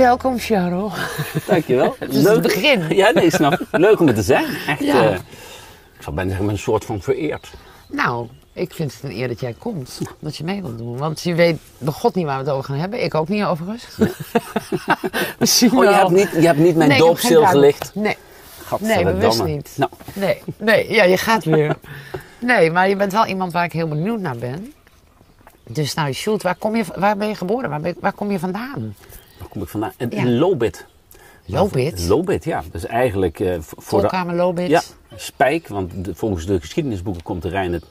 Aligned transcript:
Welkom, 0.00 0.38
Charles. 0.38 0.92
Dankjewel. 1.46 1.96
Het 1.98 2.14
is 2.14 2.24
het 2.24 2.42
begin. 2.42 2.88
Ja, 2.88 3.10
nee, 3.10 3.30
snap 3.30 3.52
ik. 3.52 3.66
Leuk 3.70 4.00
om 4.00 4.08
er 4.08 4.14
te 4.14 4.22
zijn. 4.22 4.44
Echt, 4.66 4.80
Ja. 4.84 5.02
eh, 5.08 5.14
ik 5.96 6.02
zou 6.02 6.14
bijna 6.14 6.30
zeggen, 6.30 6.48
een 6.48 6.58
soort 6.58 6.84
van 6.84 7.00
vereerd. 7.02 7.50
Nou, 7.88 8.26
ik 8.52 8.72
vind 8.72 8.92
het 8.94 9.02
een 9.02 9.16
eer 9.16 9.28
dat 9.28 9.40
jij 9.40 9.54
komt. 9.58 10.00
Dat 10.18 10.36
je 10.36 10.44
mee 10.44 10.62
wilt 10.62 10.78
doen. 10.78 10.96
Want 10.98 11.20
je 11.20 11.34
weet 11.34 11.58
nog 11.78 11.94
god 11.94 12.14
niet 12.14 12.24
waar 12.24 12.38
we 12.38 12.44
het 12.44 12.52
over 12.52 12.64
gaan 12.64 12.78
hebben. 12.80 13.04
Ik 13.04 13.14
ook 13.14 13.28
niet 13.28 13.44
overigens. 13.44 13.84
Misschien 15.38 15.70
Oh, 15.76 15.84
je 15.84 15.90
wel. 15.90 15.98
hebt 15.98 16.10
niet, 16.10 16.30
je 16.32 16.46
hebt 16.46 16.58
niet 16.58 16.76
mijn 16.76 16.88
Nee, 16.88 16.98
doopstil 16.98 17.46
gelicht. 17.46 17.90
Nee, 17.94 18.04
nee, 18.04 18.16
Gadverdamme. 18.64 19.12
bewust 19.12 19.44
niet. 19.44 19.74
Nou, 19.76 19.90
Nee, 20.14 20.42
nee, 20.56 20.92
ja, 20.92 21.04
je 21.04 21.16
gaat 21.16 21.44
weer. 21.44 21.76
Nee, 22.38 22.70
maar 22.70 22.88
je 22.88 22.96
bent 22.96 23.12
wel 23.12 23.26
iemand 23.26 23.52
waar 23.52 23.64
ik 23.64 23.72
heel 23.72 23.88
benieuwd 23.88 24.20
naar 24.20 24.36
ben. 24.36 24.72
Dus 25.66 25.94
nou, 25.94 26.12
Sjoerd, 26.12 26.42
waar, 26.42 26.54
kom 26.56 26.76
je, 26.76 26.84
waar 26.96 27.16
ben 27.16 27.28
je 27.28 27.34
geboren? 27.34 27.70
Waar, 27.70 27.80
ben, 27.80 27.94
waar 28.00 28.12
kom 28.12 28.30
je 28.30 28.38
vandaan? 28.38 28.94
Kom 29.50 29.62
ik 29.62 29.68
vandaan? 29.68 29.92
In, 29.96 30.10
Ja. 30.10 30.24
Lobit. 30.26 30.86
Lobit? 31.46 32.06
Lobit, 32.08 32.44
ja. 32.44 32.62
Dus 32.72 32.86
eigenlijk 32.86 33.40
eh, 33.40 33.60
v- 33.60 33.72
voor 33.76 34.00
de... 34.10 34.32
Lobit? 34.32 34.68
Ja, 34.68 34.82
Spijk, 35.16 35.68
want 35.68 36.04
de- 36.04 36.14
volgens 36.14 36.46
de 36.46 36.60
geschiedenisboeken 36.60 37.22
komt 37.22 37.42
de 37.42 37.48
Rijn 37.48 37.72
het, 37.72 37.84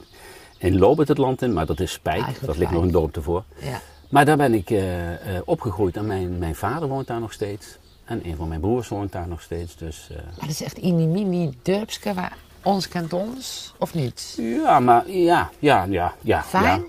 in 0.58 0.78
Lobit 0.78 1.08
het 1.08 1.18
land 1.18 1.42
in, 1.42 1.52
maar 1.52 1.66
dat 1.66 1.80
is 1.80 1.92
Spijk. 1.92 2.14
Eigenlijk 2.22 2.46
dat 2.46 2.56
ligt 2.56 2.70
nog 2.70 2.82
een 2.82 2.90
dorp 2.90 3.16
ervoor. 3.16 3.42
Ja. 3.58 3.80
Maar 4.08 4.24
daar 4.24 4.36
ben 4.36 4.54
ik 4.54 4.70
eh, 4.70 5.12
eh, 5.36 5.42
opgegroeid 5.44 5.96
en 5.96 6.06
mijn, 6.06 6.38
mijn 6.38 6.54
vader 6.54 6.88
woont 6.88 7.06
daar 7.06 7.20
nog 7.20 7.32
steeds. 7.32 7.66
En 8.04 8.20
een 8.24 8.36
van 8.36 8.48
mijn 8.48 8.60
broers 8.60 8.88
woont 8.88 9.12
daar 9.12 9.28
nog 9.28 9.42
steeds. 9.42 9.76
Dus 9.76 10.08
eh, 10.10 10.16
Maar 10.16 10.34
dat 10.40 10.48
is 10.48 10.62
echt 10.62 10.78
in 10.78 10.96
die 10.96 11.06
mini 11.06 11.50
dorpske 11.62 12.14
waar 12.14 12.36
ons 12.62 12.88
kent 12.88 13.12
ons, 13.12 13.74
of 13.78 13.94
niet? 13.94 14.34
ja, 14.38 14.80
maar 14.80 15.10
ja, 15.10 15.50
ja, 15.58 15.84
ja. 15.84 16.14
ja 16.20 16.42
Fijn? 16.42 16.84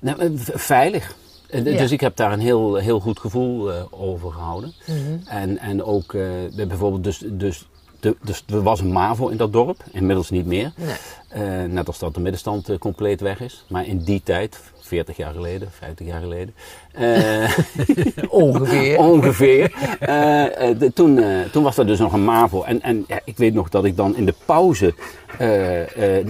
Ja. 0.00 0.16
Eh, 0.18 0.28
v- 0.34 0.48
veilig. 0.54 1.16
En, 1.48 1.66
eh, 1.66 1.72
Ja. 1.72 1.78
Dus 1.78 1.90
ik 1.90 2.00
heb 2.00 2.16
daar 2.16 2.32
een 2.32 2.40
heel, 2.40 2.74
heel 2.74 3.00
goed 3.00 3.18
gevoel 3.18 3.72
eh, 3.72 3.82
over 3.90 4.30
gehouden. 4.32 4.72
Mhm. 4.86 4.98
En, 5.28 5.58
en 5.58 5.84
ook 5.84 6.14
eh, 6.14 6.22
bijvoorbeeld, 6.66 7.04
dus, 7.04 7.22
dus, 7.26 7.68
de, 8.00 8.16
dus 8.22 8.44
er 8.48 8.62
was 8.62 8.80
een 8.80 8.92
MAVO 8.92 9.28
in 9.28 9.36
dat 9.36 9.52
dorp, 9.52 9.82
inmiddels 9.92 10.30
niet 10.30 10.46
meer. 10.46 10.72
Nee. 10.76 11.68
Net 11.68 11.86
als 11.86 11.98
dat 11.98 12.14
de 12.14 12.20
middenstand 12.20 12.78
compleet 12.78 13.20
weg 13.20 13.40
is. 13.40 13.64
Maar 13.68 13.86
in 13.86 13.98
die 13.98 14.20
tijd, 14.24 14.60
40 14.80 15.16
jaar 15.16 15.32
geleden, 15.34 15.68
50 15.72 16.06
jaar 16.06 16.20
geleden. 16.20 16.54
Ongeveer. 18.28 18.98
ongeveer. 19.12 19.72
de- 20.78 20.90
toen, 20.94 21.20
toen 21.52 21.62
was 21.62 21.78
er 21.78 21.86
dus 21.86 21.98
nog 21.98 22.12
een 22.12 22.24
MAVO. 22.24 22.62
En, 22.62 22.82
en 22.82 23.04
ja, 23.08 23.20
ik 23.24 23.36
weet 23.36 23.54
nog 23.54 23.68
dat 23.68 23.84
ik 23.84 23.96
dan 23.96 24.16
in 24.16 24.24
de 24.24 24.34
pauze 24.46 24.94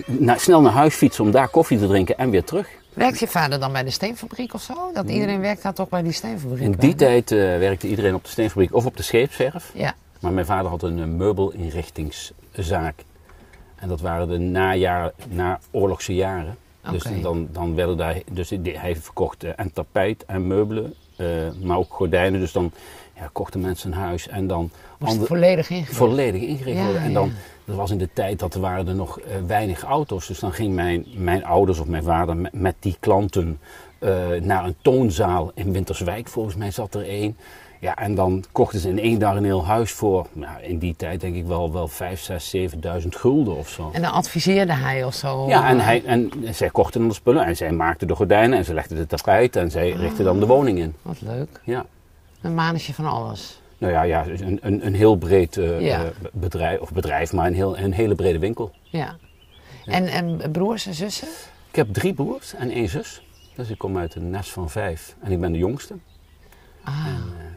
na- 0.07 0.39
snel 0.39 0.61
naar 0.61 0.73
huis 0.73 0.95
fietste 0.95 1.23
om 1.23 1.31
daar 1.31 1.49
koffie 1.49 1.79
te 1.79 1.87
drinken 1.87 2.19
en 2.19 2.31
weer 2.31 2.45
terug. 2.45 2.69
Werkt 2.99 3.19
je 3.19 3.29
vader 3.29 3.61
dan 3.61 3.73
bij 3.73 3.85
de 3.85 3.91
steenfabriek 3.91 4.55
of 4.55 4.63
zo? 4.63 4.91
Dat 4.95 5.09
iedereen 5.09 5.41
werkt 5.41 5.63
daar 5.63 5.75
toch 5.75 5.89
bij 5.89 6.03
die 6.03 6.13
steenfabriek? 6.13 6.61
In 6.61 6.73
die 6.73 6.95
tijd 6.95 7.31
eh, 7.31 7.39
werkte 7.39 7.89
iedereen 7.89 8.15
op 8.15 8.25
de 8.25 8.31
steenfabriek 8.31 8.75
of 8.75 8.87
op 8.87 8.97
de 8.97 9.03
scheepswerf. 9.03 9.71
Ja. 9.75 9.95
Maar 10.21 10.33
mijn 10.33 10.47
vader 10.47 10.71
had 10.71 10.83
een 10.83 10.99
eh, 10.99 11.05
meubelinrichtingszaak. 11.05 13.05
En 13.77 13.89
dat 13.89 14.01
waren 14.01 14.29
de 14.29 14.39
najaar, 14.39 15.13
naoorlogse 15.29 16.15
jaren. 16.15 16.57
Dus 16.91 17.05
Oké. 17.05 17.21
dan, 17.21 17.49
dan 17.53 17.75
werden 17.75 17.97
daar, 17.97 18.21
dus 18.31 18.51
hij 18.63 18.97
verkocht 18.97 19.45
eh, 19.45 19.51
en 19.57 19.73
tapijt 19.73 20.25
en 20.27 20.47
meubelen, 20.47 20.95
maar 21.63 21.77
ook 21.77 21.93
gordijnen. 21.93 22.41
Dus 22.41 22.53
dan 22.53 22.73
ja, 23.19 23.29
kochten 23.33 23.61
mensen 23.61 23.93
een 23.93 23.99
huis 23.99 24.29
en 24.29 24.47
dan 24.47 24.71
Was 24.99 24.99
het 24.99 25.09
ander- 25.09 25.27
volledig 25.27 25.71
ingericht? 25.71 25.97
volledig 25.97 26.43
ingericht 26.43 26.83
worden. 26.85 27.03
En 27.03 27.13
dan, 27.13 27.33
dat 27.65 27.77
was 27.77 27.91
in 27.91 27.99
de 27.99 28.09
tijd 28.13 28.39
dat 28.39 28.55
er 28.55 28.61
waren 28.61 28.89
er 28.89 28.95
nog 28.95 29.21
eh, 29.21 29.27
weinig 29.47 29.83
auto's. 29.83 30.27
Dus 30.27 30.39
dan 30.39 30.53
ging 30.53 30.75
mijn, 30.75 31.05
mijn 31.17 31.45
ouders 31.45 31.79
of 31.79 31.87
mijn 31.87 32.03
vader 32.03 32.37
met, 32.37 32.53
met 32.53 32.75
die 32.79 32.97
klanten 33.01 33.59
eh, 33.99 34.11
naar 34.41 34.65
een 34.65 34.77
toonzaal 34.83 35.51
in 35.55 35.73
Winterswijk. 35.73 36.29
Volgens 36.29 36.57
mij 36.57 36.71
zat 36.71 36.95
er 36.95 37.09
één. 37.09 37.37
Ja, 37.81 37.97
en 37.97 38.15
dan 38.15 38.45
kochten 38.53 38.79
ze 38.81 38.89
in 38.89 38.99
één 38.99 39.19
dag 39.19 39.37
een 39.37 39.45
heel 39.45 39.65
huis 39.67 39.93
voor, 39.93 40.27
nou, 40.33 40.63
in 40.63 40.79
die 40.79 40.95
tijd 40.97 41.21
denk 41.21 41.35
ik 41.35 41.47
wel, 41.47 41.73
wel 41.73 41.89
5, 41.89 42.21
6, 42.21 42.57
7.000 43.03 43.09
gulden 43.09 43.57
of 43.57 43.69
zo. 43.69 43.91
En 43.93 44.03
dan 44.03 44.13
adviseerde 44.13 44.73
hij 44.73 45.05
of 45.05 45.15
zo? 45.15 45.49
Ja, 45.49 45.69
en, 45.69 45.79
eh, 45.79 45.85
hij, 45.85 46.05
en 46.05 46.31
zij 46.51 46.71
kochten 46.71 47.01
dan 47.01 47.09
de 47.09 47.15
spullen 47.15 47.45
en 47.45 47.57
zij 47.57 47.71
maakten 47.73 48.07
de 48.07 48.15
gordijnen 48.15 48.59
en 48.59 48.65
ze 48.65 48.75
legden 48.75 48.97
de 48.97 49.07
tapijt 49.07 49.57
en 49.57 49.71
zij 49.71 49.91
richtten 49.91 50.25
dan 50.25 50.41
de 50.41 50.47
woning 50.47 50.79
in. 50.79 50.95
Wat 51.03 51.21
leuk. 51.21 51.61
Ja. 51.65 51.85
Een 52.43 52.55
manetje 52.55 52.95
van 52.95 53.07
alles. 53.07 53.61
Nou 53.79 53.93
ja, 53.93 54.03
ja 54.03 54.27
een, 54.27 54.59
een, 54.63 54.87
een 54.87 54.95
heel 54.95 55.17
breed 55.17 55.57
eh, 55.57 55.81
Ja. 55.81 56.05
eh, 56.05 56.11
bedrijf, 56.33 56.79
of 56.81 56.93
bedrijf, 56.93 57.33
maar 57.33 57.47
een, 57.47 57.55
heel, 57.55 57.79
een 57.79 57.93
hele 57.93 58.15
brede 58.15 58.39
winkel. 58.39 58.71
Ja. 58.83 59.17
En, 59.85 60.07
en 60.07 60.51
broers 60.53 60.87
en 60.87 60.95
zussen? 60.95 61.29
Ik 61.71 61.77
heb 61.77 61.93
drie 61.93 62.15
broers 62.15 62.55
en 62.55 62.71
één 62.71 62.89
zus. 62.89 63.23
Dus 63.55 63.71
ik 63.71 63.79
kom 63.79 63.99
uit 63.99 64.15
een 64.15 64.31
nest 64.31 64.51
van 64.51 64.71
vijf 64.71 65.17
en 65.21 65.33
ik 65.33 65.41
ben 65.41 65.53
de 65.53 65.59
jongste. 65.59 65.95
Ah, 66.85 67.07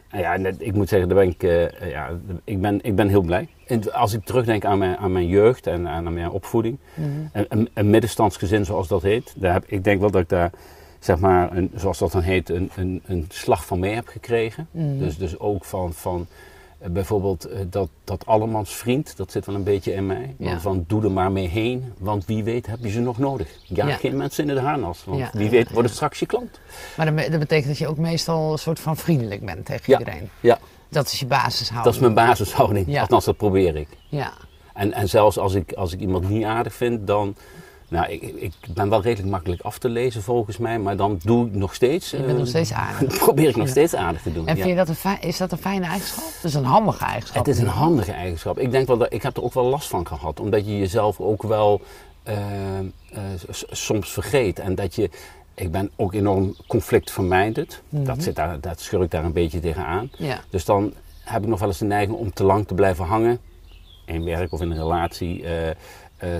En 0.08 0.20
ja, 0.20 0.36
net- 0.36 0.56
ik 0.62 0.74
moet 0.74 0.88
zeggen, 0.88 1.08
daar 1.08 1.18
ben 1.18 1.28
ik, 1.28 1.42
eh, 1.42 1.90
ja, 1.90 2.10
ik, 2.44 2.60
ben, 2.60 2.78
ik 2.82 2.94
ben 2.96 3.08
heel 3.08 3.20
blij. 3.22 3.48
En 3.66 3.92
als 3.92 4.12
ik 4.12 4.24
terugdenk 4.24 4.64
aan 4.64 4.78
mijn, 4.78 4.96
aan 4.96 5.12
mijn 5.12 5.26
jeugd 5.26 5.66
en 5.66 5.88
aan 5.88 6.12
mijn 6.12 6.30
opvoeding, 6.30 6.78
een, 7.32 7.46
een, 7.48 7.68
een 7.74 7.90
middenstandsgezin 7.90 8.64
zoals 8.64 8.88
dat 8.88 9.02
heet, 9.02 9.34
daar 9.36 9.52
heb, 9.52 9.64
ik 9.66 9.84
denk 9.84 10.00
wel 10.00 10.10
dat 10.10 10.22
ik 10.22 10.28
daar, 10.28 10.50
zeg 11.04 11.18
maar, 11.18 11.56
een, 11.56 11.70
zoals 11.74 11.98
dat 11.98 12.12
dan 12.12 12.22
heet, 12.22 12.48
een, 12.48 12.70
een, 12.76 13.02
een 13.06 13.26
slag 13.28 13.66
van 13.66 13.78
mee 13.78 13.94
heb 13.94 14.08
gekregen. 14.08 14.68
Mhm. 14.70 14.98
Dus, 14.98 15.16
dus 15.18 15.38
ook 15.38 15.64
van, 15.64 15.92
van 15.92 16.26
eh, 16.78 16.90
bijvoorbeeld 16.90 17.44
eh, 17.44 17.60
dat, 17.70 17.88
dat 18.04 18.26
allemans 18.26 18.74
vriend, 18.76 19.16
dat 19.16 19.30
zit 19.32 19.46
wel 19.46 19.54
een 19.54 19.62
beetje 19.64 19.92
in 19.92 20.06
mij. 20.06 20.34
Ja. 20.38 20.60
Van, 20.60 20.84
doe 20.86 21.02
er 21.04 21.10
maar 21.10 21.32
mee 21.32 21.48
heen, 21.48 21.92
want 21.98 22.24
wie 22.24 22.44
weet 22.44 22.66
heb 22.66 22.78
je 22.82 22.90
ze 22.90 23.00
nog 23.00 23.18
nodig. 23.18 23.48
Ja, 23.62 23.86
Ja. 23.88 23.94
geen 23.94 24.16
mensen 24.16 24.48
in 24.48 24.54
de 24.54 24.60
harnas, 24.60 25.04
want 25.04 25.18
Ja. 25.18 25.30
wie 25.32 25.50
weet 25.50 25.70
wordt 25.70 25.86
het 25.88 25.96
straks 25.96 26.18
je 26.18 26.26
klant. 26.26 26.60
maar 26.96 27.06
dat, 27.06 27.14
be- 27.14 27.30
dat 27.30 27.40
betekent 27.40 27.66
dat 27.68 27.78
je 27.78 27.88
ook 27.88 27.98
meestal 27.98 28.52
een 28.52 28.58
soort 28.58 28.80
van 28.80 28.96
vriendelijk 28.96 29.44
bent 29.44 29.64
tegen 29.66 29.92
iedereen. 29.98 30.28
Ja, 30.40 30.58
Dat 30.88 31.06
is 31.06 31.20
je 31.20 31.26
basishouding. 31.26 31.84
dat 31.84 31.94
is 31.94 32.00
mijn 32.00 32.14
basishouding. 32.28 32.86
Ja. 32.86 33.00
Althans, 33.00 33.24
dat 33.24 33.36
probeer 33.36 33.76
ik. 33.76 33.88
Ja. 34.08 34.32
En, 34.74 34.92
en 34.92 35.08
zelfs 35.08 35.38
als 35.38 35.54
ik, 35.54 35.72
als 35.72 35.92
ik 35.92 36.00
iemand 36.00 36.28
niet 36.28 36.44
aardig 36.44 36.74
vind, 36.74 37.06
dan. 37.06 37.36
Nou, 37.92 38.12
ik, 38.12 38.22
ik 38.22 38.52
ben 38.74 38.88
wel 38.88 39.02
redelijk 39.02 39.30
makkelijk 39.30 39.62
af 39.62 39.78
te 39.78 39.88
lezen 39.88 40.22
volgens 40.22 40.58
mij, 40.58 40.78
maar 40.78 40.96
dan 40.96 41.20
doe 41.22 41.46
ik 41.46 41.54
nog 41.54 41.74
steeds. 41.74 42.10
Je 42.10 42.16
bent 42.16 42.28
eh, 42.30 42.36
nog 42.36 42.46
steeds 42.46 42.72
aardig. 42.72 43.18
probeer 43.24 43.48
ik 43.48 43.56
nog 43.56 43.68
steeds 43.68 43.94
aardig 43.94 44.22
te 44.22 44.32
doen. 44.32 44.46
En 44.46 44.56
vind 44.56 44.68
je 44.68 44.74
dat 44.74 44.88
een 44.88 45.20
is 45.20 45.36
dat 45.36 45.52
een 45.52 45.58
fijne 45.58 45.86
eigenschap? 45.86 46.24
Dat 46.24 46.44
is 46.44 46.54
een 46.54 46.64
handige 46.64 47.04
eigenschap. 47.04 47.46
Het 47.46 47.54
is 47.54 47.60
een 47.60 47.66
handige 47.66 48.12
eigenschap. 48.12 48.58
Ik 48.58 48.70
denk 48.70 48.86
wel 48.86 48.98
dat 48.98 49.12
ik 49.12 49.22
heb 49.22 49.36
er 49.36 49.42
ook 49.42 49.54
wel 49.54 49.64
last 49.64 49.88
van 49.88 50.06
gehad, 50.06 50.40
omdat 50.40 50.66
je 50.66 50.78
jezelf 50.78 51.20
ook 51.20 51.42
wel 51.42 51.80
eh, 52.22 52.78
eh, 52.78 52.84
soms 53.70 54.10
vergeet 54.10 54.58
en 54.58 54.74
dat 54.74 54.94
je. 54.94 55.10
Ik 55.54 55.70
ben 55.70 55.90
ook 55.96 56.14
enorm 56.14 56.56
conflictvermijdend. 56.66 57.82
Dat, 57.88 58.22
zit 58.22 58.36
daar, 58.36 58.60
dat 58.60 58.80
schur 58.80 59.02
ik 59.02 59.10
daar 59.10 59.24
een 59.24 59.32
beetje 59.32 59.60
tegenaan. 59.60 60.10
Ja. 60.16 60.40
Dus 60.50 60.64
dan 60.64 60.92
heb 61.20 61.42
ik 61.42 61.48
nog 61.48 61.58
wel 61.58 61.68
eens 61.68 61.78
de 61.78 61.84
neiging 61.84 62.18
om 62.18 62.32
te 62.32 62.44
lang 62.44 62.66
te 62.66 62.74
blijven 62.74 63.04
hangen. 63.04 63.38
In 64.04 64.24
werk 64.24 64.52
of 64.52 64.60
in 64.60 64.70
een 64.70 64.76
relatie. 64.76 65.44
eh, 65.44 65.70
eh, 65.70 65.76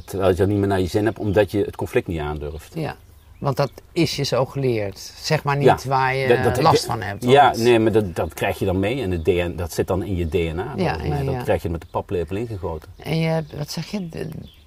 terwijl 0.04 0.30
je 0.30 0.36
dat 0.36 0.48
niet 0.48 0.58
meer 0.58 0.68
naar 0.68 0.80
je 0.80 0.86
zin 0.86 1.04
hebt, 1.04 1.18
omdat 1.18 1.50
je 1.50 1.62
het 1.62 1.76
conflict 1.76 2.06
niet 2.06 2.20
aandurft. 2.20 2.74
ja. 2.74 2.96
Want 3.38 3.56
dat 3.56 3.70
is 3.92 4.16
je 4.16 4.22
zo 4.22 4.44
geleerd. 4.46 4.98
Zeg 5.16 5.42
maar 5.44 5.56
niet 5.56 5.64
Ja, 5.66 5.78
waar 5.88 6.14
je 6.14 6.28
dat- 6.28 6.44
dat- 6.54 6.62
last 6.62 6.84
van 6.84 7.02
hebt. 7.02 7.24
Ja, 7.24 7.54
nee, 7.56 7.78
maar 7.78 7.92
dat, 7.92 8.16
dat 8.16 8.34
krijg 8.34 8.58
je 8.58 8.64
dan 8.64 8.78
mee. 8.78 9.02
En 9.02 9.10
het 9.10 9.24
DNA, 9.24 9.48
dat 9.48 9.72
zit 9.72 9.86
dan 9.86 10.02
in 10.02 10.16
je 10.16 10.28
DNA. 10.28 10.72
Ja, 10.76 10.96
mij. 10.96 11.24
ja, 11.24 11.32
Dat 11.32 11.42
krijg 11.42 11.62
je 11.62 11.68
met 11.68 11.80
de 11.80 11.86
paplepel 11.90 12.36
ingegoten. 12.36 12.88
En 12.96 13.18
je 13.18 13.26
hebt, 13.26 13.56
wat 13.56 13.70
zeg 13.70 13.86
je, 13.90 14.08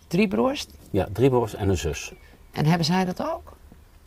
drie 0.08 0.28
broers? 0.28 0.66
Ja, 0.92 1.08
drie 1.14 1.30
broers 1.30 1.56
en 1.56 1.70
een 1.70 1.78
zus. 1.78 2.12
En 2.52 2.66
hebben 2.66 2.86
zij 2.86 3.06
dat 3.06 3.22
ook? 3.22 3.53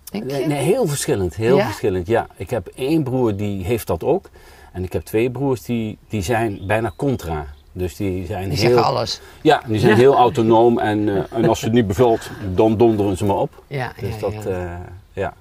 Denk 0.04 0.30
je? 0.30 0.36
Nee, 0.46 0.62
heel 0.64 0.86
verschillend. 0.86 1.34
Heel 1.34 1.58
verschillend, 1.60 2.06
ja. 2.06 2.26
Ik 2.36 2.50
heb 2.50 2.66
één 2.74 3.02
broer 3.02 3.36
die 3.36 3.64
heeft 3.64 3.86
dat 3.86 4.04
ook. 4.04 4.30
En 4.72 4.84
ik 4.84 4.92
heb 4.92 5.02
twee 5.02 5.30
broers 5.30 5.62
die, 5.62 5.98
die 6.08 6.22
zijn 6.22 6.60
bijna 6.66 6.92
contra. 6.96 7.46
Dus 7.78 7.96
die 7.96 8.26
zijn 8.26 8.48
Die 8.48 8.58
heel... 8.58 8.68
zeggen 8.68 8.84
alles. 8.84 9.20
Ja, 9.42 9.62
die 9.66 9.78
zijn 9.78 9.96
heel 9.96 10.14
autonoom. 10.14 10.78
En, 10.78 11.08
eh, 11.08 11.22
en 11.38 11.48
als 11.48 11.60
het 11.60 11.72
niet 11.72 11.86
bevalt, 11.86 12.30
dan 12.54 12.76
donderen 12.76 13.16
ze 13.16 13.24
me 13.24 13.32
op. 13.32 13.62
Ja, 13.66 13.92
Dus 14.00 14.14
ja, 14.14 14.20
dat, 14.20 14.32
ja. 14.32 14.50
eh, 14.50 14.74
ja. 15.12 15.34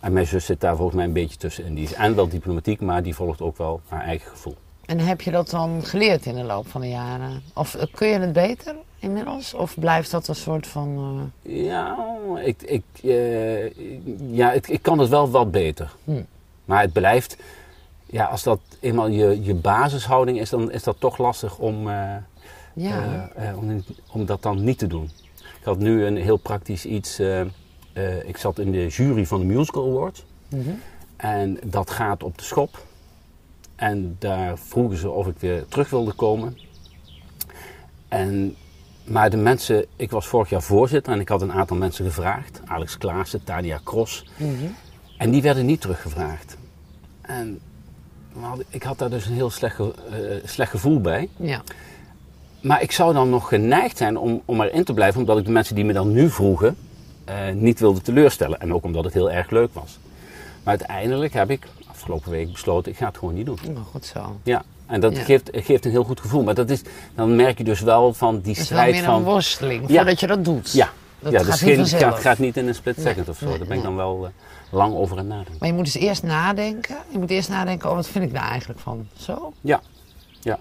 En 0.00 0.12
mijn 0.12 0.26
zus 0.26 0.44
zit 0.44 0.60
daar 0.60 0.76
volgens 0.76 0.96
mij 0.96 1.04
een 1.04 1.12
beetje 1.12 1.36
tussenin. 1.36 1.74
Die 1.74 1.84
is 1.84 1.94
en 1.94 2.14
wel 2.14 2.28
diplomatiek, 2.28 2.80
maar 2.80 3.02
die 3.02 3.14
volgt 3.14 3.40
ook 3.40 3.58
wel 3.58 3.80
haar 3.88 4.04
eigen 4.04 4.30
gevoel. 4.30 4.56
En 4.86 4.98
heb 4.98 5.20
je 5.20 5.30
dat 5.30 5.50
dan 5.50 5.80
geleerd 5.84 6.26
in 6.26 6.34
de 6.34 6.42
loop 6.44 6.68
van 6.68 6.80
de 6.80 6.88
jaren? 6.88 7.42
Of 7.54 7.74
eh, 7.74 7.86
kun 7.94 8.08
je 8.08 8.18
het 8.18 8.32
beter 8.32 8.74
inmiddels? 8.98 9.54
Of 9.54 9.74
blijft 9.78 10.10
dat 10.10 10.28
een 10.28 10.34
soort 10.34 10.66
van... 10.66 11.30
Ja, 11.42 11.96
ik, 12.44 12.62
ik, 12.62 12.82
ja 14.30 14.52
ik, 14.52 14.68
ik 14.68 14.82
kan 14.82 14.98
het 14.98 15.08
wel 15.08 15.30
wat 15.30 15.50
beter. 15.50 15.92
Hm. 16.04 16.22
Maar 16.64 16.80
het 16.82 16.92
blijft, 16.92 17.36
ja, 18.10 18.24
als 18.24 18.42
dat 18.42 18.60
eenmaal 18.80 19.08
je, 19.08 19.42
je 19.42 19.54
basishouding 19.54 20.40
is, 20.40 20.50
dan 20.50 20.70
is 20.70 20.82
dat 20.82 20.96
toch 20.98 21.18
lastig 21.18 21.58
om, 21.58 21.88
eh, 21.88 22.14
eh, 22.16 22.22
ja, 22.74 23.30
eh, 23.36 23.56
om, 24.12 24.26
dat 24.26 24.42
dan 24.42 24.64
niet 24.64 24.78
te 24.78 24.86
doen. 24.86 25.10
Ik 25.36 25.64
had 25.64 25.78
nu 25.78 26.04
een 26.04 26.16
heel 26.16 26.36
praktisch 26.36 26.86
iets. 26.86 27.20
ik 28.26 28.36
zat 28.36 28.58
in 28.58 28.72
de 28.72 28.86
jury 28.86 29.26
van 29.26 29.40
de 29.40 29.46
Musical 29.46 29.86
Awards. 29.88 30.24
Mhm. 30.48 30.70
En 31.16 31.58
dat 31.64 31.90
gaat 31.90 32.22
op 32.22 32.38
de 32.38 32.44
schop. 32.44 32.84
En 33.76 34.16
daar 34.18 34.58
vroegen 34.58 34.98
ze 34.98 35.10
of 35.10 35.26
ik 35.26 35.38
weer 35.38 35.66
terug 35.68 35.90
wilde 35.90 36.12
komen. 36.12 36.58
En, 38.08 38.56
maar 39.04 39.30
de 39.30 39.36
mensen, 39.36 39.86
ik 39.96 40.10
was 40.10 40.26
vorig 40.26 40.48
jaar 40.50 40.62
voorzitter 40.62 41.12
en 41.12 41.20
ik 41.20 41.28
had 41.28 41.42
een 41.42 41.52
aantal 41.52 41.76
mensen 41.76 42.04
gevraagd. 42.04 42.60
Alex 42.64 42.98
Klaassen, 42.98 43.44
Tania 43.44 43.80
Cross. 43.84 44.26
Mhm. 44.36 44.52
En 45.18 45.30
die 45.30 45.42
werden 45.42 45.66
niet 45.66 45.80
teruggevraagd. 45.80 46.56
En 47.20 47.60
ik 48.68 48.82
had 48.82 48.98
daar 48.98 49.10
dus 49.10 49.26
een 49.26 49.32
heel 49.34 49.50
slecht, 49.50 49.74
ge- 49.74 49.94
eh, 50.10 50.48
slecht 50.48 50.70
gevoel 50.70 51.00
bij. 51.00 51.28
Ja. 51.36 51.62
Maar 52.60 52.82
ik 52.82 52.92
zou 52.92 53.14
dan 53.14 53.30
nog 53.30 53.48
geneigd 53.48 53.96
zijn 53.96 54.18
om, 54.18 54.42
om 54.44 54.60
erin 54.60 54.84
te 54.84 54.94
blijven, 54.94 55.20
omdat 55.20 55.38
ik 55.38 55.44
de 55.44 55.50
mensen 55.50 55.74
die 55.74 55.84
me 55.84 55.92
dan 55.92 56.12
nu 56.12 56.30
vroegen 56.30 56.76
eh, 57.24 57.34
niet 57.54 57.80
wilde 57.80 58.00
teleurstellen. 58.00 58.60
En 58.60 58.74
ook 58.74 58.84
omdat 58.84 59.04
het 59.04 59.12
heel 59.14 59.30
erg 59.30 59.50
leuk 59.50 59.70
was. 59.72 59.98
Maar 60.62 60.76
uiteindelijk 60.78 61.32
heb 61.32 61.50
ik 61.50 61.66
afgelopen 61.90 62.30
week 62.30 62.52
besloten, 62.52 62.92
ik 62.92 62.98
ga 62.98 63.06
het 63.06 63.18
gewoon 63.18 63.34
niet 63.34 63.46
doen. 63.46 63.58
Nou, 63.64 63.76
goed 63.90 64.06
zo. 64.06 64.36
Ja, 64.42 64.62
en 64.86 65.00
dat 65.00 65.16
Ja. 65.16 65.22
geeft, 65.22 65.50
geeft 65.52 65.84
een 65.84 65.90
heel 65.90 66.04
goed 66.04 66.20
gevoel. 66.20 66.42
Maar 66.42 66.54
dat 66.54 66.70
is, 66.70 66.82
dan 67.14 67.36
merk 67.36 67.58
je 67.58 67.64
dus 67.64 67.80
wel 67.80 68.12
van 68.14 68.40
die 68.40 68.52
Het 68.52 68.62
is 68.62 68.68
wel 68.68 68.78
strijd 68.78 68.94
meer 68.94 69.04
van... 69.04 69.14
een 69.14 69.22
worsteling 69.22 69.88
Ja. 69.88 69.94
voordat 69.96 70.20
je 70.20 70.26
dat 70.26 70.44
doet. 70.44 70.72
Ja, 70.72 70.88
Dat 71.18 71.32
ja 71.32 71.38
gaat 71.38 71.46
dus 71.46 71.60
niet 71.62 71.88
geen, 71.88 72.00
gaat, 72.00 72.18
gaat 72.18 72.38
niet 72.38 72.56
in 72.56 72.68
een 72.68 72.74
split 72.74 72.96
second 73.00 73.28
of 73.28 73.38
zo. 73.38 73.46
nee, 73.48 73.58
Daar 73.58 73.66
ben 73.66 73.76
ik 73.76 73.82
dan 73.82 73.96
wel 73.96 74.24
eh, 74.26 74.30
lang 74.70 74.94
over 74.94 75.18
aan 75.18 75.24
het 75.24 75.28
nadenken. 75.28 75.56
Maar 75.58 75.68
je 75.68 75.74
moet 75.74 75.84
dus 75.84 75.94
eerst 75.94 76.22
nadenken. 76.22 76.96
Je 77.08 77.18
moet 77.18 77.30
eerst 77.30 77.48
nadenken, 77.48 77.88
oh, 77.88 77.94
wat 77.94 78.08
vind 78.08 78.24
ik 78.24 78.32
daar 78.32 78.48
eigenlijk 78.48 78.80
van? 78.80 79.06
Zo? 79.16 79.52
Ja, 79.60 79.80
ja. 80.40 80.58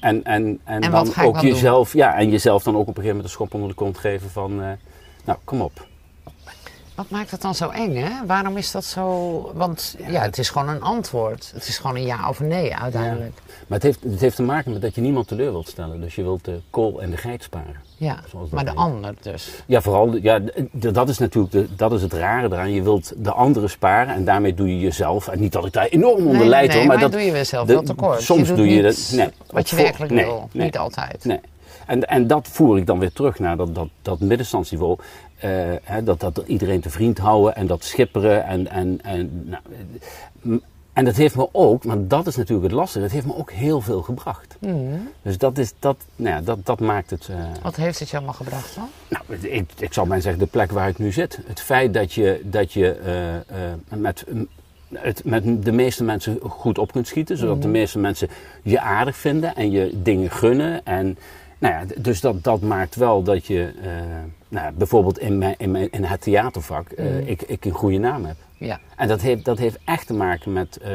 En, 0.00 0.24
en, 0.24 0.60
en, 0.64 0.80
En 0.82 0.90
dan 0.90 1.14
ook 1.22 1.40
doen? 1.40 1.50
jezelf, 1.50 1.92
ja, 1.92 2.14
en 2.14 2.30
jezelf 2.30 2.62
dan 2.62 2.74
ook 2.74 2.80
op 2.80 2.86
een 2.88 2.94
gegeven 2.94 3.16
moment 3.16 3.24
een 3.24 3.34
schop 3.34 3.54
onder 3.54 3.68
de 3.68 3.74
kont 3.74 3.98
geven 3.98 4.30
van, 4.30 4.62
eh, 4.62 4.70
nou, 5.24 5.38
kom 5.44 5.60
op. 5.60 5.88
Wat 6.94 7.10
maakt 7.10 7.30
het 7.30 7.42
dan 7.42 7.54
zo 7.54 7.68
eng, 7.68 7.96
hè? 7.96 8.26
Waarom 8.26 8.56
is 8.56 8.70
dat 8.70 8.84
zo... 8.84 9.50
Want 9.54 9.96
ja, 10.06 10.22
het 10.22 10.38
is 10.38 10.50
gewoon 10.50 10.68
een 10.68 10.82
antwoord. 10.82 11.50
Het 11.54 11.68
is 11.68 11.78
gewoon 11.78 11.96
een 11.96 12.02
ja 12.02 12.28
of 12.28 12.40
een 12.40 12.48
nee 12.48 12.76
uiteindelijk. 12.76 13.40
Maar 13.66 13.78
het 13.78 13.82
heeft, 13.82 14.02
het 14.02 14.20
heeft 14.20 14.36
te 14.36 14.42
maken 14.42 14.72
met 14.72 14.82
dat 14.82 14.94
je 14.94 15.00
niemand 15.00 15.28
teleur 15.28 15.50
wilt 15.50 15.68
stellen. 15.68 16.00
Dus 16.00 16.14
je 16.14 16.22
wilt 16.22 16.44
de 16.44 16.60
kool 16.70 17.02
en 17.02 17.10
de 17.10 17.16
geit 17.16 17.42
sparen. 17.42 17.80
Ja, 18.00 18.18
maar 18.50 18.64
de 18.64 18.74
ander 18.74 19.14
dus. 19.20 19.62
Ja, 19.66 19.80
vooral, 19.80 20.16
ja, 20.16 20.40
dat 20.72 21.08
is 21.08 21.18
natuurlijk 21.18 21.52
de, 21.52 21.66
dat 21.76 21.92
is 21.92 22.02
het 22.02 22.12
rare 22.12 22.46
eraan. 22.46 22.72
Je 22.72 22.82
wilt 22.82 23.12
de 23.16 23.32
anderen 23.32 23.70
sparen 23.70 24.14
en 24.14 24.24
daarmee 24.24 24.54
doe 24.54 24.68
je 24.68 24.78
jezelf. 24.78 25.28
En 25.28 25.40
niet 25.40 25.52
dat 25.52 25.66
ik 25.66 25.72
daar 25.72 25.86
enorm 25.86 26.26
onder 26.26 26.38
nee, 26.38 26.48
leid 26.48 26.68
nee, 26.68 26.76
hoor. 26.76 26.86
Maar, 26.86 26.94
maar 26.96 27.04
dat 27.04 27.12
doe 27.12 27.20
je 27.20 27.32
weer 27.32 27.44
zelf 27.44 27.66
wel 27.66 27.82
tekort. 27.82 28.22
Soms 28.22 28.48
doe 28.48 28.68
je 28.68 28.82
dat. 28.82 29.12
Nee, 29.14 29.28
wat 29.50 29.70
je 29.70 29.76
voor- 29.76 29.84
werkelijk 29.84 30.12
nee, 30.12 30.24
wil. 30.24 30.48
Niet 30.52 30.78
altijd. 30.78 31.24
Nee. 31.24 31.40
En, 31.86 32.08
en 32.08 32.26
dat 32.26 32.48
voer 32.48 32.78
ik 32.78 32.86
dan 32.86 32.98
weer 32.98 33.12
terug 33.12 33.38
naar 33.38 33.56
dat, 33.56 33.74
dat, 33.74 33.88
dat 34.02 34.20
middenstandsniveau. 34.20 34.98
Eh, 35.36 35.50
hè, 35.82 36.02
dat, 36.02 36.20
dat 36.20 36.42
iedereen 36.46 36.80
te 36.80 36.90
vriend 36.90 37.18
houden 37.18 37.56
en 37.56 37.66
dat 37.66 37.84
schipperen. 37.84 38.44
En, 38.44 38.70
en, 38.70 39.00
en, 39.02 39.48
nou, 40.42 40.60
en 40.92 41.04
dat 41.04 41.16
heeft 41.16 41.36
me 41.36 41.48
ook, 41.52 41.84
maar 41.84 42.06
dat 42.06 42.26
is 42.26 42.36
natuurlijk 42.36 42.68
het 42.68 42.76
lastige, 42.76 43.00
dat 43.04 43.10
heeft 43.10 43.26
me 43.26 43.36
ook 43.36 43.50
heel 43.50 43.80
veel 43.80 44.02
gebracht. 44.02 44.56
Hmm. 44.58 45.08
Dus 45.22 45.38
dat, 45.38 45.58
is, 45.58 45.72
dat, 45.78 45.96
nou 46.16 46.34
ja, 46.36 46.40
dat, 46.42 46.66
dat 46.66 46.80
maakt 46.80 47.10
het. 47.10 47.28
eh, 47.28 47.36
Wat 47.62 47.76
heeft 47.76 47.98
het 47.98 48.08
je 48.10 48.16
allemaal 48.16 48.34
gebracht 48.34 48.74
dan? 48.74 48.88
nou, 49.08 49.38
ik, 49.40 49.70
ik 49.78 49.92
zou 49.92 50.06
maar 50.06 50.20
zeggen, 50.20 50.40
de 50.40 50.46
plek 50.48 50.70
waar 50.72 50.88
ik 50.88 50.98
nu 50.98 51.12
zit. 51.12 51.38
Het 51.46 51.60
feit 51.60 51.94
dat 51.94 52.12
je, 52.12 52.40
dat 52.44 52.72
je 52.72 52.92
eh, 52.92 53.36
eh, 53.36 53.42
met, 53.94 54.24
het, 54.94 55.24
met 55.24 55.64
de 55.64 55.72
meeste 55.72 56.04
mensen 56.04 56.38
goed 56.42 56.78
op 56.78 56.92
kunt 56.92 57.06
schieten. 57.06 57.36
Zodat 57.36 57.62
de 57.62 57.68
meeste 57.68 57.98
mensen 57.98 58.28
je 58.62 58.80
aardig 58.80 59.16
vinden 59.16 59.54
en 59.54 59.70
je 59.70 60.00
dingen 60.02 60.30
gunnen. 60.30 60.84
En, 60.86 61.18
nou 61.58 61.74
ja, 61.74 61.84
dus 61.98 62.20
dat, 62.20 62.44
dat 62.44 62.60
maakt 62.60 62.94
wel 62.94 63.22
dat 63.22 63.46
je, 63.46 63.72
nou, 64.48 64.66
ja, 64.66 64.72
bijvoorbeeld 64.72 65.18
in, 65.18 65.38
mijn, 65.38 65.54
in, 65.58 65.70
mijn, 65.70 65.90
in 65.90 66.04
het 66.04 66.20
theatervak, 66.20 66.90
eh, 66.90 67.28
ik, 67.28 67.42
ik 67.42 67.64
een 67.64 67.70
goede 67.72 67.98
naam 67.98 68.24
heb. 68.24 68.36
Ja. 68.60 68.80
En 68.96 69.08
dat 69.08 69.20
heeft, 69.20 69.44
dat 69.44 69.58
heeft 69.58 69.78
echt 69.84 70.06
te 70.06 70.14
maken 70.14 70.52
met 70.52 70.78
eh, 70.78 70.90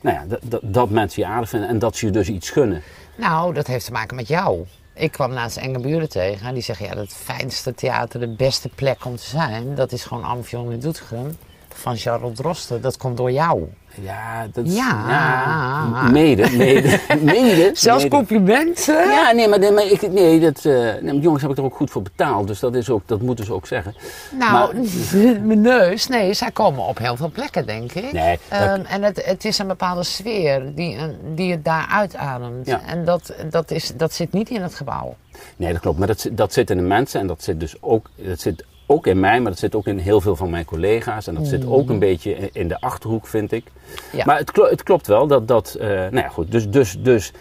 nou 0.00 0.16
ja, 0.16 0.38
dat, 0.62 0.90
mensen 0.90 1.22
je 1.22 1.28
aardig 1.28 1.48
vinden 1.48 1.68
en 1.68 1.78
dat 1.78 1.96
ze 1.96 2.06
je 2.06 2.12
dus 2.12 2.28
iets 2.28 2.50
gunnen. 2.50 2.82
Nou, 3.16 3.54
dat 3.54 3.66
heeft 3.66 3.84
te 3.84 3.92
maken 3.92 4.16
met 4.16 4.28
jou. 4.28 4.64
Ik 4.94 5.12
kwam 5.12 5.32
naast 5.32 5.56
enge 5.56 5.80
buren 5.80 6.08
tegen 6.08 6.46
en 6.46 6.54
die 6.54 6.62
zeggen, 6.62 6.86
ja, 6.86 6.96
het 6.96 7.12
fijnste 7.12 7.74
theater, 7.74 8.20
de 8.20 8.34
beste 8.34 8.68
plek 8.68 9.04
om 9.04 9.16
te 9.16 9.24
zijn, 9.24 9.74
dat 9.74 9.92
is 9.92 10.04
gewoon 10.04 10.24
Amphion 10.24 10.72
in 10.72 10.80
Doetinchem 10.80 11.36
van 11.74 11.96
Charlotte 11.96 12.42
Drosten. 12.42 12.80
Dat 12.80 12.96
komt 12.96 13.16
door 13.16 13.30
jou. 13.30 13.62
Ja, 14.02 14.46
dat 14.52 14.64
is, 14.66 14.74
Ja. 14.74 15.04
ja, 15.08 16.08
mede, 16.10 16.50
mede, 16.56 16.98
mede. 17.20 17.70
Zelfs 17.74 18.08
complimenten? 18.08 19.08
Ja, 19.08 19.32
nee, 19.32 19.48
maar, 19.48 19.58
nee, 19.58 19.70
maar 19.72 19.86
ik, 19.86 20.12
nee, 20.12 20.40
dat, 20.40 20.64
eh, 20.64 20.92
nee, 21.00 21.18
jongens 21.18 21.42
heb 21.42 21.50
ik 21.50 21.56
er 21.58 21.64
ook 21.64 21.76
goed 21.76 21.90
voor 21.90 22.02
betaald, 22.02 22.46
dus 22.46 22.60
dat, 22.60 22.74
is 22.74 22.90
ook, 22.90 23.02
dat 23.06 23.20
moeten 23.20 23.44
ze 23.44 23.52
ook 23.52 23.66
zeggen. 23.66 23.94
Nou, 24.38 24.74
mijn 25.46 25.60
neus, 25.60 26.06
nee, 26.06 26.34
zij 26.34 26.50
komen 26.50 26.84
op 26.86 26.98
heel 26.98 27.16
veel 27.16 27.30
plekken, 27.30 27.66
denk 27.66 27.92
ik. 27.92 28.12
Nee, 28.12 28.38
dat- 28.48 28.60
Ehm, 28.60 28.80
en 28.84 29.02
het, 29.02 29.24
het 29.24 29.44
is 29.44 29.58
een 29.58 29.66
bepaalde 29.66 30.02
sfeer 30.04 30.74
die, 30.74 30.98
die 31.34 31.50
het 31.50 31.64
daar 31.64 31.86
uitademt. 31.90 32.66
Ja. 32.66 32.80
En 32.86 33.04
dat, 33.04 33.34
dat, 33.50 33.70
is, 33.70 33.92
dat 33.96 34.12
zit 34.12 34.32
niet 34.32 34.50
in 34.50 34.62
het 34.62 34.74
gebouw. 34.74 35.14
Nee, 35.56 35.72
dat 35.72 35.80
klopt, 35.80 35.98
maar 35.98 36.06
dat, 36.06 36.20
zit- 36.20 36.36
dat 36.36 36.52
zit 36.52 36.70
in 36.70 36.76
de 36.76 36.82
mensen 36.82 37.20
en 37.20 37.26
dat 37.26 37.42
zit 37.42 37.60
dus 37.60 37.74
ook, 37.80 38.10
dat 38.16 38.40
zit 38.40 38.64
ook 38.86 39.06
in 39.06 39.20
mij, 39.20 39.40
maar 39.40 39.50
dat 39.50 39.60
zit 39.60 39.74
ook 39.74 39.86
in 39.86 39.98
heel 39.98 40.20
veel 40.20 40.36
van 40.36 40.50
mijn 40.50 40.64
collega's 40.64 41.26
en 41.26 41.34
dat 41.34 41.46
zit 41.46 41.66
ook 41.66 41.88
een 41.88 41.98
beetje 41.98 42.50
in- 42.52 42.68
de 42.68 42.80
achterhoek, 42.80 43.26
vind 43.26 43.52
ik. 43.52 43.64
Mm. 43.64 44.18
Ja. 44.18 44.24
Maar 44.24 44.38
het, 44.38 44.56
het 44.56 44.82
klopt 44.82 45.06
wel 45.06 45.26
dat, 45.26 45.48
dat 45.48 45.74
eh, 45.74 45.88
nou 45.88 46.16
ja, 46.16 46.28
goed, 46.28 46.50
dus, 46.50 46.68
dus, 46.70 46.96
dus 46.98 47.32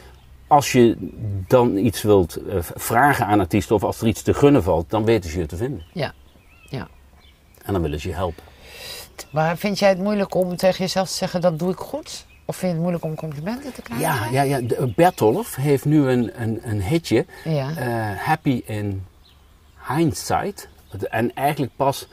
als 0.48 0.72
je 0.72 0.98
dan 1.48 1.78
iets 1.78 2.01
wilt 2.01 2.36
eh, 2.36 2.57
vragen 2.62 3.25
aan 3.25 3.40
artiesten 3.40 3.75
of 3.75 3.84
als 3.84 4.01
er 4.01 4.07
iets 4.07 4.22
te 4.22 4.34
gunnen 4.34 4.63
valt, 4.63 4.90
dan 4.90 5.06
weten 5.06 5.30
ze 5.30 5.40
je 5.40 5.45
te 5.45 5.56
vinden. 5.56 5.84
Ja. 5.94 6.13
ja. 6.69 6.88
En 7.66 7.74
dan 7.74 7.81
willen 7.81 8.00
ze 8.00 8.07
je 8.07 8.13
helpen. 8.16 8.44
Maar 9.31 9.57
vind 9.57 9.80
jij 9.80 9.89
het 9.89 10.00
moeilijk 10.00 10.36
om 10.36 10.56
tegen 10.56 10.80
jezelf 10.80 11.07
te 11.10 11.13
zeggen, 11.16 11.42
dat 11.42 11.60
doe 11.60 11.72
ik 11.72 11.78
goed? 11.78 12.25
Of 12.46 12.56
vind 12.56 12.62
je 12.62 12.68
het 12.68 12.78
moeilijk 12.80 13.04
om 13.04 13.16
complimenten 13.16 13.74
te 13.74 13.81
krijgen? 13.81 14.31
Ja, 14.31 14.44
ja, 14.44 14.57
ja. 14.57 14.86
Bertolf 14.96 15.56
heeft 15.56 15.86
nu 15.86 16.07
een, 16.10 16.42
een, 16.42 16.60
een 16.63 16.81
hitje. 16.84 17.25
Ja. 17.44 17.69
eh, 17.78 18.18
happy 18.18 18.62
in 18.66 19.06
hindsight. 19.88 20.68
En 21.01 21.34
eigenlijk 21.36 21.72
pas 21.75 22.07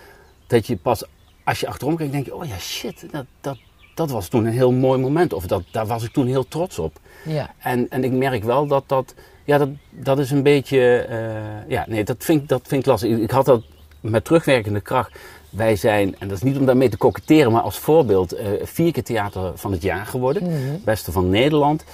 dat 0.46 0.66
je 0.66 0.76
pas 0.76 1.04
als 1.44 1.60
je 1.60 1.66
achterom 1.66 1.96
kijkt, 1.96 2.12
denk 2.12 2.24
je: 2.26 2.34
oh 2.34 2.44
ja, 2.44 2.58
shit, 2.58 3.06
dat, 3.10 3.24
dat, 3.40 3.58
dat 3.94 4.10
was 4.10 4.28
toen 4.28 4.44
een 4.46 4.52
heel 4.52 4.72
mooi 4.72 5.00
moment. 5.00 5.32
Of 5.32 5.46
dat, 5.46 5.62
daar 5.70 5.86
was 5.86 6.02
ik 6.04 6.12
toen 6.12 6.26
heel 6.26 6.48
trots 6.48 6.78
op. 6.78 6.98
Ja. 7.24 7.50
En, 7.58 7.88
en 7.90 8.04
ik 8.04 8.12
merk 8.12 8.44
wel 8.44 8.66
dat 8.66 8.84
dat, 8.86 9.14
ja, 9.44 9.58
dat, 9.58 9.68
dat 9.90 10.18
is 10.18 10.30
een 10.30 10.42
beetje, 10.42 10.96
eh, 10.98 11.70
ja, 11.70 11.84
nee, 11.88 12.04
dat 12.04 12.24
vind, 12.24 12.42
ik- 12.42 12.48
dat 12.48 12.60
vind 12.66 12.80
ik 12.82 12.86
lastig. 12.88 13.18
Ik, 13.18 13.30
had 13.30 13.44
dat 13.44 13.62
met 14.00 14.24
terugwerkende 14.24 14.80
kracht. 14.80 15.18
Wij 15.50 15.76
zijn, 15.76 16.16
en 16.18 16.28
dat 16.28 16.36
is 16.36 16.42
niet 16.42 16.58
om 16.58 16.66
daarmee 16.66 16.88
te 16.88 16.96
koketteren, 16.96 17.52
maar 17.52 17.62
als 17.62 17.78
voorbeeld, 17.78 18.32
eh, 18.32 18.48
vier 18.62 18.92
keer 18.92 19.02
theater 19.02 19.52
van 19.54 19.72
het 19.72 19.82
jaar 19.82 20.06
geworden. 20.06 20.42
Beste 20.84 21.12
van 21.12 21.28
Nederland. 21.30 21.84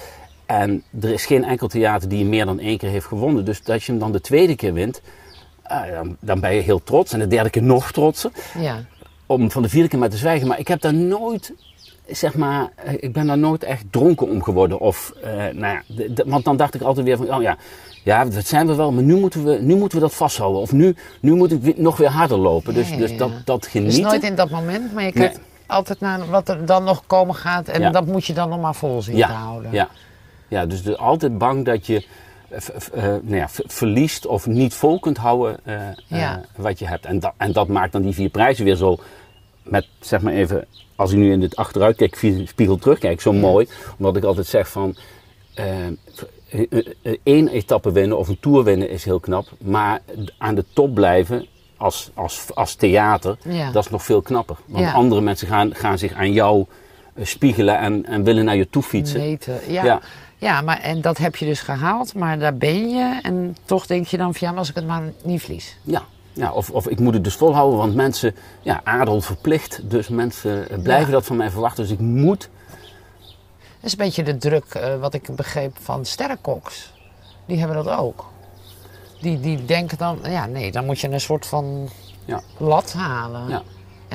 En 0.46 0.82
er 1.00 1.10
is 1.12 1.26
geen 1.26 1.44
enkel 1.44 1.68
theater 1.68 2.08
die 2.08 2.24
meer 2.24 2.46
dan 2.46 2.58
één 2.58 2.78
keer 2.78 2.88
heeft 2.90 3.06
gewonnen. 3.06 3.44
Dus 3.44 3.62
dat 3.62 3.84
je 3.84 3.90
hem 3.92 4.00
dan 4.00 4.12
de 4.12 4.20
tweede 4.20 4.54
keer 4.56 4.72
wint, 4.72 5.00
dan, 5.94 6.16
dan 6.20 6.40
ben 6.40 6.54
je 6.54 6.60
heel 6.60 6.82
trots. 6.84 7.12
En 7.12 7.18
de 7.18 7.26
derde 7.26 7.50
keer 7.50 7.62
nog 7.62 7.92
trotser 7.92 8.30
ja. 8.58 8.76
om 9.26 9.50
van 9.50 9.62
de 9.62 9.68
vierde 9.68 9.88
keer 9.88 9.98
maar 9.98 10.10
te 10.10 10.16
zwijgen. 10.16 10.46
Maar 10.48 10.58
ik 10.58 10.68
heb 10.68 10.80
daar 10.80 10.94
nooit, 10.94 11.52
zeg 12.06 12.34
maar, 12.34 12.68
eh, 12.74 12.92
ik 13.00 13.12
ben 13.12 13.26
daar 13.26 13.38
nooit 13.38 13.64
echt 13.64 13.84
dronken 13.90 14.28
om 14.28 14.42
geworden. 14.42 14.78
Of, 14.80 15.12
eh, 15.22 15.30
nou 15.36 15.78
ja, 15.78 15.82
want 16.26 16.44
dan 16.44 16.56
dacht 16.56 16.74
ik 16.74 16.80
altijd 16.82 17.06
weer 17.06 17.16
van, 17.16 17.34
oh 17.34 17.42
ja, 17.42 17.56
ja, 18.04 18.24
dat 18.24 18.46
zijn 18.46 18.66
we 18.66 18.74
wel, 18.74 18.92
maar 18.92 19.02
nu 19.02 19.16
moeten 19.16 19.44
we, 19.44 19.58
nu 19.60 19.76
moeten 19.76 19.98
we 19.98 20.04
dat 20.04 20.14
vasthouden. 20.14 20.60
Of 20.60 20.72
nu, 20.72 20.96
nu 21.20 21.34
moet 21.34 21.52
ik 21.66 21.76
nog 21.78 21.96
weer 21.96 22.10
harder 22.10 22.38
lopen. 22.38 22.74
Dus, 22.74 22.88
Ja, 22.88 22.94
ja, 22.94 23.00
dus 23.00 23.16
dat, 23.16 23.30
dat 23.44 23.62
Dus 23.62 23.70
genieten. 23.70 24.02
nooit 24.02 24.22
in 24.22 24.34
dat 24.34 24.50
moment, 24.50 24.92
maar 24.94 25.04
je 25.04 25.12
kijkt 25.12 25.36
Nee. 25.36 25.44
altijd 25.66 26.00
naar 26.00 26.26
wat 26.30 26.48
er 26.48 26.66
dan 26.66 26.84
nog 26.84 27.02
komen 27.06 27.34
gaat. 27.34 27.68
En 27.68 27.92
dat 27.92 28.06
moet 28.06 28.24
je 28.24 28.32
dan 28.32 28.48
nog 28.48 28.60
maar 28.60 28.74
vol 28.74 29.02
zien 29.02 29.16
te 29.16 29.22
houden. 29.24 29.72
ja, 29.72 29.88
ja, 30.48 30.66
dus 30.66 30.96
altijd 30.96 31.38
bang 31.38 31.64
dat 31.64 31.86
je 31.86 32.06
eh, 32.48 33.02
nou 33.04 33.36
ja, 33.36 33.48
verliest 33.66 34.26
of 34.26 34.46
niet 34.46 34.74
vol 34.74 34.98
kunt 35.00 35.16
houden 35.16 35.58
eh, 35.64 35.74
Ja. 36.06 36.36
eh, 36.38 36.62
wat 36.62 36.78
je 36.78 36.86
hebt. 36.86 37.04
En, 37.04 37.20
dat 37.20 37.32
en 37.36 37.52
dat 37.52 37.68
maakt 37.68 37.92
dan 37.92 38.02
die 38.02 38.14
vier 38.14 38.28
prijzen 38.28 38.64
weer 38.64 38.76
zo, 38.76 38.96
met 39.62 39.86
zeg 40.00 40.20
maar 40.20 40.32
even, 40.32 40.66
als 40.96 41.12
ik 41.12 41.18
nu 41.18 41.32
in 41.32 41.40
dit 41.40 41.56
achteruitkijk, 41.56 42.16
via- 42.16 42.46
spiegel 42.46 42.76
terugkijk, 42.76 43.20
zo 43.20 43.32
mooi. 43.32 43.68
Omdat 43.98 44.16
ik 44.16 44.24
altijd 44.24 44.46
zeg 44.46 44.68
van, 44.68 44.96
één 47.22 47.48
etappe 47.48 47.92
winnen 47.92 48.18
of 48.18 48.28
een 48.28 48.40
tour 48.40 48.64
winnen 48.64 48.90
is 48.90 49.04
heel 49.04 49.20
knap. 49.20 49.46
Maar 49.58 50.00
aan 50.38 50.54
de 50.54 50.64
top 50.72 50.94
blijven 50.94 51.46
als, 51.76 52.10
als, 52.14 52.44
als 52.54 52.74
theater, 52.74 53.36
Ja. 53.44 53.70
dat 53.70 53.84
is 53.84 53.90
nog 53.90 54.04
veel 54.04 54.22
knapper. 54.22 54.56
Want 54.66 54.92
andere 54.92 55.20
mensen 55.20 55.48
gaan, 55.48 55.74
gaan 55.74 55.98
zich 55.98 56.12
aan 56.12 56.32
jou 56.32 56.64
spiegelen 57.22 57.78
en, 57.78 58.06
en 58.06 58.24
willen 58.24 58.44
naar 58.44 58.56
je 58.56 58.70
toe 58.70 58.82
fietsen. 58.82 59.20
Meten. 59.20 59.60
Ja. 59.68 60.00
Ja. 60.38 60.60
Maar 60.60 60.80
en 60.80 61.00
dat 61.00 61.18
heb 61.18 61.36
je 61.36 61.44
dus 61.44 61.60
gehaald, 61.60 62.14
maar 62.14 62.38
daar 62.38 62.56
ben 62.56 62.88
je. 62.88 63.18
En 63.22 63.56
toch 63.64 63.86
denk 63.86 64.06
je 64.06 64.16
dan 64.16 64.34
van 64.34 64.40
ja, 64.40 64.48
maar 64.50 64.58
als 64.58 64.68
ik 64.68 64.74
het 64.74 64.86
maar 64.86 65.02
niet 65.22 65.40
verlies. 65.40 65.76
Ja, 65.82 66.02
ja 66.32 66.52
of, 66.52 66.70
of 66.70 66.88
ik 66.88 67.00
moet 67.00 67.14
het 67.14 67.24
dus 67.24 67.34
volhouden, 67.34 67.78
want 67.78 67.94
mensen, 67.94 68.34
ja, 68.62 68.80
adel 68.84 69.20
verplicht. 69.20 69.90
Dus 69.90 70.08
mensen 70.08 70.68
eh, 70.70 70.78
blijven 70.78 71.06
Ja. 71.06 71.12
dat 71.12 71.26
van 71.26 71.36
mij 71.36 71.50
verwachten. 71.50 71.82
Dus 71.82 71.92
ik 71.92 71.98
moet, 72.00 72.48
Dat 73.80 73.84
is 73.84 73.92
een 73.92 73.98
beetje 74.04 74.22
de 74.22 74.36
druk, 74.36 74.64
eh, 74.74 74.96
wat 75.00 75.14
ik 75.14 75.36
begreep 75.36 75.76
van 75.80 76.04
sterrenkoks. 76.04 76.92
Die 77.46 77.58
hebben 77.58 77.84
dat 77.84 77.96
ook. 77.98 78.24
Die, 79.20 79.40
die 79.40 79.64
denken 79.64 79.98
dan, 79.98 80.18
ja 80.22 80.46
nee, 80.46 80.72
dan 80.72 80.84
moet 80.84 81.00
je 81.00 81.08
een 81.10 81.20
soort 81.20 81.46
van 81.46 81.88
ja, 82.24 82.40
lat 82.56 82.92
halen. 82.92 83.48
ja. 83.48 83.62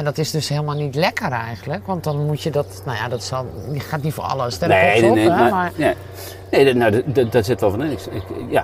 En 0.01 0.07
dat 0.07 0.17
is 0.17 0.31
dus 0.31 0.49
helemaal 0.49 0.75
niet 0.75 0.95
lekker 0.95 1.31
eigenlijk. 1.31 1.85
Want 1.87 2.03
dan 2.03 2.25
moet 2.25 2.41
je 2.41 2.49
dat, 2.51 2.81
nou 2.85 2.97
ja, 2.97 3.07
dat 3.07 3.23
zal, 3.23 3.45
je 3.73 3.79
gaat 3.79 4.01
niet 4.03 4.13
voor 4.13 4.23
alle 4.23 4.51
sterrenkoks 4.51 4.91
Nee, 4.91 5.01
nee, 5.01 5.09
op, 5.09 5.15
nee, 5.15 5.29
hè, 5.29 5.37
maar, 5.37 5.51
maar 5.51 5.71
nee, 5.75 6.63
nee, 6.63 6.73
nou, 6.73 7.29
dat- 7.29 7.45
zit 7.45 7.61
wel 7.61 7.69
van 7.71 7.83
in. 7.83 7.91
Ik, 7.91 7.99
ik- 8.05 8.23
ja, 8.49 8.63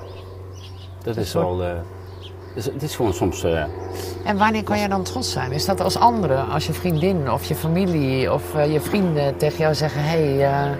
dat 1.04 1.18
is 1.18 1.30
soort- 1.30 1.46
wel, 1.46 1.64
eh, 1.64 1.70
het 2.56 2.66
is- 2.66 2.66
het 2.66 2.84
is 2.84 2.96
gewoon 2.96 3.14
soms, 3.14 3.44
eh, 3.44 3.64
En 4.24 4.38
wanneer 4.38 4.64
kan 4.64 4.80
je 4.80 4.88
dan 4.88 5.04
trots 5.04 5.32
zijn? 5.32 5.52
Is 5.52 5.66
dat 5.66 5.82
als 5.82 5.98
anderen, 5.98 6.50
als 6.50 6.68
je 6.68 6.74
vriendin 6.74 7.32
of 7.32 7.44
je 7.46 7.56
familie 7.56 8.34
of 8.34 8.56
eh, 8.56 8.72
je 8.74 8.82
vrienden 8.82 9.38
tegen 9.38 9.58
jou 9.58 9.76
zeggen: 9.76 10.04
hé, 10.04 10.36
hey, 10.36 10.46
eh, 10.46 10.72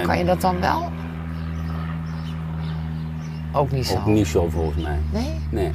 Eh, 0.00 0.02
Kan 0.06 0.18
je 0.18 0.24
dat 0.24 0.40
dan 0.40 0.60
wel? 0.60 0.82
Ook 3.52 3.70
niet 3.70 3.86
zo. 3.86 3.96
Ook 3.96 4.06
niet 4.06 4.26
zo 4.26 4.48
volgens 4.50 4.82
mij. 4.82 4.98
Nee? 5.12 5.40
Nee. 5.50 5.66
Ik 5.66 5.72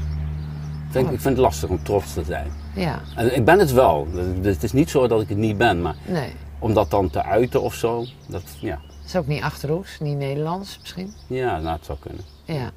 vind, 0.90 1.12
ik 1.12 1.20
vind 1.22 1.36
het 1.36 1.38
lastig 1.46 1.70
om 1.70 1.84
trots 1.84 2.14
te 2.14 2.24
zijn. 2.24 2.52
Ja. 2.76 3.02
En 3.16 3.36
ik 3.36 3.46
ben 3.46 3.60
het 3.60 3.72
wel. 3.72 4.08
Dus 4.42 4.54
het 4.54 4.64
is 4.64 4.72
niet 4.72 4.90
zo 4.90 5.08
dat 5.08 5.22
ik 5.22 5.30
het 5.30 5.38
niet 5.38 5.58
ben, 5.58 5.82
maar 5.82 5.96
Nee. 6.06 6.32
om 6.60 6.74
dat 6.74 6.92
dan 6.92 7.10
te 7.10 7.24
uiten 7.24 7.62
of 7.62 7.74
zo, 7.74 8.06
dat, 8.28 8.44
ja, 8.60 8.80
is 9.06 9.16
ook 9.16 9.28
niet 9.28 9.42
Achterhoeks, 9.44 10.00
niet 10.00 10.18
Nederlands 10.18 10.78
misschien? 10.82 11.14
ja 11.28 11.60
nou, 11.60 11.76
het 11.76 11.86
zou 11.86 11.98
kunnen. 12.00 12.24
Ja. 12.44 12.72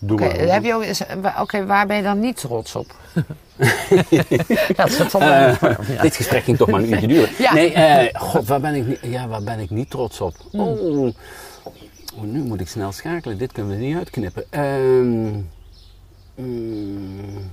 Doe 0.00 0.18
Oké, 0.20 0.26
maar. 0.26 0.52
heb 0.52 0.64
je 0.64 0.74
ook, 0.74 0.84
oké, 1.40 1.66
waar 1.66 1.86
ben 1.86 1.96
je 1.96 2.02
dan 2.02 2.20
niet 2.20 2.36
trots 2.36 2.74
op? 2.74 2.94
dat 4.76 4.88
is 4.88 4.98
Eh, 5.14 5.60
ja. 5.60 6.02
Dit 6.02 6.16
gesprek 6.16 6.42
ging 6.42 6.56
toch 6.56 6.68
maar 6.70 6.80
een 6.82 6.92
uurtje 6.92 7.06
duren. 7.06 7.28
Ja. 7.38 7.52
Nee, 7.54 7.72
eh, 7.72 8.20
god, 8.20 8.46
waar 8.46 8.60
ben, 8.60 8.74
ik, 8.74 8.86
niet- 8.86 8.98
ja, 9.02 9.28
waar 9.28 9.42
ben 9.42 9.58
ik 9.58 9.70
niet 9.70 9.90
trots 9.90 10.20
op? 10.20 10.34
Hmm. 10.50 10.60
Oh, 10.60 10.98
oh, 12.14 12.22
nu 12.22 12.42
moet 12.42 12.60
ik 12.60 12.68
snel 12.68 12.92
schakelen. 12.92 13.38
Dit 13.38 13.52
kunnen 13.52 13.78
we 13.78 13.84
niet 13.84 13.96
uitknippen. 13.96 14.44
Ehm, 14.50 15.28
mm, 16.36 17.50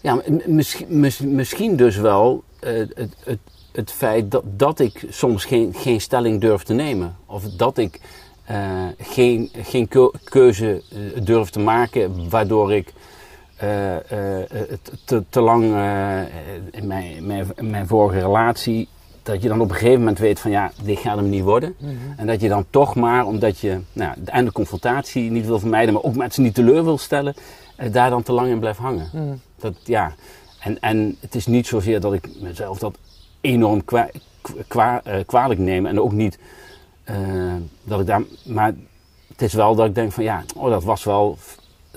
ja, 0.00 0.22
misschien, 0.46 1.00
mis- 1.00 1.18
misschien 1.18 1.76
dus 1.76 1.96
wel 1.96 2.42
eh, 2.60 2.72
het, 2.94 3.14
het, 3.24 3.38
het 3.72 3.92
feit 3.92 4.30
dat, 4.30 4.42
dat 4.46 4.78
ik 4.78 5.06
soms 5.08 5.44
geen, 5.44 5.74
geen 5.74 6.00
stelling 6.00 6.40
durf 6.40 6.62
te 6.62 6.74
nemen. 6.74 7.16
Of 7.26 7.42
dat 7.42 7.78
ik 7.78 8.00
eh, 8.44 8.86
geen, 8.98 9.50
geen 9.62 9.88
keu- 9.88 10.12
keuze 10.24 10.82
eh, 10.92 11.24
durf 11.24 11.50
te 11.50 11.60
maken 11.60 12.28
waardoor 12.28 12.72
ik 12.72 12.92
te, 15.04 15.24
te 15.28 15.40
lang 15.40 15.64
in, 16.70 16.86
mijn, 16.86 17.26
mijn, 17.26 17.46
mijn 17.60 17.86
vorige 17.86 18.18
relatie, 18.18 18.88
dat 19.28 19.42
je 19.42 19.48
dan 19.48 19.60
op 19.60 19.68
een 19.70 19.74
gegeven 19.76 19.98
moment 19.98 20.18
weet 20.18 20.40
van 20.40 20.50
ja, 20.50 20.72
dit 20.82 20.98
gaat 20.98 21.16
hem 21.16 21.28
niet 21.28 21.42
worden. 21.42 21.74
En 22.16 22.26
dat 22.26 22.40
je 22.40 22.48
dan 22.48 22.64
toch 22.70 22.94
maar, 22.94 23.26
omdat 23.26 23.58
je 23.58 23.78
nou, 23.92 24.12
de 24.24 24.30
einde 24.30 24.52
confrontatie 24.52 25.30
niet 25.30 25.46
wil 25.46 25.58
vermijden, 25.58 25.94
maar 25.94 26.02
ook 26.02 26.14
mensen 26.16 26.42
niet 26.42 26.54
teleur 26.54 26.84
wil 26.84 26.98
stellen, 26.98 27.34
eh, 27.76 27.92
daar 27.92 28.10
dan 28.10 28.22
te 28.22 28.32
lang 28.32 28.48
in 28.48 28.58
blijft 28.58 28.78
hangen. 28.78 29.40
Dat, 29.56 29.74
ja. 29.84 30.14
en, 30.60 30.80
en 30.80 31.16
het 31.20 31.34
is 31.34 31.46
niet 31.46 31.66
zozeer 31.66 32.00
dat 32.00 32.12
ik 32.12 32.28
mezelf 32.40 32.78
dat 32.78 32.98
enorm 33.40 33.84
kwa, 33.84 34.08
kwa- 34.68 35.00
eh, 35.04 35.24
kwalijk 35.26 35.60
neem 35.60 35.86
en 35.86 36.00
ook 36.00 36.12
niet 36.12 36.38
eh, 37.04 37.16
dat 37.84 38.00
ik 38.00 38.06
daar, 38.06 38.22
maar 38.44 38.74
het 39.28 39.42
is 39.42 39.52
wel 39.52 39.74
dat 39.74 39.86
ik 39.86 39.94
denk 39.94 40.12
van 40.12 40.24
ja, 40.24 40.44
oh, 40.56 40.70
dat 40.70 40.84
was 40.84 41.04
wel 41.04 41.38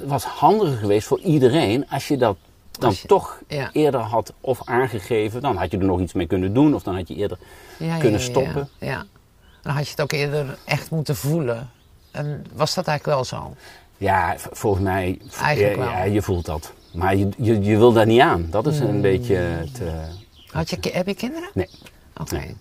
was 0.05 0.23
handiger 0.23 0.77
geweest 0.77 1.07
voor 1.07 1.19
iedereen 1.19 1.89
als 1.89 2.07
je 2.07 2.17
dat 2.17 2.37
dan 2.71 2.91
je- 3.01 3.07
toch 3.07 3.39
ja. 3.47 3.69
eerder 3.73 3.99
had 3.99 4.33
of 4.41 4.59
aangegeven. 4.65 5.41
Dan 5.41 5.55
had 5.57 5.71
je 5.71 5.77
er 5.77 5.85
nog 5.85 5.99
iets 5.99 6.13
mee 6.13 6.27
kunnen 6.27 6.53
doen 6.53 6.75
of 6.75 6.83
dan 6.83 6.95
had 6.95 7.07
je 7.07 7.15
eerder 7.15 7.37
Ja, 7.77 7.97
kunnen 7.97 8.19
ja, 8.19 8.25
stoppen. 8.25 8.69
Ja, 8.79 8.87
ja. 8.87 9.05
Dan 9.61 9.73
had 9.73 9.83
je 9.85 9.91
het 9.91 10.01
ook 10.01 10.11
eerder 10.11 10.57
echt 10.65 10.91
moeten 10.91 11.15
voelen. 11.15 11.69
En 12.11 12.45
was 12.53 12.73
dat 12.73 12.87
eigenlijk 12.87 13.17
wel 13.17 13.25
zo? 13.39 13.55
Ja, 13.97 14.35
volgens 14.51 14.83
mij, 14.83 15.19
Eigenlijk 15.41 15.75
ja, 15.75 15.81
wel. 15.81 15.89
ja, 15.91 16.03
je 16.03 16.21
voelt 16.21 16.45
dat. 16.45 16.73
Maar 16.93 17.15
je, 17.15 17.29
je, 17.37 17.61
je 17.61 17.77
wil 17.77 17.93
daar 17.93 18.05
niet 18.05 18.21
aan. 18.21 18.47
Dat 18.49 18.67
is 18.67 18.79
Mm. 18.79 18.87
een 18.87 19.01
beetje 19.01 19.35
het... 19.35 19.81
eh, 19.81 19.93
Had 20.51 20.69
je, 20.69 20.77
heb 20.91 21.07
je 21.07 21.13
kinderen? 21.15 21.49
nee. 21.53 21.69
Oké. 22.17 22.35
Nee. 22.35 22.55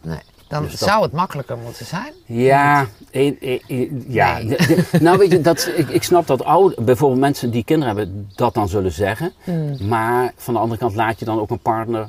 Nee. 0.00 0.18
Dan 0.52 0.62
Dus 0.62 0.78
dat- 0.78 0.88
zou 0.88 1.02
het 1.02 1.12
makkelijker 1.12 1.56
moeten 1.64 1.86
zijn. 1.86 2.12
Ja, 2.26 2.86
eh, 3.10 3.26
eh, 3.40 3.60
eh, 3.68 3.90
ja. 4.08 4.34
Nee. 4.38 4.46
de- 4.46 4.84
de- 4.90 5.02
nou 5.02 5.18
weet 5.18 5.30
je, 5.30 5.40
dat, 5.40 5.70
ik, 5.76 5.88
ik 5.88 6.02
snap 6.02 6.26
dat 6.26 6.44
oude, 6.44 6.82
bijvoorbeeld 6.82 7.20
mensen 7.20 7.50
die 7.50 7.64
kinderen 7.64 7.96
hebben 7.96 8.28
dat 8.34 8.54
dan 8.54 8.68
zullen 8.68 8.92
zeggen. 8.92 9.32
Hmm. 9.44 9.76
Maar 9.88 10.32
van 10.36 10.54
de 10.54 10.60
andere 10.60 10.80
kant 10.80 10.94
laat 10.94 11.18
je 11.18 11.24
dan 11.24 11.40
ook 11.40 11.50
een 11.50 11.58
partner 11.58 12.08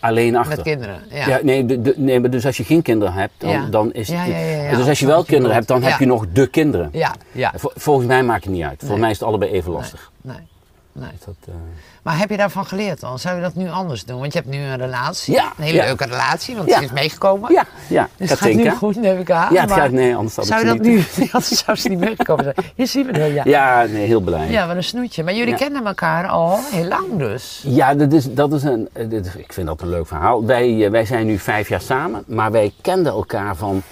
alleen 0.00 0.36
achter. 0.36 0.56
Met 0.56 0.64
kinderen. 0.64 1.00
Ja. 1.10 1.28
Ja, 1.28 1.38
nee, 1.42 1.66
de, 1.66 1.80
de- 1.82 1.94
nee, 1.96 2.20
maar 2.20 2.30
dus 2.30 2.46
als 2.46 2.56
je 2.56 2.64
geen 2.64 2.82
kinderen 2.82 3.14
hebt, 3.14 3.32
dan, 3.38 3.50
Ja. 3.50 3.66
dan 3.70 3.92
is 3.92 4.08
Ja, 4.08 4.16
het... 4.16 4.32
ja, 4.32 4.38
ja, 4.38 4.62
ja. 4.70 4.76
Dus 4.76 4.88
als 4.88 4.98
je 5.00 5.06
wel 5.06 5.24
kinderen 5.24 5.54
hebt, 5.54 5.68
dan 5.68 5.82
heb 5.82 5.98
je 5.98 6.06
nog 6.06 6.26
de 6.32 6.46
kinderen. 6.46 6.88
ja. 6.92 7.14
ja. 7.32 7.52
Vol- 7.56 7.72
Volgens 7.74 8.06
mij 8.06 8.22
maakt 8.22 8.44
het 8.44 8.52
niet 8.52 8.62
uit. 8.62 8.70
Volgens 8.70 8.90
Nee. 8.90 9.00
mij 9.00 9.10
is 9.10 9.18
het 9.18 9.28
allebei 9.28 9.50
even 9.50 9.72
lastig. 9.72 10.10
Nee. 10.20 10.36
nee. 10.36 10.46
Dat, 10.92 11.34
eh, 11.48 11.54
Maar 12.02 12.18
heb 12.18 12.30
je 12.30 12.36
daarvan 12.36 12.66
geleerd 12.66 13.00
dan? 13.00 13.18
Zou 13.18 13.36
je 13.36 13.42
dat 13.42 13.54
nu 13.54 13.70
anders 13.70 14.04
doen? 14.04 14.20
Want 14.20 14.32
je 14.32 14.38
hebt 14.38 14.50
nu 14.50 14.58
een 14.62 14.76
relatie. 14.76 15.34
Ja, 15.34 15.52
Een 15.56 15.64
hele 15.64 15.76
ja. 15.78 15.84
leuke 15.84 16.04
relatie, 16.04 16.56
want 16.56 16.68
Ja. 16.68 16.78
ze 16.78 16.84
is 16.84 16.90
meegekomen. 16.92 17.52
ja, 17.52 17.64
ja. 17.88 18.08
Dus 18.16 18.30
het 18.30 18.38
gaat 18.38 18.52
nu 18.52 18.70
goed, 18.70 18.96
neem 18.96 19.18
ik 19.18 19.30
aan. 19.30 19.52
Ja, 19.54 19.60
het 19.60 19.72
gaat, 19.72 19.90
nee, 19.90 20.16
anders 20.16 20.34
Zou 20.34 20.60
je 20.60 20.66
dat 20.66 20.78
niet. 20.78 21.16
nu... 21.18 21.28
Zou 21.40 21.76
ze 21.76 21.88
niet 21.88 21.98
meegekomen 21.98 22.44
zijn. 22.44 22.56
Hier 22.74 22.86
zien 22.86 23.06
we 23.06 23.18
het, 23.18 23.32
ja. 23.34 23.42
Ja, 23.44 23.84
nee, 23.84 24.06
heel 24.06 24.20
blij. 24.20 24.50
Ja, 24.50 24.66
wat 24.66 24.76
een 24.76 24.84
snoetje. 24.84 25.24
Maar 25.24 25.34
jullie 25.34 25.54
kennen 25.54 25.86
elkaar 25.86 26.26
al 26.28 26.58
heel 26.70 26.84
lang 26.84 27.18
dus. 27.18 27.62
Ja, 27.66 27.94
dat 27.94 28.12
is, 28.12 28.34
dat 28.34 28.52
is 28.52 28.62
een, 28.62 28.88
dit- 29.08 29.34
ik 29.38 29.52
vind 29.52 29.66
dat 29.66 29.80
een 29.80 29.88
leuk 29.88 30.06
verhaal. 30.06 30.44
Wij, 30.44 30.84
eh, 30.84 30.90
wij 30.90 31.04
zijn 31.04 31.26
nu 31.26 31.38
vijf 31.38 31.68
jaar 31.68 31.80
samen, 31.80 32.22
maar 32.26 32.50
wij 32.50 32.72
kenden 32.80 33.12
elkaar 33.12 33.56
van 33.56 33.82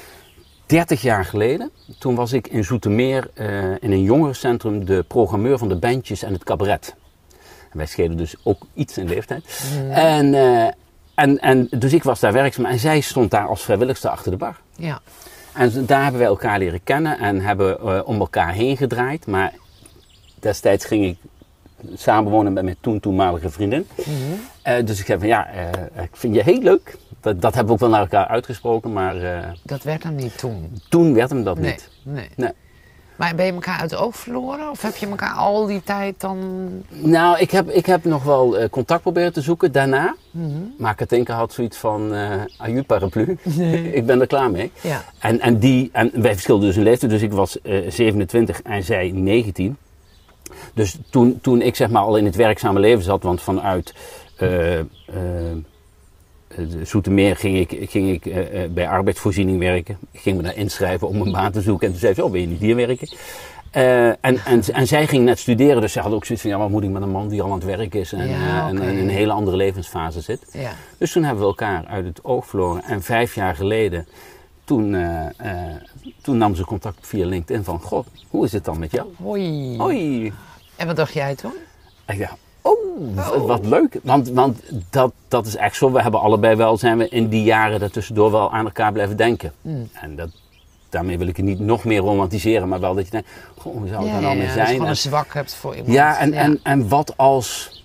30 0.69 1.03
jaar 1.03 1.25
geleden. 1.25 1.71
Toen 1.99 2.15
was 2.15 2.33
ik 2.33 2.49
in 2.49 2.65
Zoetermeer 2.65 3.31
eh, 3.35 3.71
in 3.71 3.93
een 3.93 4.03
jongerencentrum 4.03 4.85
de 4.85 5.05
programmeur 5.09 5.59
van 5.59 5.69
de 5.69 5.77
bandjes 5.77 6.23
en 6.23 6.33
het 6.33 6.45
cabaret. 6.45 6.95
En 7.71 7.79
wij 7.79 7.87
schelen 7.87 8.17
dus 8.17 8.35
ook 8.43 8.67
iets 8.75 8.99
in 8.99 9.09
leeftijd. 9.09 9.63
En, 9.91 10.35
eh, 10.35 10.67
en, 11.15 11.39
en, 11.39 11.69
dus 11.71 11.93
ik 11.93 12.03
was 12.03 12.21
daar 12.21 12.33
werkzaam 12.33 12.65
en 12.65 12.79
zij 12.79 13.01
stond 13.01 13.31
daar 13.31 13.47
als 13.47 13.63
vrijwilligste 13.63 14.11
achter 14.11 14.31
de 14.31 14.37
bar. 14.37 14.57
Ja. 14.77 15.01
En 15.53 15.87
daar 15.87 16.03
hebben 16.03 16.21
wij 16.21 16.29
elkaar 16.29 16.59
leren 16.59 16.85
kennen 16.85 17.19
en 17.19 17.41
hebben 17.41 17.81
eh, 17.81 18.01
om 18.05 18.21
elkaar 18.21 18.53
heen 18.53 18.77
gedraaid. 18.77 19.27
Maar 19.27 19.53
destijds 20.41 20.85
ging 20.85 21.05
ik 21.07 21.19
samenwonen 21.95 22.53
met 22.53 22.65
mijn 22.65 22.77
toen 22.81 23.01
toenmalige 23.01 23.51
vriendin. 23.51 23.87
Eh, 24.63 24.85
dus 24.85 25.01
ik 25.01 25.07
zei 25.07 25.19
van 25.19 25.29
ja, 25.29 25.49
eh, 25.49 26.03
ik 26.03 26.11
vind 26.13 26.35
je 26.35 26.43
heel 26.43 26.61
leuk. 26.63 26.97
Dat, 27.21 27.41
dat 27.41 27.55
hebben 27.55 27.67
we 27.67 27.73
ook 27.73 27.81
wel 27.81 27.89
naar 27.89 28.01
elkaar 28.01 28.27
uitgesproken, 28.27 28.93
maar 28.93 29.17
eh, 29.23 29.49
Dat 29.63 29.83
werd 29.83 30.03
hem 30.03 30.15
niet 30.15 30.39
toen. 30.39 30.81
toen 30.89 31.15
werd 31.15 31.31
hem 31.31 31.45
dat 31.45 31.59
Nee. 31.59 31.71
niet. 31.71 31.91
nee. 32.03 32.29
Nee. 32.37 32.51
Maar 33.17 33.35
ben 33.35 33.47
je 33.47 33.53
elkaar 33.53 33.81
uit 33.81 33.91
het 33.91 34.01
oog 34.01 34.17
verloren? 34.17 34.71
Of 34.71 34.83
heb 34.83 34.97
je 34.97 35.07
elkaar 35.09 35.35
al 35.35 35.67
die 35.67 35.83
tijd 35.85 36.21
dan... 36.21 36.39
Nou, 36.89 37.39
ik 37.39 37.51
heb, 37.51 37.71
ik 37.71 37.87
heb 37.87 38.05
nog 38.05 38.25
wel 38.25 38.69
contact 38.71 39.03
proberen 39.03 39.33
te 39.33 39.41
zoeken 39.41 39.73
daarna. 39.73 40.15
Mhm. 40.31 40.49
Maar 40.79 40.95
Katinka 40.95 41.35
had 41.35 41.53
zoiets 41.53 41.77
van, 41.77 42.15
eh 42.15 42.33
aju 42.59 42.83
paraplu, 42.83 43.39
ik 43.99 44.07
ben 44.07 44.21
er 44.21 44.27
klaar 44.27 44.51
mee. 44.51 44.71
Ja. 44.81 45.05
En, 45.19 45.41
en, 45.41 45.59
die, 45.59 45.89
en 45.93 46.11
wij 46.15 46.33
verschilden 46.33 46.67
dus 46.67 46.77
in 46.77 46.83
leeftijd, 46.83 47.11
dus 47.11 47.23
ik 47.23 47.33
was 47.33 47.61
eh, 47.61 47.91
27 47.91 48.63
en 48.63 48.83
zij 48.85 49.11
19. 49.15 49.77
Dus 50.75 50.99
toen, 51.11 51.39
toen 51.43 51.63
ik 51.63 51.77
zeg 51.77 51.91
maar 51.91 52.03
al 52.03 52.17
in 52.17 52.25
het 52.25 52.37
werkzame 52.37 52.81
leven 52.81 53.05
zat, 53.05 53.23
want 53.23 53.43
vanuit 53.43 53.95
eh, 54.37 54.49
de 56.57 56.85
Zoetermeer 56.85 57.37
ging 57.37 57.71
ik, 57.71 57.91
ging 57.91 58.11
ik 58.11 58.23
bij 58.75 58.89
arbeidsvoorziening 58.89 59.59
werken. 59.59 59.99
Ik 60.11 60.21
ging 60.21 60.37
me 60.37 60.43
daar 60.43 60.57
inschrijven 60.57 61.09
om 61.09 61.21
een 61.21 61.33
baan 61.33 61.53
te 61.53 61.61
zoeken 61.61 61.87
en 61.87 61.93
toen 61.93 62.01
zei 62.01 62.15
ze, 62.15 62.25
oh 62.25 62.31
wil 62.31 62.41
je 62.41 62.47
niet 62.47 62.61
hier 62.61 62.77
werken? 62.77 63.09
En, 63.71 64.17
en, 64.45 64.63
en 64.73 64.87
zij 64.87 65.07
ging 65.07 65.25
net 65.25 65.39
studeren, 65.39 65.81
dus 65.81 65.93
ze 65.93 66.01
had 66.01 66.13
ook 66.13 66.25
zoiets 66.25 66.45
van, 66.45 66.55
ja 66.55 66.59
wat 66.59 66.71
moet 66.71 66.83
ik 66.83 66.91
met 66.91 67.03
een 67.03 67.11
man 67.11 67.29
die 67.29 67.43
al 67.43 67.49
aan 67.49 67.55
het 67.55 67.65
werk 67.65 67.95
is 67.95 68.13
en, 68.13 68.29
Ja, 68.29 68.69
en 68.69 68.83
in 68.83 68.99
een 68.99 69.09
hele 69.09 69.33
andere 69.33 69.57
levensfase 69.57 70.21
zit. 70.21 70.43
Ja. 70.53 70.71
Dus 70.99 71.13
toen 71.13 71.23
hebben 71.23 71.43
we 71.43 71.49
elkaar 71.49 71.85
uit 71.87 72.05
het 72.05 72.25
oog 72.25 72.47
verloren. 72.47 72.83
En 72.83 73.03
vijf 73.03 73.35
jaar 73.35 73.55
geleden, 73.55 74.07
toen, 74.69 74.95
eh, 74.95 75.27
eh, 75.71 75.77
toen 76.23 76.37
nam 76.39 76.55
ze 76.55 76.65
contact 76.65 76.99
via 77.07 77.27
LinkedIn 77.27 77.65
van... 77.65 77.81
God, 77.81 78.07
hoe 78.31 78.45
is 78.45 78.53
het 78.53 78.65
dan 78.65 78.79
met 78.79 78.91
jou? 78.91 79.07
Hoi. 79.23 79.77
Hoi. 79.79 80.33
En 80.77 80.87
wat 80.87 80.97
dacht 80.97 81.13
jij 81.13 81.35
toen? 81.35 81.53
En 82.05 82.15
ik 82.15 82.21
dacht, 82.21 82.37
oh, 82.63 83.15
wat- 83.15 83.47
wat 83.47 83.67
leuk. 83.67 83.99
Want, 84.03 84.29
want 84.29 84.61
dat, 84.91 85.13
dat 85.29 85.47
is 85.47 85.57
echt 85.57 85.77
zo. 85.77 85.93
We 85.93 86.03
hebben 86.03 86.21
allebei 86.21 86.57
wel, 86.57 86.77
zijn 86.77 86.99
we 86.99 87.09
in 87.09 87.29
die 87.29 87.43
jaren 87.43 87.81
daartussendoor 87.81 88.31
wel 88.31 88.53
aan 88.53 88.65
elkaar 88.65 88.93
blijven 88.93 89.17
denken. 89.17 89.53
Hmm. 89.63 89.89
En 89.93 90.17
dat, 90.17 90.31
daarmee 90.89 91.19
wil 91.19 91.27
ik 91.27 91.37
het 91.37 91.47
niet 91.47 91.61
nog 91.61 91.85
meer 91.85 92.01
romantiseren. 92.01 92.69
Maar 92.69 92.81
wel 92.81 92.95
dat 92.95 93.05
je 93.05 93.11
denkt, 93.11 93.29
goh, 93.57 93.73
hoe 93.77 93.89
zou 93.89 94.05
het 94.07 94.15
er 94.15 94.21
nou 94.23 94.37
mee 94.37 94.47
dat 94.47 94.55
je 94.55 94.61
zijn? 94.61 94.67
gewoon 94.67 94.83
En- 94.85 94.89
een 94.91 94.97
zwak 94.97 95.35
hebt 95.35 95.55
voor 95.55 95.75
iemand. 95.77 95.93
ja, 95.93 96.19
en, 96.19 96.33
En, 96.33 96.61
en 96.63 96.89
wat 96.89 97.17
als 97.17 97.77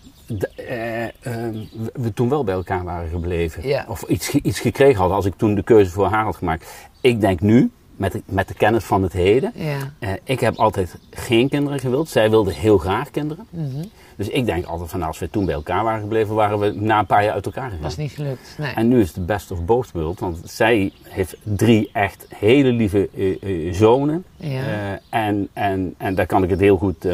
eh, 0.55 1.03
ehm, 1.03 1.55
we- 1.93 2.13
toen 2.13 2.29
wel 2.29 2.43
bij 2.43 2.53
elkaar 2.55 2.83
waren 2.83 3.09
gebleven? 3.09 3.67
Ja. 3.67 3.85
Of 3.87 4.01
iets, 4.01 4.29
iets 4.35 4.59
gekregen 4.59 4.97
hadden 4.97 5.15
als 5.15 5.25
ik 5.25 5.33
toen 5.35 5.55
de 5.55 5.63
keuze 5.63 5.91
voor 5.91 6.05
haar 6.07 6.23
had 6.23 6.35
gemaakt. 6.35 6.71
Ik 7.01 7.21
denk 7.21 7.39
nu, 7.41 7.71
met 7.95 8.11
de, 8.11 8.21
met 8.25 8.47
de 8.47 8.53
kennis 8.53 8.83
van 8.83 9.03
het 9.03 9.13
heden, 9.13 9.51
Ja. 9.55 9.77
eh, 9.99 10.09
ik 10.23 10.39
heb 10.39 10.55
altijd 10.55 10.95
geen 11.09 11.49
kinderen 11.49 11.79
gewild. 11.79 12.09
Zij 12.09 12.29
wilde 12.29 12.53
heel 12.53 12.77
graag 12.77 13.11
kinderen. 13.11 13.47
Mhm. 13.49 13.83
Dus 14.15 14.29
ik 14.29 14.45
denk 14.45 14.65
altijd 14.65 14.89
van 14.89 14.99
nou, 14.99 15.11
als 15.11 15.19
we 15.19 15.29
toen 15.29 15.45
bij 15.45 15.53
elkaar 15.53 15.83
waren 15.83 16.01
gebleven, 16.01 16.35
waren 16.35 16.59
we 16.59 16.71
na 16.75 16.99
een 16.99 17.05
paar 17.05 17.23
jaar 17.23 17.33
uit 17.33 17.45
elkaar 17.45 17.65
gegaan. 17.69 17.83
Was 17.83 17.97
niet 17.97 18.11
gelukt. 18.11 18.55
Nee. 18.57 18.73
En 18.73 18.87
nu 18.87 18.99
is 18.99 19.05
het 19.07 19.15
de 19.15 19.21
best 19.21 19.51
of 19.51 19.65
both 19.65 19.91
world, 19.91 20.19
want 20.19 20.41
zij 20.43 20.91
heeft 21.03 21.35
drie 21.43 21.89
echt 21.93 22.25
hele 22.35 22.71
lieve 22.71 23.09
eh, 23.41 23.73
zonen. 23.73 24.23
Ja. 24.37 24.99
En, 25.09 25.47
en, 25.53 25.93
en 25.97 26.15
daar 26.15 26.25
kan 26.25 26.43
ik 26.43 26.49
het 26.49 26.59
heel 26.59 26.77
goed 26.77 27.05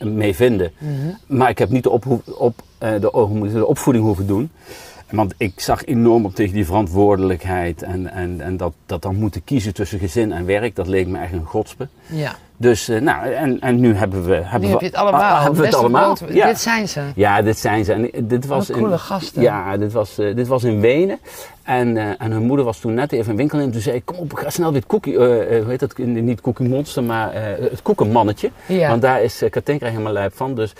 mee 0.00 0.34
vinden. 0.34 0.72
Mhm. 0.78 1.36
Maar 1.38 1.48
ik 1.50 1.58
heb 1.58 1.70
niet 1.70 1.82
de, 1.82 1.90
opho- 1.90 2.22
op, 2.38 2.62
eh, 2.78 2.90
de, 2.92 3.50
de 3.52 3.66
opvoeding 3.66 4.04
hoeven 4.04 4.26
doen. 4.26 4.50
Want 5.10 5.34
ik 5.36 5.60
zag 5.60 5.84
enorm 5.84 6.24
op 6.24 6.34
tegen 6.34 6.54
die 6.54 6.64
verantwoordelijkheid 6.64 7.82
en, 7.82 8.12
en, 8.12 8.40
en 8.40 8.56
dat, 8.56 8.72
dat 8.86 9.02
dan 9.02 9.16
moeten 9.16 9.44
kiezen 9.44 9.74
tussen 9.74 9.98
gezin 9.98 10.32
en 10.32 10.46
werk, 10.46 10.76
dat 10.76 10.86
leek 10.86 11.06
me 11.06 11.18
echt 11.18 11.32
een 11.32 11.44
godspe. 11.44 11.88
Ja. 12.06 12.36
Dus, 12.56 12.88
eh, 12.88 13.00
nou, 13.00 13.32
en, 13.32 13.60
en 13.60 13.80
nu 13.80 13.94
hebben 13.94 14.24
we... 14.24 14.34
Hebben 14.34 14.60
Nu 14.60 14.66
we, 14.66 14.72
heb 14.72 14.80
je 14.80 14.86
het 14.86 14.94
allemaal. 14.96 15.20
ah, 15.20 15.42
hebben 15.42 15.60
we 15.60 15.66
het 15.66 15.74
allemaal. 15.76 16.16
Ja. 16.28 16.46
Dit 16.46 16.60
zijn 16.60 16.88
ze. 16.88 17.02
Ja, 17.14 17.42
dit 17.42 17.58
zijn 17.58 17.84
ze. 17.84 17.92
En 17.92 18.28
dit 18.28 18.46
was 18.46 18.68
Wat 18.68 18.76
coole 18.76 18.92
in, 18.92 18.98
gasten. 18.98 19.42
Ja, 19.42 19.76
dit 19.76 19.92
was, 19.92 20.18
eh, 20.18 20.34
dit 20.34 20.46
was 20.46 20.64
in 20.64 20.80
Wenen. 20.80 21.18
En, 21.64 21.96
eh, 21.96 22.10
en 22.18 22.30
hun 22.30 22.42
moeder 22.42 22.64
was 22.64 22.78
toen 22.78 22.94
net 22.94 23.12
even 23.12 23.30
een 23.30 23.36
winkel 23.36 23.58
in. 23.58 23.70
Toen 23.70 23.80
zei 23.80 23.96
ik, 23.96 24.04
kom 24.04 24.16
op, 24.16 24.32
ga 24.32 24.50
snel 24.50 24.74
eh, 24.74 24.78
eh, 25.06 25.62
hoe 25.62 25.70
heet 25.70 25.80
dat, 25.80 25.98
niet 25.98 26.40
Cookie 26.40 26.68
Monster, 26.68 27.02
maar 27.02 27.34
het 27.34 27.82
koekenmannetje. 27.82 28.50
Ja. 28.66 28.88
Want 28.88 29.02
daar 29.02 29.22
is 29.22 29.42
uh, 29.42 29.50
Katinka 29.50 29.86
helemaal 29.86 30.12
lijp 30.12 30.36
van. 30.36 30.54
Dus, 30.54 30.72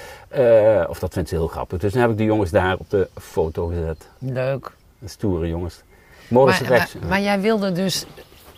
of 0.88 0.98
dat 0.98 1.12
vindt 1.12 1.28
ze 1.28 1.34
heel 1.34 1.48
grappig. 1.48 1.78
Dus 1.78 1.92
dan 1.92 2.02
heb 2.02 2.10
ik 2.10 2.16
de 2.16 2.24
jongens 2.24 2.50
daar 2.50 2.76
op 2.78 2.90
de 2.90 3.08
foto 3.20 3.66
gezet. 3.66 4.08
Leuk. 4.18 4.70
Stoere 5.04 5.48
jongens. 5.48 5.82
Morris 6.28 6.60
Maar, 6.60 6.70
maar, 6.70 7.08
maar 7.08 7.20
jij 7.20 7.40
wilde 7.40 7.72
dus... 7.72 8.06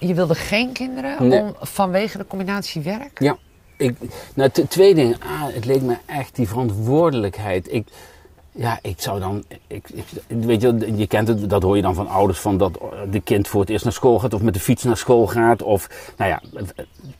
Je 0.06 0.14
wilde 0.14 0.34
geen 0.34 0.72
kinderen 0.72 1.28
Nee. 1.28 1.40
om, 1.40 1.54
vanwege 1.60 2.18
de 2.18 2.26
combinatie 2.26 2.82
werk? 2.82 3.20
Ja, 3.20 3.36
ik, 3.76 3.96
nou, 4.34 4.50
twee 4.68 4.94
dingen. 4.94 5.16
Ah, 5.20 5.54
het 5.54 5.64
leek 5.64 5.82
me 5.82 5.96
echt 6.06 6.36
die 6.36 6.48
verantwoordelijkheid. 6.48 7.72
Ik, 7.72 7.88
ja, 8.52 8.78
ik 8.82 9.00
zou 9.00 9.20
dan, 9.20 9.44
ik, 9.66 9.88
ik, 9.90 10.04
weet 10.26 10.60
je, 10.60 10.92
je 10.96 11.06
kent 11.06 11.28
het, 11.28 11.50
dat 11.50 11.62
hoor 11.62 11.76
je 11.76 11.82
dan 11.82 11.94
van 11.94 12.08
ouders, 12.08 12.38
van 12.38 12.58
dat 12.58 12.78
de 13.10 13.20
kind 13.20 13.48
voor 13.48 13.60
het 13.60 13.70
eerst 13.70 13.84
naar 13.84 13.92
school 13.92 14.18
gaat 14.18 14.34
of 14.34 14.42
met 14.42 14.54
de 14.54 14.60
fiets 14.60 14.82
naar 14.82 14.96
school 14.96 15.26
gaat. 15.26 15.62
Of, 15.62 16.12
nou 16.16 16.30
ja, 16.30 16.42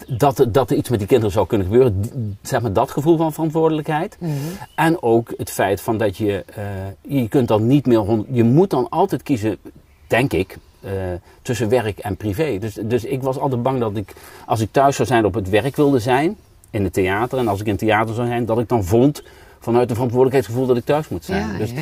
dat, 0.08 0.46
dat 0.48 0.70
er 0.70 0.76
iets 0.76 0.88
met 0.88 0.98
die 0.98 1.08
kinderen 1.08 1.32
zou 1.32 1.46
kunnen 1.46 1.66
gebeuren. 1.66 2.02
Zeg 2.42 2.60
maar 2.60 2.72
dat 2.72 2.90
gevoel 2.90 3.16
van 3.16 3.32
verantwoordelijkheid. 3.32 4.18
En 4.74 5.02
ook 5.02 5.34
het 5.36 5.50
feit 5.50 5.80
van 5.80 5.98
dat 5.98 6.16
je, 6.16 6.44
eh, 6.54 6.64
je 7.00 7.28
kunt 7.28 7.48
dan 7.48 7.66
niet 7.66 7.86
meer, 7.86 8.24
je 8.30 8.44
moet 8.44 8.70
dan 8.70 8.88
altijd 8.88 9.22
kiezen, 9.22 9.58
denk 10.06 10.32
ik, 10.32 10.58
eh, 10.86 10.92
tussen 11.42 11.68
werk 11.68 11.98
en 11.98 12.16
privé. 12.16 12.58
Dus, 12.58 12.74
dus 12.82 13.04
ik 13.04 13.22
was 13.22 13.38
altijd 13.38 13.62
bang 13.62 13.80
dat 13.80 13.96
ik, 13.96 14.12
als 14.46 14.60
ik 14.60 14.68
thuis 14.70 14.96
zou 14.96 15.08
zijn, 15.08 15.24
op 15.24 15.34
het 15.34 15.48
werk 15.48 15.76
wilde 15.76 15.98
zijn, 15.98 16.36
in 16.70 16.84
het 16.84 16.92
theater. 16.92 17.38
En 17.38 17.48
als 17.48 17.60
ik 17.60 17.66
in 17.66 17.72
het 17.72 17.80
theater 17.80 18.14
zou 18.14 18.26
zijn, 18.26 18.44
dat 18.44 18.58
ik 18.58 18.68
dan 18.68 18.84
vond, 18.84 19.22
vanuit 19.60 19.88
een 19.88 19.94
verantwoordelijkheidsgevoel, 19.94 20.66
dat 20.66 20.76
ik 20.76 20.84
thuis 20.84 21.08
moet 21.08 21.24
zijn. 21.24 21.52
Ja, 21.52 21.58
dus 21.58 21.70
ja. 21.70 21.78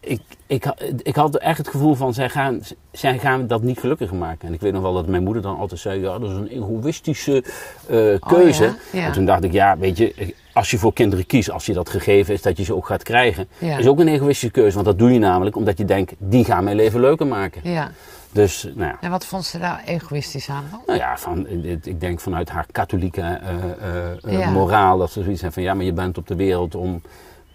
ik, 0.00 0.20
ik, 0.46 0.66
ik 1.02 1.14
had 1.14 1.36
echt 1.36 1.58
het 1.58 1.68
gevoel 1.68 1.94
van, 1.94 2.14
zij 2.14 2.28
gaan, 2.28 2.60
zij 2.92 3.18
gaan 3.18 3.46
dat 3.46 3.62
niet 3.62 3.78
gelukkiger 3.78 4.16
maken. 4.16 4.48
En 4.48 4.54
ik 4.54 4.60
weet 4.60 4.72
nog 4.72 4.82
wel 4.82 4.94
dat 4.94 5.06
mijn 5.06 5.24
moeder 5.24 5.42
dan 5.42 5.58
altijd 5.58 5.80
zei, 5.80 6.00
ja, 6.00 6.18
dat 6.18 6.30
is 6.30 6.36
een 6.36 6.48
egoïstische 6.48 7.44
eh, 7.86 8.20
keuze. 8.20 8.64
ja? 8.64 8.74
Ja. 8.92 9.06
En 9.06 9.12
toen 9.12 9.24
dacht 9.24 9.44
ik, 9.44 9.52
ja, 9.52 9.78
weet 9.78 9.96
je, 9.96 10.34
als 10.52 10.70
je 10.70 10.78
voor 10.78 10.92
kinderen 10.92 11.26
kiest, 11.26 11.50
als 11.50 11.66
je 11.66 11.72
dat 11.72 11.88
gegeven 11.88 12.34
is, 12.34 12.42
dat 12.42 12.56
je 12.56 12.64
ze 12.64 12.74
ook 12.74 12.86
gaat 12.86 13.02
krijgen, 13.02 13.48
is 13.58 13.86
ook 13.86 13.98
een 13.98 14.08
egoïstische 14.08 14.50
keuze. 14.50 14.74
Want 14.74 14.86
dat 14.86 14.98
doe 14.98 15.12
je 15.12 15.18
namelijk 15.18 15.56
omdat 15.56 15.78
je 15.78 15.84
denkt, 15.84 16.14
die 16.18 16.44
gaan 16.44 16.64
mijn 16.64 16.76
leven 16.76 17.00
leuker 17.00 17.26
maken. 17.26 17.60
Ja. 17.64 17.90
Dus, 18.34 18.62
nou 18.74 18.88
ja. 18.90 18.96
En 19.00 19.10
wat 19.10 19.26
vond 19.26 19.44
ze 19.44 19.58
daar 19.58 19.82
egoïstisch 19.86 20.48
aan? 20.48 20.64
Nou 20.86 20.98
ja, 20.98 21.18
van, 21.18 21.46
ik 21.82 22.00
denk 22.00 22.20
vanuit 22.20 22.48
haar 22.50 22.66
katholieke 22.72 23.20
eh, 23.20 23.54
eh, 23.54 24.24
eh, 24.24 24.38
Ja. 24.38 24.50
moraal 24.50 24.98
dat 24.98 25.10
ze 25.10 25.22
zoiets 25.22 25.40
hebben 25.42 25.52
van 25.62 25.62
ja, 25.62 25.74
maar 25.74 25.84
je 25.84 25.92
bent 25.92 26.18
op 26.18 26.26
de 26.26 26.34
wereld 26.36 26.74
om 26.74 27.02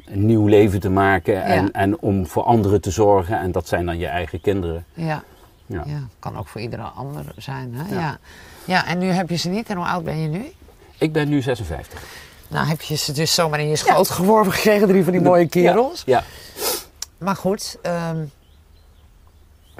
een 0.06 0.26
nieuw 0.26 0.48
leven 0.48 0.80
te 0.80 0.90
maken 0.90 1.44
en, 1.44 1.64
Ja. 1.64 1.70
en 1.72 2.00
om 2.00 2.28
voor 2.28 2.44
anderen 2.44 2.82
te 2.82 2.92
zorgen 2.92 3.40
en 3.40 3.52
dat 3.52 3.68
zijn 3.68 3.86
dan 3.86 3.98
je 3.98 4.08
eigen 4.08 4.42
kinderen. 4.42 4.86
Ja. 4.94 5.24
Ja. 5.66 5.84
Kan 6.20 6.38
ook 6.38 6.48
voor 6.48 6.62
iedere 6.62 6.82
ander 6.84 7.24
zijn. 7.38 7.74
Hè? 7.76 7.96
Ja. 7.96 8.00
Ja. 8.02 8.18
Ja. 8.66 8.86
en 8.88 8.98
nu 8.98 9.08
heb 9.08 9.30
je 9.30 9.36
ze 9.36 9.50
niet. 9.50 9.70
En 9.70 9.78
hoe 9.78 9.86
oud 9.86 10.04
ben 10.04 10.18
je 10.22 10.28
nu? 10.28 10.52
Ik 10.98 11.14
ben 11.14 11.30
nu 11.30 11.42
56. 11.42 12.04
Nou 12.48 12.68
heb 12.68 12.82
je 12.82 12.96
ze 12.96 13.12
dus 13.12 13.34
zomaar 13.34 13.60
in 13.60 13.68
je 13.70 13.76
schoot 13.76 14.10
geworpen 14.10 14.52
gekregen, 14.52 14.88
drie 14.88 15.04
van 15.04 15.12
die 15.12 15.22
mooie 15.22 15.48
kerels. 15.48 16.04
Ja, 16.06 16.24
Maar 17.18 17.36
goed, 17.36 17.78
ehm, 17.82 18.18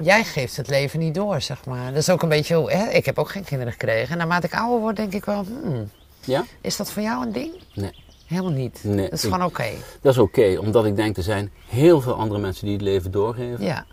jij 0.02 0.24
geeft 0.24 0.56
het 0.56 0.68
leven 0.68 0.98
niet 0.98 1.14
door, 1.14 1.40
zeg 1.40 1.64
maar. 1.64 1.88
Dat 1.88 1.96
is 2.02 2.10
ook 2.10 2.22
een 2.22 2.28
beetje, 2.28 2.54
hoe- 2.54 2.72
hè? 2.72 2.88
ik 2.90 3.04
heb 3.06 3.18
ook 3.18 3.28
geen 3.30 3.44
kinderen 3.44 3.72
gekregen. 3.72 4.10
En 4.12 4.18
naarmate 4.18 4.46
ik 4.46 4.54
ouder 4.54 4.80
word, 4.80 4.96
denk 4.96 5.12
ik 5.12 5.24
wel, 5.24 5.44
hmm, 5.62 5.90
ja? 6.24 6.44
is 6.60 6.76
dat 6.76 6.90
voor 6.92 7.02
jou 7.02 7.26
een 7.26 7.32
ding? 7.32 7.50
Nee, 7.74 7.90
Helemaal 8.26 8.50
niet. 8.52 8.80
Nee, 8.82 9.04
dat 9.04 9.12
is 9.12 9.24
ik- 9.24 9.30
gewoon 9.32 9.46
oké. 9.46 9.68
dat 10.00 10.12
is 10.12 10.18
oké, 10.18 10.56
omdat 10.60 10.84
ik 10.84 10.96
denk 10.96 11.16
er 11.16 11.22
zijn 11.22 11.50
heel 11.68 12.00
veel 12.00 12.14
andere 12.14 12.40
mensen 12.40 12.64
die 12.64 12.74
het 12.74 12.82
leven 12.82 13.10
doorgeven. 13.10 13.64
Ja. 13.64 13.84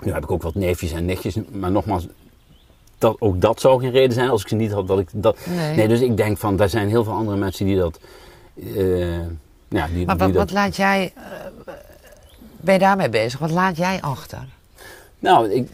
Nu 0.00 0.12
heb 0.12 0.22
ik 0.22 0.30
ook 0.30 0.42
wat 0.42 0.54
neefjes 0.54 0.92
en 0.92 1.04
nichtjes, 1.04 1.36
maar 1.52 1.70
nogmaals, 1.70 2.06
dat, 2.98 3.16
ook 3.18 3.40
dat 3.40 3.60
zou 3.60 3.80
geen 3.80 3.90
reden 3.90 4.12
zijn 4.14 4.28
als 4.30 4.42
ik 4.42 4.48
ze 4.48 4.54
niet 4.54 4.72
had. 4.72 4.86
Dat 4.86 4.98
ik 4.98 5.08
dat, 5.12 5.38
Nee. 5.76 5.88
dus 5.88 6.00
ik 6.00 6.16
denk 6.16 6.38
van, 6.38 6.56
daar 6.56 6.68
zijn 6.68 6.88
heel 6.88 7.04
veel 7.04 7.12
andere 7.12 7.36
mensen 7.36 7.66
die 7.66 7.76
dat... 7.76 7.98
eh, 8.56 9.08
ja, 9.18 9.18
die, 9.68 9.78
Maar 9.78 9.88
die 9.92 10.06
wat, 10.06 10.18
dat 10.18 10.32
wat 10.34 10.50
laat 10.50 10.76
jij, 10.76 11.12
eh, 11.16 11.22
ben 12.56 12.74
je 12.74 12.80
daarmee 12.80 13.08
bezig? 13.08 13.38
Wat 13.40 13.50
laat 13.50 13.76
jij 13.76 14.00
achter? 14.00 14.46
Nou, 15.20 15.50
ik, 15.50 15.68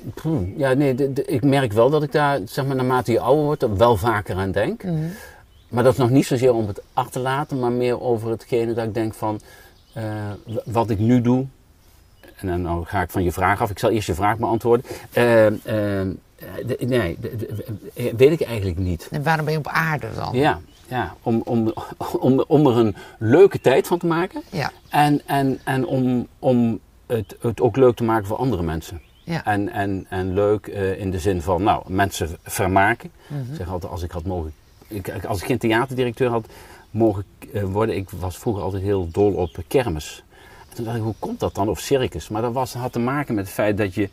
ja, 0.57 0.73
nee, 0.73 0.95
de- 0.95 1.13
de- 1.13 1.25
ik 1.25 1.43
merk 1.45 1.73
wel 1.73 1.91
dat 1.91 2.03
ik 2.03 2.13
daar, 2.13 2.41
zeg 2.45 2.67
maar, 2.67 2.77
naarmate 2.77 3.13
je 3.13 3.21
ouder 3.21 3.45
wordt, 3.45 3.67
wel 3.77 3.97
vaker 3.97 4.37
aan 4.37 4.51
denk. 4.51 4.83
Mhm. 4.83 4.95
Maar 5.69 5.85
dat 5.85 5.93
is 5.93 5.99
nog 5.99 6.11
niet 6.11 6.27
zozeer 6.27 6.55
om 6.55 6.67
het 6.67 6.81
achter 6.93 7.13
te 7.13 7.19
laten, 7.21 7.59
maar 7.61 7.73
meer 7.73 8.01
over 8.01 8.31
hetgene 8.31 8.73
dat 8.75 8.85
ik 8.87 8.95
denk 8.95 9.15
van, 9.15 9.41
eh, 9.93 10.05
wat 10.65 10.91
ik 10.91 10.99
nu 10.99 11.21
doe. 11.21 11.47
En 12.37 12.47
dan 12.49 12.63
nou 12.63 12.85
ga 12.85 13.03
ik 13.03 13.11
van 13.11 13.23
je 13.25 13.33
vraag 13.33 13.61
af, 13.61 13.71
ik 13.71 13.79
zal 13.79 13.91
eerst 13.91 14.07
je 14.07 14.15
vraag 14.15 14.37
beantwoorden. 14.39 14.87
Eh, 15.13 15.47
eh, 15.47 15.55
de- 16.67 16.77
nee, 16.87 17.19
eh, 17.95 18.13
weet 18.17 18.41
ik 18.41 18.41
eigenlijk 18.41 18.79
niet. 18.79 19.09
En 19.11 19.23
waarom 19.23 19.45
ben 19.45 19.53
je 19.55 19.61
op 19.61 19.67
aarde 19.69 20.07
dan? 20.15 20.35
Ja, 20.37 20.61
ja 20.89 21.15
om, 21.23 21.43
om, 21.45 21.73
om, 22.19 22.45
om 22.49 22.67
er 22.67 22.77
een 22.77 22.97
leuke 23.19 23.61
tijd 23.61 23.87
van 23.87 23.99
te 23.99 24.07
maken. 24.07 24.43
Ja. 24.51 24.71
En, 24.89 25.21
en, 25.27 25.59
en 25.65 25.87
om, 25.87 26.27
om 26.39 26.79
het, 27.07 27.37
het 27.41 27.61
ook 27.61 27.77
leuk 27.77 27.97
te 27.97 28.05
maken 28.05 28.27
voor 28.27 28.37
andere 28.37 28.63
mensen. 28.63 29.01
Ja. 29.27 29.45
En, 29.45 29.69
en, 29.73 30.07
en 30.09 30.35
leuk 30.35 30.67
eh, 30.67 31.01
in 31.01 31.11
de 31.11 31.19
zin 31.19 31.43
van, 31.43 31.63
nou, 31.63 31.83
mensen 31.87 32.29
vermaken. 32.43 33.11
Mhm. 33.27 33.41
Ik 33.41 33.57
zeg 33.57 33.69
altijd, 33.71 33.93
als 33.93 34.03
ik 34.03 34.11
had 34.11 34.25
mogen, 34.25 34.53
ik, 34.87 35.25
als 35.25 35.41
ik 35.41 35.47
geen 35.47 35.59
theaterdirecteur 35.59 36.29
had 36.31 36.47
mogen 36.91 37.25
eh, 37.53 37.63
worden, 37.63 37.97
ik 37.97 38.11
was 38.11 38.39
vroeger 38.39 38.63
altijd 38.63 38.83
heel 38.83 39.09
dol 39.13 39.33
op 39.33 39.57
kermis. 39.69 40.25
En 40.71 40.75
toen 40.77 40.85
dacht 40.85 40.97
ik, 40.97 41.03
hoe 41.03 41.15
komt 41.19 41.41
dat 41.41 41.55
dan? 41.55 41.69
Of 41.69 41.81
circus. 41.81 42.29
Maar 42.29 42.43
dat 42.43 42.53
was, 42.53 42.75
had 42.75 42.93
te 42.93 42.99
maken 42.99 43.35
met 43.35 43.45
het 43.45 43.55
feit 43.55 43.77
dat 43.79 43.95
je 43.95 44.09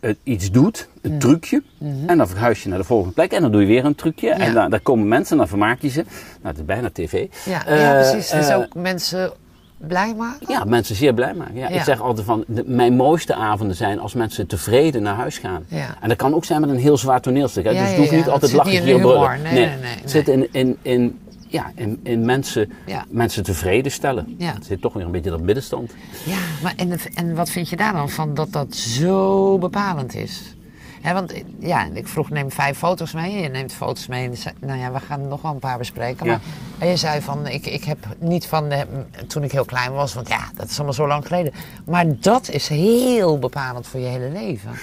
eh, 0.00 0.14
iets 0.22 0.50
doet, 0.50 0.88
een 1.00 1.10
Mhm. 1.10 1.18
trucje, 1.20 1.62
en 2.06 2.18
dan 2.18 2.28
verhuis 2.28 2.62
je 2.62 2.68
naar 2.68 2.78
de 2.78 2.84
volgende 2.84 3.14
plek 3.14 3.32
en 3.32 3.42
dan 3.42 3.52
doe 3.52 3.60
je 3.60 3.66
weer 3.66 3.84
een 3.84 3.94
trucje. 3.94 4.30
En 4.30 4.54
dan, 4.54 4.70
daar 4.70 4.80
komen 4.80 5.08
mensen 5.08 5.32
en 5.32 5.38
dan 5.38 5.48
vermaak 5.48 5.80
je 5.82 5.88
ze. 5.88 6.02
Nou, 6.02 6.08
het 6.42 6.58
is 6.58 6.64
bijna 6.64 6.90
tv. 6.92 7.26
Ja, 7.44 7.62
ja 7.74 7.92
precies. 8.00 8.30
Dus 8.30 8.52
ook 8.52 8.74
mensen 8.74 9.32
blij 9.78 10.14
maken? 10.14 10.46
ja, 10.48 10.64
mensen 10.64 10.94
zeer 10.96 11.14
blij 11.14 11.34
maken. 11.34 11.54
Ja, 11.54 11.68
Ja. 11.68 11.76
Ik 11.76 11.82
zeg 11.82 12.00
altijd 12.00 12.26
van, 12.26 12.44
de- 12.46 12.64
mijn 12.66 12.96
mooiste 12.96 13.34
avonden 13.34 13.76
zijn 13.76 13.98
als 14.00 14.14
mensen 14.14 14.46
tevreden 14.46 15.02
naar 15.02 15.14
huis 15.14 15.38
gaan. 15.38 15.64
Ja. 15.68 15.96
En 16.00 16.08
dat 16.08 16.16
kan 16.18 16.34
ook 16.34 16.44
zijn 16.44 16.60
met 16.60 16.70
een 16.70 16.76
heel 16.78 16.96
zwaar 16.98 17.20
toneelstuk. 17.20 17.64
Hè? 17.64 17.70
Dus 17.72 17.80
het 17.80 17.96
hoeft 17.96 18.10
niet 18.12 18.28
altijd 18.28 18.52
lachen 18.52 18.82
brullen. 18.82 18.96
humor. 18.96 19.38
Nee, 19.42 19.52
nee, 19.52 19.66
nee, 19.76 19.96
Het 20.00 20.10
zit 20.10 20.28
in, 20.28 20.48
in, 20.52 20.76
in, 20.82 21.18
ja, 21.48 21.70
in, 21.74 22.00
in 22.02 22.24
mensen, 22.24 22.72
mensen 23.08 23.42
tevreden 23.42 23.92
stellen. 23.92 24.36
Het 24.38 24.66
zit 24.66 24.80
toch 24.80 24.92
weer 24.92 25.04
een 25.04 25.10
beetje 25.10 25.30
dat 25.30 25.40
middenstand. 25.40 25.92
Ja, 26.24 26.38
maar 26.62 26.72
en, 26.76 26.98
en 27.14 27.34
wat 27.34 27.50
vind 27.50 27.68
je 27.68 27.76
daar 27.76 27.92
dan 27.92 28.10
van 28.10 28.34
dat 28.34 28.52
dat 28.52 28.74
zo 28.74 29.58
bepalend 29.58 30.14
is? 30.14 30.54
Hè, 31.00 31.12
want 31.12 31.32
eh, 31.32 31.42
ja, 31.58 31.88
ik 31.92 32.08
vroeg 32.08 32.30
neem 32.30 32.50
vijf 32.50 32.78
foto's 32.78 33.12
mee. 33.12 33.40
Je 33.42 33.48
neemt 33.48 33.72
foto's 33.72 34.06
mee. 34.06 34.28
En 34.28 34.36
zei- 34.36 34.54
nou 34.60 34.78
ja, 34.78 34.92
we 34.92 35.00
gaan 35.00 35.28
nog 35.28 35.42
wel 35.42 35.52
een 35.52 35.58
paar 35.58 35.78
bespreken. 35.78 36.26
Ja. 36.26 36.32
Maar 36.32 36.40
en 36.78 36.88
je 36.88 36.96
zei 36.96 37.20
van, 37.20 37.46
ik, 37.46 37.66
ik 37.66 37.84
heb 37.84 37.98
niet 38.18 38.46
van 38.46 38.68
de, 38.68 38.86
toen 39.26 39.42
ik 39.42 39.52
heel 39.52 39.64
klein 39.64 39.92
was, 39.92 40.14
want 40.14 40.28
ja, 40.28 40.48
dat 40.54 40.68
is 40.68 40.74
allemaal 40.76 40.92
zo 40.94 41.06
lang 41.06 41.26
geleden. 41.26 41.52
Maar 41.86 42.06
dat 42.20 42.48
is 42.48 42.68
heel 42.68 43.38
bepalend 43.38 43.86
voor 43.86 44.00
je 44.00 44.06
hele 44.06 44.30
leven. 44.30 44.70
Wat 44.70 44.78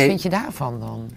Nee. 0.00 0.08
vind 0.08 0.22
je 0.22 0.28
daarvan 0.28 0.80
dan? 0.80 1.10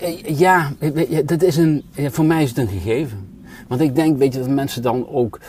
Eh, 0.00 0.38
Ja, 0.38 0.72
je, 0.80 1.22
dat 1.24 1.42
is 1.42 1.56
een, 1.56 1.84
voor 1.94 2.24
mij 2.24 2.42
is 2.42 2.48
het 2.48 2.58
een 2.58 2.68
gegeven. 2.68 3.28
Want 3.68 3.80
ik 3.80 3.94
denk, 3.94 4.18
weet 4.18 4.32
je, 4.32 4.38
dat 4.38 4.48
mensen 4.48 4.82
dan 4.82 5.08
ook 5.08 5.38
eh, 5.42 5.46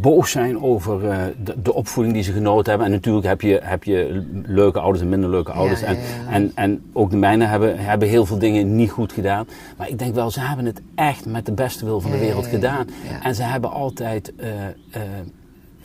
boos 0.00 0.30
zijn 0.30 0.62
over 0.62 1.08
eh, 1.10 1.18
de, 1.44 1.54
de 1.62 1.74
opvoeding 1.74 2.14
die 2.14 2.24
ze 2.24 2.32
genoten 2.32 2.68
hebben. 2.68 2.86
En 2.86 2.92
natuurlijk 2.92 3.26
heb 3.26 3.40
je, 3.40 3.60
heb 3.62 3.84
je 3.84 4.26
leuke 4.46 4.80
ouders 4.80 5.02
en 5.02 5.08
minder 5.08 5.30
leuke 5.30 5.52
ouders. 5.52 5.80
ja, 5.80 5.86
en, 5.86 5.94
ja, 5.96 6.00
ja. 6.26 6.30
En, 6.30 6.52
en 6.54 6.82
ook 6.92 7.10
de 7.10 7.16
mijne 7.16 7.44
hebben, 7.44 7.78
hebben 7.78 8.08
heel 8.08 8.26
veel 8.26 8.38
dingen 8.38 8.76
niet 8.76 8.90
goed 8.90 9.12
gedaan. 9.12 9.46
Maar 9.76 9.88
ik 9.88 9.98
denk 9.98 10.14
wel, 10.14 10.30
ze 10.30 10.40
hebben 10.40 10.66
het 10.66 10.80
echt 10.94 11.26
met 11.26 11.46
de 11.46 11.52
beste 11.52 11.84
wil 11.84 12.00
van 12.00 12.10
de 12.10 12.18
wereld 12.18 12.46
gedaan. 12.46 12.86
En 13.22 13.34
ze 13.34 13.42
hebben 13.42 13.70
altijd... 13.70 14.32
eh, 14.36 14.66
eh, 14.66 14.72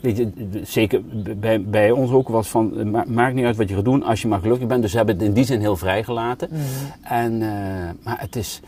Weet 0.01 0.17
je, 0.17 0.29
zeker 0.63 1.01
bij, 1.39 1.61
bij 1.63 1.91
ons 1.91 2.11
ook 2.11 2.27
was 2.29 2.47
van, 2.49 2.77
eh, 2.79 2.85
ma- 2.85 3.05
maakt 3.07 3.35
niet 3.35 3.45
uit 3.45 3.55
wat 3.57 3.69
je 3.69 3.75
gaat 3.75 3.85
doen 3.85 4.03
als 4.03 4.21
je 4.21 4.27
maar 4.27 4.39
gelukkig 4.39 4.67
bent. 4.67 4.81
Dus 4.81 4.91
ze 4.91 4.97
hebben 4.97 5.15
het 5.15 5.23
in 5.23 5.33
die 5.33 5.43
zin 5.45 5.59
heel 5.59 5.75
vrijgelaten. 5.77 6.47
Mhm. 6.51 7.13
En, 7.13 7.41
eh, 7.41 7.47
maar 8.03 8.17
het 8.19 8.35
is, 8.35 8.59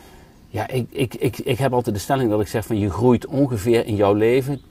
ja, 0.51 0.67
ik, 0.67 0.87
ik, 0.89 1.13
ik, 1.15 1.37
ik 1.37 1.57
heb 1.57 1.73
altijd 1.73 1.95
de 1.95 2.01
stelling 2.01 2.29
dat 2.29 2.41
ik 2.41 2.47
zeg 2.47 2.65
van 2.65 2.79
je 2.79 2.89
groeit 2.89 3.25
ongeveer 3.27 3.85
in 3.85 3.95
jouw 3.95 4.13
leven 4.13 4.59
10% 4.59 4.61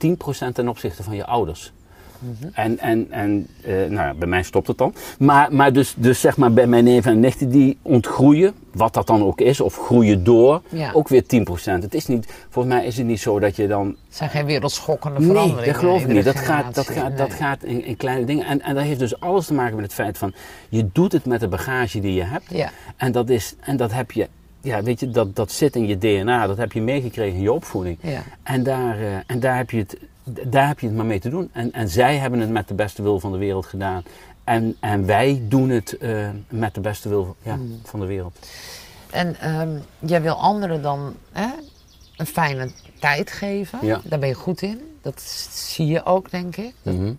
ten 0.53 0.67
opzichte 0.67 1.03
van 1.03 1.15
je 1.15 1.25
ouders. 1.25 1.71
Mhm. 2.19 2.49
En, 2.53 2.79
en, 2.79 3.07
en 3.11 3.47
eh, 3.63 3.73
nou 3.73 3.91
ja, 3.93 4.13
bij 4.13 4.27
mij 4.27 4.43
stopt 4.43 4.67
het 4.67 4.77
dan. 4.77 4.93
Maar, 5.19 5.53
maar 5.53 5.73
dus, 5.73 5.93
dus 5.97 6.19
zeg 6.19 6.37
maar 6.37 6.53
bij 6.53 6.67
mijn 6.67 6.83
neven 6.83 7.11
en 7.11 7.19
nichten 7.19 7.49
die 7.49 7.77
ontgroeien, 7.81 8.53
wat 8.73 8.93
dat 8.93 9.07
dan 9.07 9.23
ook 9.23 9.41
is, 9.41 9.61
of 9.61 9.77
groeien 9.77 10.23
door, 10.23 10.61
Ja. 10.69 10.91
ook 10.91 11.07
weer 11.07 11.23
10%. 11.23 11.81
Het 11.81 11.93
is 11.93 12.07
niet, 12.07 12.33
volgens 12.49 12.73
mij 12.73 12.85
is 12.85 12.97
het 12.97 13.05
niet 13.05 13.19
zo 13.19 13.39
dat 13.39 13.55
je 13.55 13.67
dan 13.67 13.87
Het 13.87 14.15
zijn 14.17 14.29
geen 14.29 14.45
wereldschokkende 14.45 15.19
Nee, 15.19 15.27
veranderingen. 15.27 15.65
dat 15.65 15.77
geloof 15.77 16.01
ik 16.01 16.07
niet. 16.07 16.23
Dat 16.25 16.35
gaat, 16.39 16.75
dat 16.75 16.87
gaat, 16.89 17.17
dat 17.17 17.27
Nee. 17.29 17.37
gaat 17.37 17.63
in, 17.63 17.85
in 17.85 17.97
kleine 17.97 18.25
dingen. 18.25 18.45
En, 18.45 18.61
en 18.61 18.75
dat 18.75 18.83
heeft 18.83 18.99
dus 18.99 19.19
alles 19.19 19.45
te 19.45 19.53
maken 19.53 19.75
met 19.75 19.83
het 19.83 19.93
feit 19.93 20.17
van... 20.17 20.33
je 20.69 20.89
doet 20.93 21.11
het 21.11 21.25
met 21.25 21.39
de 21.39 21.47
bagage 21.47 21.99
die 21.99 22.13
je 22.13 22.23
hebt. 22.23 22.45
Ja. 22.49 22.69
En, 22.97 23.11
dat 23.11 23.29
is, 23.29 23.55
en 23.59 23.77
dat 23.77 23.91
heb 23.93 24.11
je 24.11 24.27
ja, 24.61 24.83
weet 24.83 24.99
je, 24.99 25.09
dat, 25.09 25.35
dat 25.35 25.51
zit 25.51 25.75
in 25.75 25.87
je 25.87 25.97
DNA, 25.97 26.47
dat 26.47 26.57
heb 26.57 26.71
je 26.71 26.81
meegekregen 26.81 27.35
in 27.35 27.43
je 27.43 27.51
opvoeding. 27.51 27.97
Ja. 28.01 28.23
En, 28.43 28.63
daar, 28.63 28.99
eh, 28.99 29.15
en 29.25 29.39
daar, 29.39 29.57
heb 29.57 29.69
je 29.69 29.77
het, 29.77 29.97
daar 30.23 30.67
heb 30.67 30.79
je 30.79 30.87
het 30.87 30.95
maar 30.95 31.05
mee 31.05 31.19
te 31.19 31.29
doen. 31.29 31.49
En, 31.53 31.71
en 31.71 31.89
zij 31.89 32.17
hebben 32.17 32.39
het 32.39 32.49
met 32.49 32.67
de 32.67 32.73
beste 32.73 33.01
wil 33.01 33.19
van 33.19 33.31
de 33.31 33.37
wereld 33.37 33.65
gedaan. 33.65 34.03
En, 34.43 34.75
en 34.79 35.05
wij 35.05 35.41
doen 35.47 35.69
het 35.69 35.97
eh, 35.97 36.29
met 36.49 36.73
de 36.73 36.81
beste 36.81 37.09
wil 37.09 37.35
ja, 37.41 37.55
Hmm. 37.55 37.79
van 37.83 37.99
de 37.99 38.05
wereld. 38.05 38.47
En 39.11 39.39
ehm, 39.39 39.77
jij 39.99 40.21
wil 40.21 40.33
anderen 40.33 40.81
dan 40.81 41.15
hè, 41.31 41.47
een 42.17 42.25
fijne 42.25 42.71
tijd 42.99 43.31
geven. 43.31 43.79
Ja. 43.81 44.01
Daar 44.03 44.19
ben 44.19 44.29
je 44.29 44.35
goed 44.35 44.61
in. 44.61 44.81
Dat 45.01 45.21
zie 45.51 45.85
je 45.85 46.05
ook, 46.05 46.31
denk 46.31 46.55
ik. 46.55 46.73
Mhm. 46.81 47.13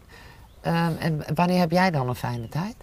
Ehm, 0.61 0.92
en 0.98 1.24
wanneer 1.35 1.59
heb 1.59 1.70
jij 1.70 1.90
dan 1.90 2.09
een 2.09 2.14
fijne 2.14 2.48
tijd? 2.48 2.74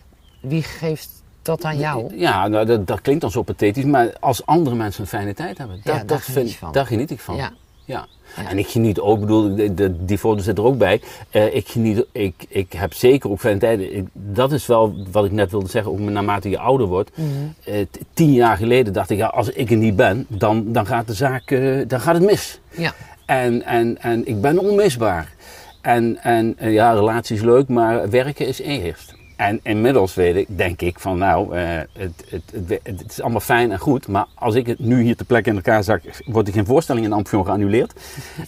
Wie 0.41 0.63
geeft 0.63 1.18
dat 1.49 1.63
aan 1.63 1.77
jou? 1.77 2.17
Ja, 2.17 2.47
nou, 2.47 2.65
dat, 2.65 2.87
dat 2.87 3.01
klinkt 3.01 3.21
dan 3.21 3.31
zo 3.31 3.41
pathetisch, 3.41 3.83
maar 3.83 4.13
als 4.19 4.45
andere 4.45 4.75
mensen 4.75 5.01
een 5.01 5.07
fijne 5.07 5.33
tijd 5.33 5.57
hebben, 5.57 5.75
dat, 5.83 5.85
daar 5.95 6.05
dat 6.05 6.21
geniet 6.21 6.59
daar 6.73 6.91
ik 6.91 7.19
van. 7.19 7.35
Ja. 7.35 7.51
Ja. 7.85 8.05
En 8.49 8.57
ik 8.57 8.67
geniet 8.67 8.99
ook, 8.99 9.19
bedoel, 9.19 9.55
de, 9.55 9.73
de- 9.73 10.05
die 10.05 10.17
foto 10.17 10.41
zit 10.41 10.57
er 10.57 10.63
ook 10.63 10.77
bij. 10.77 11.01
Eh, 11.29 11.55
ik, 11.55 11.67
geniet, 11.67 12.05
ik, 12.11 12.33
ik 12.49 12.73
heb 12.73 12.93
zeker 12.93 13.29
ook 13.29 13.39
fijne 13.39 13.59
tijden. 13.59 13.95
Ik- 13.95 14.07
dat 14.13 14.51
is 14.51 14.65
wel 14.65 14.95
wat 15.11 15.25
ik 15.25 15.31
net 15.31 15.51
wilde 15.51 15.69
zeggen, 15.69 15.91
ook 15.91 15.99
naarmate 15.99 16.49
je 16.49 16.59
ouder 16.59 16.87
wordt. 16.87 17.11
Mhm. 17.17 17.27
Eh, 17.65 17.85
tien 18.13 18.33
jaar 18.33 18.57
geleden 18.57 18.93
dacht 18.93 19.09
ik, 19.09 19.17
ja, 19.17 19.27
als 19.27 19.49
ik 19.49 19.71
er 19.71 19.77
niet 19.77 19.95
ben, 19.95 20.25
dan, 20.27 20.71
dan 20.71 20.85
gaat 20.85 21.07
de 21.07 21.13
zaak, 21.13 21.51
eh, 21.51 21.87
dan 21.87 21.99
gaat 22.01 22.13
het 22.15 22.23
mis. 22.23 22.59
Ja. 22.69 22.93
En, 23.25 23.63
en, 23.65 24.01
en 24.01 24.27
ik 24.27 24.41
ben 24.41 24.59
onmisbaar. 24.59 25.33
En, 25.81 26.17
en 26.23 26.55
ja, 26.59 26.91
relatie 26.93 27.35
is 27.35 27.41
leuk, 27.41 27.67
maar 27.67 28.09
werken 28.09 28.47
is 28.47 28.59
eerst. 28.61 29.13
En 29.39 29.59
inmiddels 29.63 30.13
weet 30.13 30.35
ik, 30.35 30.57
denk 30.57 30.81
ik 30.81 30.99
van 30.99 31.17
nou, 31.17 31.55
eh, 31.55 31.77
het, 31.93 32.25
het, 32.29 32.43
het, 32.51 32.79
het 32.83 33.11
is 33.11 33.21
allemaal 33.21 33.39
fijn 33.39 33.71
en 33.71 33.79
goed. 33.79 34.07
Maar 34.07 34.25
als 34.35 34.55
ik 34.55 34.67
het 34.67 34.79
nu 34.79 35.01
hier 35.01 35.15
ter 35.15 35.25
plekke 35.25 35.49
in 35.49 35.55
elkaar 35.55 35.83
zak, 35.83 36.01
wordt 36.25 36.47
er 36.47 36.53
geen 36.53 36.65
voorstelling 36.65 37.05
in 37.05 37.13
Amfion 37.13 37.45
geannuleerd. 37.45 37.93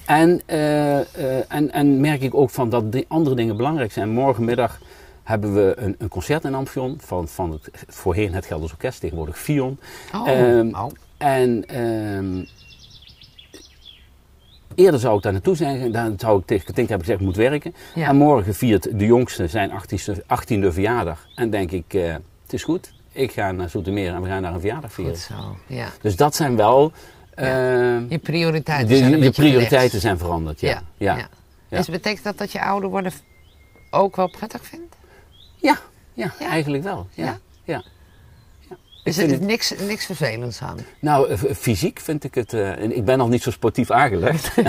En, 0.06 0.42
eh, 0.46 1.00
eh, 1.00 1.44
en, 1.48 1.72
en 1.72 2.00
merk 2.00 2.22
ik 2.22 2.36
ook 2.36 2.50
van 2.50 2.70
dat 2.70 2.92
die 2.92 3.06
andere 3.08 3.36
dingen 3.36 3.58
belangrijk 3.58 3.92
zijn. 3.92 4.10
Morgenmiddag 4.10 4.80
hebben 5.24 5.54
we 5.54 5.74
een, 5.78 5.96
een 5.98 6.10
concert 6.10 6.44
in 6.44 6.56
Amfion 6.56 6.98
van, 7.02 7.28
van 7.28 7.52
het 7.52 7.70
voorheen 7.88 8.34
het 8.34 8.46
Gelders 8.46 8.72
Orkest, 8.72 9.00
tegenwoordig 9.00 9.40
Fion. 9.40 9.80
Oh, 10.16 10.28
oh. 10.72 10.92
En 11.18 11.66
ehm, 11.68 12.44
eerder 14.76 15.00
zou 15.00 15.18
ik 15.18 15.24
daar 15.24 15.32
naartoe 15.32 15.56
zijn, 15.56 15.92
dan 15.92 16.14
zou 16.18 16.40
ik 16.40 16.46
tegen 16.46 16.66
Katinka 16.66 16.90
hebben 16.90 17.06
gezegd, 17.08 17.20
ik 17.20 17.26
moet 17.26 17.36
werken. 17.36 17.74
Ja. 17.96 18.08
En 18.08 18.16
morgen 18.16 18.54
viert 18.56 19.00
de 19.00 19.06
jongste 19.06 19.48
zijn 19.48 19.70
18e, 19.72 20.16
18e 20.22 20.68
verjaardag. 20.68 21.28
En 21.36 21.50
denk 21.50 21.72
ik, 21.72 21.94
eh, 21.94 22.14
het 22.44 22.54
is 22.54 22.64
goed, 22.64 22.94
ik 23.12 23.32
ga 23.32 23.52
naar 23.52 23.70
Zoetermeer 23.70 24.14
en 24.14 24.22
we 24.22 24.28
gaan 24.28 24.42
daar 24.42 24.54
een 24.54 24.60
verjaardag 24.60 24.94
vieren. 24.94 25.14
Goed 25.14 25.22
zo. 25.24 25.56
Ja. 25.68 25.88
Dus 26.02 26.16
dat 26.16 26.36
zijn 26.36 26.56
wel, 26.56 26.92
eh, 27.34 27.46
Je 28.10 28.20
prioriteiten 28.24 28.88
de, 28.88 28.98
zijn 28.98 29.14
een 29.14 29.22
je 29.22 29.32
prioriteiten 29.32 29.78
gelegd. 29.78 30.02
zijn 30.02 30.18
veranderd. 30.18 30.60
Ja. 30.60 30.82
Ja. 30.98 31.28
Dus 31.70 31.88
betekent 31.90 32.24
dat 32.24 32.38
dat 32.38 32.52
je 32.52 32.62
ouder 32.62 32.90
worden 32.90 33.12
ook 33.92 34.16
wel 34.16 34.30
prettig 34.30 34.66
vindt? 34.66 34.96
Ja. 35.56 35.78
Ja, 36.14 36.34
Ja? 36.40 36.48
eigenlijk 36.50 36.84
wel. 36.84 37.08
Ja. 37.14 37.38
Ja? 37.64 37.84
Ja. 39.04 39.22
Er 39.24 39.30
het- 39.30 39.42
niks, 39.42 39.74
niks 39.88 40.06
vervelends 40.06 40.62
aan. 40.62 40.78
Nou, 41.00 41.30
eh, 41.30 41.38
fysiek 41.58 42.00
vind 42.00 42.24
ik 42.24 42.36
het. 42.36 42.54
en 42.54 42.96
ik 42.96 43.06
ben 43.06 43.18
nog 43.18 43.30
niet 43.30 43.42
zo 43.44 43.52
sportief 43.52 43.92
aangelegd. 43.92 44.52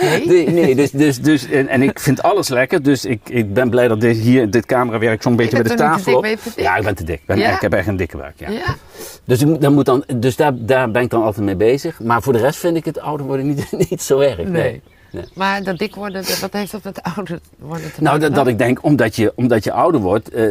Nee? 0.00 0.26
nee, 0.26 0.48
nee, 0.50 0.74
dus, 0.74 0.90
dus, 0.90 1.20
dus, 1.20 1.46
en, 1.50 1.68
en 1.68 1.82
ik 1.82 1.98
vind 2.00 2.22
alles 2.22 2.48
lekker. 2.48 2.82
Dus 2.82 3.04
ik, 3.04 3.20
ik 3.28 3.54
ben 3.54 3.70
blij 3.70 3.88
dat 3.88 4.00
dit, 4.00 4.16
hier, 4.16 4.50
dit 4.50 4.66
camerawerk 4.66 5.22
zo'n 5.22 5.36
beetje 5.36 5.56
Je 5.56 5.62
bij 5.62 5.72
de 5.72 5.78
tafel. 5.78 6.20
dik, 6.20 6.38
dik? 6.44 6.54
Ja, 6.64 6.76
ik 6.76 6.84
ben 6.84 6.94
te 6.94 7.04
dik. 7.04 7.20
Ik 7.20 7.26
Ben, 7.26 7.38
Ja? 7.38 7.54
Ik 7.54 7.60
heb 7.60 7.72
echt 7.72 7.86
een 7.86 7.96
dikke 7.96 8.16
buik. 8.16 8.34
Ja. 8.36 8.50
Ja. 8.50 8.76
Dus, 9.24 9.40
ik 9.42 9.60
dan 9.60 9.74
moet 9.74 9.84
dan, 9.84 10.04
dus 10.16 10.36
daar, 10.36 10.52
daar 10.56 10.90
ben 10.90 11.02
ik 11.02 11.10
dan 11.10 11.22
altijd 11.22 11.44
mee 11.44 11.56
bezig. 11.56 12.00
Maar 12.00 12.22
voor 12.22 12.32
de 12.32 12.38
rest 12.38 12.58
vind 12.58 12.76
ik 12.76 12.84
het 12.84 13.00
ouder 13.00 13.26
worden 13.26 13.46
niet, 13.46 13.72
niet 13.90 14.02
zo 14.02 14.18
erg. 14.20 14.36
Nee. 14.36 14.46
Nee. 14.46 14.82
Maar 15.34 15.62
dat 15.62 15.78
dik 15.78 15.94
worden, 15.94 16.24
wat 16.40 16.52
heeft 16.52 16.72
dat 16.72 16.82
met 16.84 17.00
ouder 17.16 17.40
worden 17.58 17.92
te 17.94 18.02
Nou, 18.02 18.18
maken? 18.18 18.20
dat, 18.20 18.34
dat 18.34 18.46
ik 18.46 18.58
denk, 18.58 18.78
omdat 18.84 19.16
je, 19.16 19.32
omdat 19.36 19.64
je 19.64 19.72
ouder 19.72 20.00
wordt, 20.00 20.30
eh, 20.30 20.44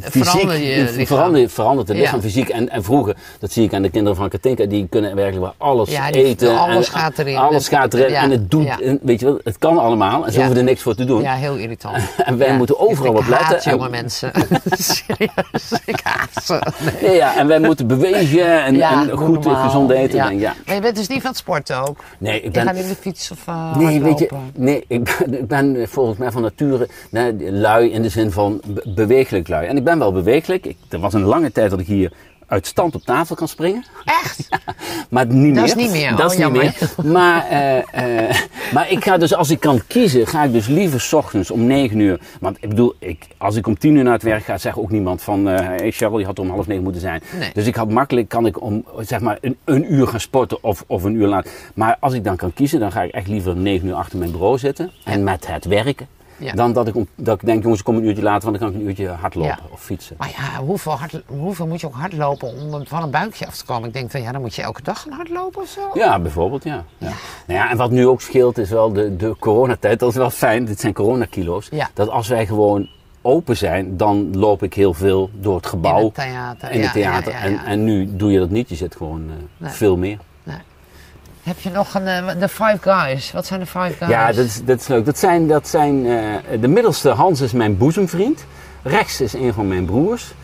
fysiek, 0.00 0.24
Verander 0.24 0.58
je 0.58 1.06
verander, 1.06 1.48
verandert 1.50 1.88
het 1.88 1.96
Ja. 1.96 2.02
lichaam 2.02 2.20
fysiek. 2.20 2.48
En, 2.48 2.68
en 2.70 2.84
vroeger, 2.84 3.16
dat 3.38 3.52
zie 3.52 3.64
ik 3.64 3.74
aan 3.74 3.82
de 3.82 3.90
kinderen 3.90 4.16
van 4.16 4.28
Katinka, 4.28 4.64
die 4.64 4.86
kunnen 4.90 5.14
werkelijk 5.14 5.42
wel 5.44 5.54
alles 5.68 5.90
Ja, 5.90 6.10
die- 6.10 6.24
eten. 6.24 6.58
alles 6.58 6.86
en, 6.92 6.98
gaat 6.98 7.18
erin. 7.18 7.36
Alles 7.36 7.68
gaat 7.68 7.94
erin 7.94 8.14
en 8.14 8.30
het 8.30 8.50
doet, 8.50 8.80
en 8.80 8.98
weet 9.02 9.20
je 9.20 9.26
wel, 9.26 9.38
het 9.44 9.58
kan 9.58 9.78
allemaal 9.78 10.26
en 10.26 10.32
ze 10.32 10.38
hoeven 10.38 10.56
er 10.56 10.64
niks 10.64 10.82
voor 10.82 10.94
te 10.94 11.04
doen. 11.04 11.22
Ja, 11.22 11.34
heel 11.34 11.56
irritant. 11.56 11.96
En 12.24 12.38
wij 12.38 12.56
moeten 12.56 12.78
overal 12.80 13.12
op 13.14 13.26
letten. 13.28 13.46
haat 13.46 13.64
jonge 13.64 13.88
mensen. 13.88 14.32
Serieus, 14.78 15.72
ik 15.84 16.00
haat 16.02 16.44
ze. 16.44 16.58
Nee. 17.02 17.14
Ja, 17.14 17.36
en 17.36 17.46
wij 17.46 17.58
moeten 17.60 17.86
bewegen 17.86 18.64
en, 18.64 18.74
goed 19.16 19.36
en 19.36 19.42
normaal. 19.42 19.64
gezond 19.64 19.90
eten. 19.90 20.16
Ja. 20.16 20.30
Ja. 20.30 20.54
Maar 20.66 20.74
je 20.74 20.80
bent 20.80 20.96
dus 20.96 21.08
niet 21.08 21.20
van 21.20 21.30
het 21.30 21.38
sporten 21.38 21.88
ook? 21.88 21.98
Nee, 22.18 22.36
ik 22.36 22.44
Je 22.44 22.50
ben, 22.50 22.64
gaat 22.64 22.74
niet 22.74 22.88
de 22.88 22.94
fiets 23.00 23.30
of 23.30 23.38
uh, 23.48 23.76
Nee, 23.76 24.00
weet 24.04 24.18
je, 24.18 24.28
nee 24.54 24.84
ik, 24.86 25.04
ben, 25.04 25.34
ik 25.40 25.48
ben 25.48 25.88
volgens 25.88 26.18
mij 26.18 26.30
van 26.30 26.42
nature 26.42 26.88
nee, 27.10 27.52
lui 27.52 27.90
in 27.90 28.02
de 28.02 28.08
zin 28.08 28.30
van 28.30 28.60
be- 28.66 28.92
bewegelijk 28.94 29.48
lui. 29.48 29.66
En 29.66 29.76
ik 29.76 29.84
ben 29.84 29.98
wel 29.98 30.12
bewegelijk. 30.12 30.66
Ik, 30.66 30.76
er 30.88 30.98
was 30.98 31.14
een 31.14 31.22
lange 31.22 31.52
tijd 31.52 31.70
dat 31.70 31.80
ik 31.80 31.86
hier 31.86 32.12
uit 32.46 32.66
stand 32.66 32.94
op 32.94 33.02
tafel 33.04 33.36
kan 33.36 33.48
springen. 33.48 33.84
Echt? 34.04 34.48
Maar 35.10 35.26
niet 35.26 35.36
meer. 35.36 35.54
Dat 35.54 35.64
is 35.64 35.74
niet 35.74 35.90
meer. 35.90 36.10
Dat 36.10 36.18
Oh, 36.20 36.24
is 36.26 36.30
niet 36.32 36.40
jammer. 36.40 36.74
meer. 37.02 37.12
Maar, 37.12 37.46
eh, 37.48 38.28
eh, 38.28 38.36
maar 38.72 38.90
ik 38.90 39.04
ga 39.04 39.16
dus, 39.18 39.34
als 39.34 39.50
ik 39.50 39.60
kan 39.60 39.80
kiezen, 39.86 40.26
ga 40.26 40.42
ik 40.44 40.52
dus 40.52 40.66
liever 40.66 41.00
's 41.00 41.12
ochtends 41.12 41.50
om 41.50 41.66
9 41.66 41.98
uur. 41.98 42.20
Want 42.40 42.56
ik 42.60 42.68
bedoel, 42.68 42.94
ik, 42.98 43.26
als 43.38 43.56
ik 43.56 43.66
om 43.66 43.78
10 43.78 43.94
uur 43.96 44.02
naar 44.04 44.12
het 44.12 44.22
werk 44.22 44.44
ga, 44.44 44.58
zegt 44.58 44.76
ook 44.78 44.90
niemand 44.90 45.22
van, 45.22 45.48
eh 45.48 45.66
hey 45.66 45.90
Cheryl, 45.90 46.18
je 46.18 46.24
had 46.24 46.38
om 46.38 46.50
half 46.50 46.66
negen 46.66 46.82
moeten 46.82 47.00
zijn. 47.00 47.22
Nee. 47.38 47.50
Dus 47.52 47.66
ik 47.66 47.74
had 47.74 47.90
makkelijk, 47.90 48.28
kan 48.28 48.46
ik 48.46 48.62
om 48.62 48.84
zeg 48.98 49.20
maar 49.20 49.38
een, 49.40 49.56
een 49.64 49.92
uur 49.94 50.06
gaan 50.06 50.20
sporten 50.20 50.62
of, 50.64 50.84
of 50.86 51.02
een 51.02 51.14
uur 51.14 51.26
later. 51.26 51.50
Maar 51.74 51.96
als 52.00 52.12
ik 52.12 52.24
dan 52.24 52.36
kan 52.36 52.52
kiezen, 52.52 52.80
dan 52.80 52.92
ga 52.92 53.02
ik 53.02 53.10
echt 53.12 53.28
liever 53.28 53.56
9 53.56 53.88
uur 53.88 53.94
achter 53.94 54.18
mijn 54.18 54.30
bureau 54.30 54.58
zitten. 54.58 54.90
En 55.04 55.24
met 55.24 55.46
het 55.46 55.64
werken. 55.64 56.06
Ja. 56.38 56.52
Dan 56.52 56.72
dat 56.72 56.88
ik, 56.88 56.94
dat 57.14 57.34
ik 57.40 57.46
denk, 57.46 57.62
jongens, 57.62 57.78
ik 57.80 57.86
kom 57.86 57.96
een 57.96 58.04
uurtje 58.04 58.22
later, 58.22 58.48
want 58.50 58.58
dan 58.60 58.68
kan 58.68 58.76
ik 58.76 58.82
een 58.82 58.88
uurtje 58.90 59.08
hardlopen 59.08 59.50
Ja. 59.62 59.72
of 59.72 59.80
fietsen. 59.82 60.16
Maar 60.18 60.28
ja, 60.36 60.62
hoeveel, 60.64 60.92
hard, 60.92 61.22
hoeveel 61.26 61.66
moet 61.66 61.80
je 61.80 61.86
ook 61.86 61.94
hardlopen 61.94 62.48
om 62.48 62.86
van 62.86 63.02
een 63.02 63.10
buikje 63.10 63.46
af 63.46 63.56
te 63.56 63.64
komen? 63.64 63.88
Ik 63.88 63.94
denk 63.94 64.10
van 64.10 64.22
ja, 64.22 64.32
dan 64.32 64.40
moet 64.40 64.54
je 64.54 64.62
elke 64.62 64.82
dag 64.82 65.00
gaan 65.02 65.12
hardlopen 65.12 65.62
of 65.62 65.68
zo. 65.68 65.80
Ja, 65.94 66.18
bijvoorbeeld, 66.18 66.64
ja. 66.64 66.84
ja. 66.98 67.08
Nou 67.46 67.58
ja, 67.60 67.70
en 67.70 67.76
wat 67.76 67.90
nu 67.90 68.06
ook 68.06 68.20
scheelt 68.20 68.58
is 68.58 68.70
wel 68.70 68.92
de, 68.92 69.16
de 69.16 69.36
coronatijd. 69.38 69.98
Dat 69.98 70.08
is 70.10 70.16
wel 70.16 70.30
fijn, 70.30 70.64
dit 70.64 70.80
zijn 70.80 70.92
coronakilo's. 70.92 71.68
Ja. 71.70 71.90
Dat 71.94 72.08
als 72.08 72.28
wij 72.28 72.46
gewoon 72.46 72.88
open 73.22 73.56
zijn, 73.56 73.96
dan 73.96 74.36
loop 74.36 74.62
ik 74.62 74.74
heel 74.74 74.94
veel 74.94 75.30
door 75.32 75.56
het 75.56 75.66
gebouw. 75.66 75.98
In 75.98 76.04
het 76.04 76.14
theater. 76.14 76.70
in 76.70 76.82
het 76.82 76.92
theater. 76.92 77.32
En, 77.32 77.58
en 77.64 77.84
nu 77.84 78.16
doe 78.16 78.32
je 78.32 78.38
dat 78.38 78.50
niet, 78.50 78.68
je 78.68 78.74
zit 78.74 78.96
gewoon 78.96 79.22
eh, 79.28 79.34
Nee. 79.56 79.70
veel 79.70 79.96
meer. 79.96 80.18
Heb 81.44 81.58
je 81.58 81.70
nog 81.70 81.94
een, 81.94 82.06
eh, 82.06 82.38
de 82.38 82.48
Five 82.48 82.78
Guys? 82.80 83.32
Wat 83.32 83.46
zijn 83.46 83.60
de 83.60 83.66
Five 83.66 83.92
Guys? 83.98 84.10
Ja, 84.10 84.26
dat 84.26 84.44
is, 84.44 84.62
is 84.66 84.88
leuk. 84.88 85.04
Dat 85.04 85.18
zijn, 85.18 85.48
dat 85.48 85.68
zijn, 85.68 86.06
eh, 86.06 86.60
de 86.60 86.68
middelste 86.68 87.08
Hans 87.08 87.40
is 87.40 87.52
mijn 87.52 87.76
boezemvriend. 87.76 88.44
Rechts 88.82 89.20
is 89.20 89.32
een 89.32 89.52
van 89.52 89.68
mijn 89.68 89.84
broers. 89.84 90.34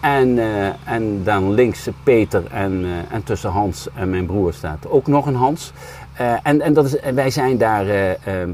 En, 0.00 0.38
eh, 0.38 0.66
en 0.84 1.24
dan 1.24 1.52
links 1.52 1.88
Peter 2.02 2.42
en, 2.50 2.86
en 3.10 3.24
tussen 3.24 3.50
Hans 3.50 3.88
en 3.94 4.10
mijn 4.10 4.26
broer 4.26 4.52
staat 4.52 4.88
ook 4.88 5.06
nog 5.06 5.26
een 5.26 5.34
Hans. 5.34 5.72
En 6.42 6.60
en 6.60 6.72
dat 6.72 6.84
is, 6.84 6.98
en 6.98 7.14
wij 7.14 7.30
zijn 7.30 7.58
daar 7.58 7.88
eh, 7.88 8.10
eh, 8.10 8.48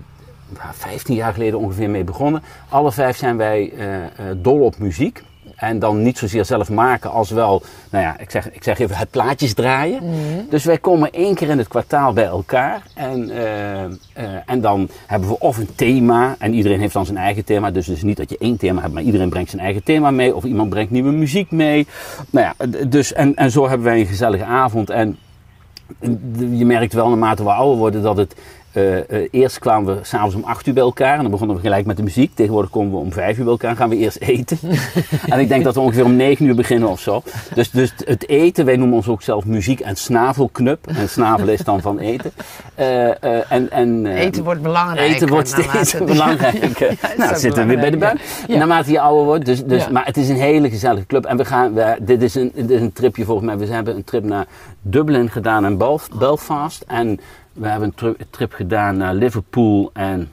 15 0.73 1.15
jaar 1.15 1.33
geleden 1.33 1.59
ongeveer 1.59 1.91
mee 1.91 2.05
begonnen. 2.05 2.43
Alle 2.69 2.93
vijf 2.93 3.17
zijn 3.17 3.37
wij 3.37 3.73
dol 4.37 4.61
op 4.61 4.79
muziek. 4.79 5.23
En 5.65 5.79
dan 5.79 6.03
niet 6.03 6.19
zozeer 6.19 6.45
zelf 6.45 6.71
maken 6.71 7.11
als 7.11 7.31
wel, 7.31 7.63
nou 7.91 8.05
ja, 8.05 8.19
ik 8.19 8.31
zeg, 8.31 8.51
ik 8.51 8.63
zeg 8.63 8.79
even 8.79 8.97
het 8.97 9.11
plaatjes 9.11 9.55
draaien. 9.55 10.03
Dus 10.51 10.65
wij 10.65 10.79
komen 10.79 11.13
één 11.13 11.35
keer 11.35 11.49
in 11.49 11.59
het 11.59 11.69
kwartaal 11.69 12.13
bij 12.13 12.25
elkaar. 12.25 12.83
En, 12.95 13.31
eh, 13.31 13.85
eh, 13.85 13.91
en 14.47 14.61
dan 14.61 14.89
hebben 15.07 15.29
we 15.29 15.39
of 15.39 15.57
een 15.57 15.75
thema. 15.75 16.35
En 16.39 16.55
iedereen 16.55 16.81
heeft 16.81 16.93
dan 16.95 17.07
zijn 17.07 17.19
eigen 17.19 17.45
thema. 17.45 17.71
Dus 17.71 17.87
het 17.87 17.97
is 17.97 18.03
niet 18.03 18.17
dat 18.17 18.31
je 18.31 18.39
één 18.39 18.57
thema 18.57 18.81
hebt, 18.81 18.93
maar 18.93 19.03
iedereen 19.03 19.29
brengt 19.29 19.51
zijn 19.51 19.63
eigen 19.63 19.83
thema 19.83 20.11
mee. 20.11 20.35
Of 20.35 20.45
iemand 20.45 20.69
brengt 20.71 20.91
nieuwe 20.91 21.13
muziek 21.13 21.51
mee. 21.51 21.87
Nou 22.31 22.47
ja, 22.47 22.67
dus, 22.87 23.13
en, 23.13 23.35
en 23.35 23.51
zo 23.51 23.69
hebben 23.69 23.87
wij 23.87 24.01
een 24.01 24.07
gezellige 24.07 24.45
avond. 24.45 24.91
En 24.91 25.19
je 26.51 26.65
merkt 26.65 26.93
wel 26.93 27.09
naarmate 27.09 27.45
we 27.45 27.51
ouder 27.51 27.79
worden 27.79 28.03
dat 28.03 28.17
het. 28.17 28.35
Eh, 28.75 28.99
eh, 28.99 29.29
eerst 29.31 29.59
kwamen 29.59 29.97
we 29.97 30.05
s'avonds 30.05 30.35
om 30.35 30.45
8 30.45 30.67
uur 30.67 30.75
bij 30.75 30.83
elkaar 30.83 31.15
en 31.15 31.23
dan 31.23 31.31
begonnen 31.31 31.57
we 31.57 31.63
gelijk 31.63 31.87
met 31.87 31.97
de 31.97 32.03
muziek. 32.03 32.35
Tegenwoordig 32.35 32.71
komen 32.71 32.93
we 32.93 32.99
om 32.99 33.13
5 33.13 33.39
uur 33.39 33.43
bij 33.45 33.53
elkaar 33.53 33.71
en 33.71 33.77
gaan 33.77 33.89
we 33.89 33.97
eerst 33.97 34.17
eten. 34.17 34.59
en 35.29 35.41
ik 35.41 35.49
denk 35.49 35.65
dat 35.65 35.75
we 35.75 35.81
ongeveer 35.81 36.05
om 36.05 36.17
9 36.17 36.47
uur 36.47 36.55
beginnen 36.55 36.89
of 36.89 37.01
zo. 37.01 37.23
Dus, 37.55 37.71
dus 37.71 37.93
het 38.05 38.29
eten, 38.29 38.65
wij 38.65 38.77
noemen 38.77 38.97
ons 38.97 39.09
ook 39.09 39.23
zelf 39.23 39.45
muziek 39.45 39.81
en 39.81 39.97
snavelknup. 39.97 40.87
En 40.87 41.09
snavel 41.09 41.49
is 41.49 41.61
dan 41.61 41.81
van 41.81 41.99
eten. 41.99 42.33
Eh, 42.75 43.53
en, 43.53 43.71
en, 43.71 44.07
Eten 44.07 44.45
wordt 44.45 44.63
belangrijker. 44.63 45.15
Eten 45.15 45.29
wordt 45.29 45.49
steeds 45.49 45.99
belangrijker. 45.99 46.73
Ja, 47.03 47.09
nou, 47.17 47.37
zitten 47.37 47.63
we 47.63 47.69
weer 47.69 47.81
bij 47.81 47.91
de 47.91 47.97
buik. 47.97 48.13
belangrijk, 48.13 48.49
ja. 48.51 48.59
Naarmate 48.59 48.91
je 48.91 49.01
ouder 49.01 49.25
wordt. 49.25 49.47
Dus, 49.47 49.65
dus, 49.65 49.85
Ja. 49.85 49.91
Maar 49.91 50.05
het 50.05 50.17
is 50.17 50.29
een 50.29 50.37
hele 50.37 50.71
gezellige 50.71 51.07
club. 51.07 51.25
En 51.25 51.37
we 51.37 51.45
gaan, 51.45 51.75
we, 51.75 51.97
dit, 52.01 52.23
is 52.23 52.35
een, 52.35 52.53
dit 52.55 52.71
is 52.71 52.81
een 52.81 52.93
tripje 52.93 53.25
volgens 53.25 53.47
mij. 53.47 53.59
We 53.59 53.73
hebben 53.73 53.97
een 53.97 54.05
trip 54.05 54.25
naar 54.25 54.47
Dublin 54.81 55.31
gedaan 55.31 55.65
en 55.65 55.79
Belf- 55.79 56.09
Belfast. 56.19 56.85
En 56.87 57.21
we 57.55 57.69
hebben 57.69 57.89
een 57.89 57.95
tri- 57.95 58.27
trip 58.31 58.53
gedaan 58.53 58.97
naar 58.97 59.15
Liverpool 59.15 59.91
en 59.93 60.33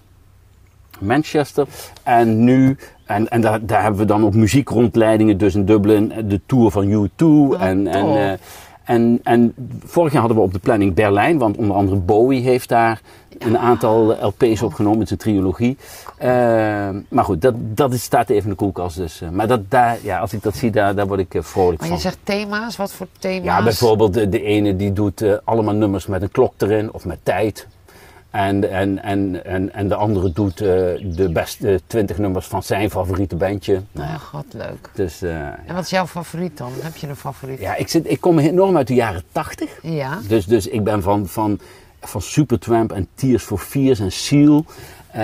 Manchester. 1.00 1.68
En 2.04 2.44
nu, 2.44 2.78
en, 3.06 3.30
en 3.30 3.42
daar, 3.42 3.66
daar 3.66 3.82
hebben 3.82 4.00
we 4.00 4.06
dan 4.08 4.26
ook 4.26 4.34
muziekrondleidingen. 4.34 5.38
Dus 5.38 5.56
in 5.56 5.66
Dublin 5.66 6.12
eh, 6.12 6.24
de 6.26 6.42
tour 6.46 6.72
van 6.72 6.86
U2. 7.10 7.60
en, 7.60 7.88
en. 7.88 8.40
Eh, 8.84 8.96
En, 8.96 9.20
en 9.24 9.54
vorig 9.86 10.12
jaar 10.12 10.22
hadden 10.22 10.40
we 10.40 10.44
op 10.44 10.54
de 10.54 10.60
planning 10.60 10.94
Berlijn, 10.94 11.38
want 11.38 11.58
onder 11.58 11.76
andere 11.76 11.98
Bowie 11.98 12.42
heeft 12.42 12.70
daar 12.70 13.02
een 13.40 13.58
aantal 13.58 14.26
LP's 14.26 14.62
opgenomen 14.62 14.98
met 14.98 15.08
zijn 15.08 15.20
trilogie. 15.20 15.78
Uh, 16.24 16.28
maar 17.10 17.24
goed, 17.24 17.42
dat, 17.42 17.54
dat 17.58 17.94
is, 17.94 18.04
staat 18.04 18.30
even 18.30 18.44
in 18.44 18.50
de 18.50 18.56
koelkast. 18.56 18.98
Dus, 18.98 19.22
uh, 19.22 19.30
maar 19.30 19.48
dat, 19.48 19.70
daar, 19.70 19.98
ja, 20.04 20.20
als 20.20 20.34
ik 20.34 20.44
dat 20.44 20.56
zie, 20.56 20.72
daar, 20.72 20.96
daar 20.96 21.08
word 21.08 21.20
ik 21.20 21.34
uh, 21.34 21.42
vrolijk 21.42 21.80
maar 21.80 21.88
van. 21.88 21.98
je 21.98 22.04
zegt 22.04 22.18
thema's, 22.24 22.78
wat 22.78 22.94
voor 22.94 23.08
thema's? 23.20 23.46
Ja, 23.46 23.64
bijvoorbeeld 23.64 24.14
de, 24.14 24.30
de 24.30 24.42
ene 24.42 24.76
die 24.76 24.94
doet 24.94 25.42
allemaal 25.44 25.74
nummers 25.74 26.08
met 26.08 26.22
een 26.22 26.32
klok 26.32 26.54
erin 26.58 26.94
of 26.94 27.06
met 27.06 27.20
tijd. 27.24 27.68
En, 28.32 28.72
en, 28.72 29.04
en, 29.04 29.46
en, 29.46 29.74
en 29.74 29.88
de 29.88 29.96
andere 29.96 30.32
doet 30.32 30.58
de 30.58 31.30
beste 31.34 31.82
20 31.88 32.18
nummers 32.18 32.46
van 32.46 32.64
zijn 32.64 32.90
favoriete 32.90 33.36
bandje. 33.36 33.82
Nou 33.92 34.10
ja, 34.10 34.18
god, 34.18 34.46
leuk. 34.52 34.90
Dus, 34.94 35.22
en 35.22 35.74
wat 35.74 35.84
is 35.84 35.90
jouw 35.90 36.08
favoriet 36.08 36.58
dan? 36.58 36.72
Heb 36.82 36.96
je 36.96 37.08
een 37.08 37.16
favoriet? 37.16 37.60
Ja, 37.60 37.76
ik, 37.76 37.88
zit, 37.88 38.10
ik 38.10 38.22
kom 38.22 38.40
enorm 38.40 38.78
uit 38.78 38.88
de 38.88 38.94
jaren 38.94 39.24
80. 39.32 39.80
Ja. 39.82 40.20
Dus, 40.28 40.46
dus 40.46 40.68
ik 40.68 40.84
ben 40.84 41.02
van, 41.02 41.28
van 41.28 41.60
van 42.02 42.22
Supertramp 42.22 42.92
en 42.92 43.08
Tears 43.16 43.44
for 43.44 43.58
Fears 43.58 44.00
en 44.00 44.12
Seal. 44.12 44.66
Uh, 45.16 45.22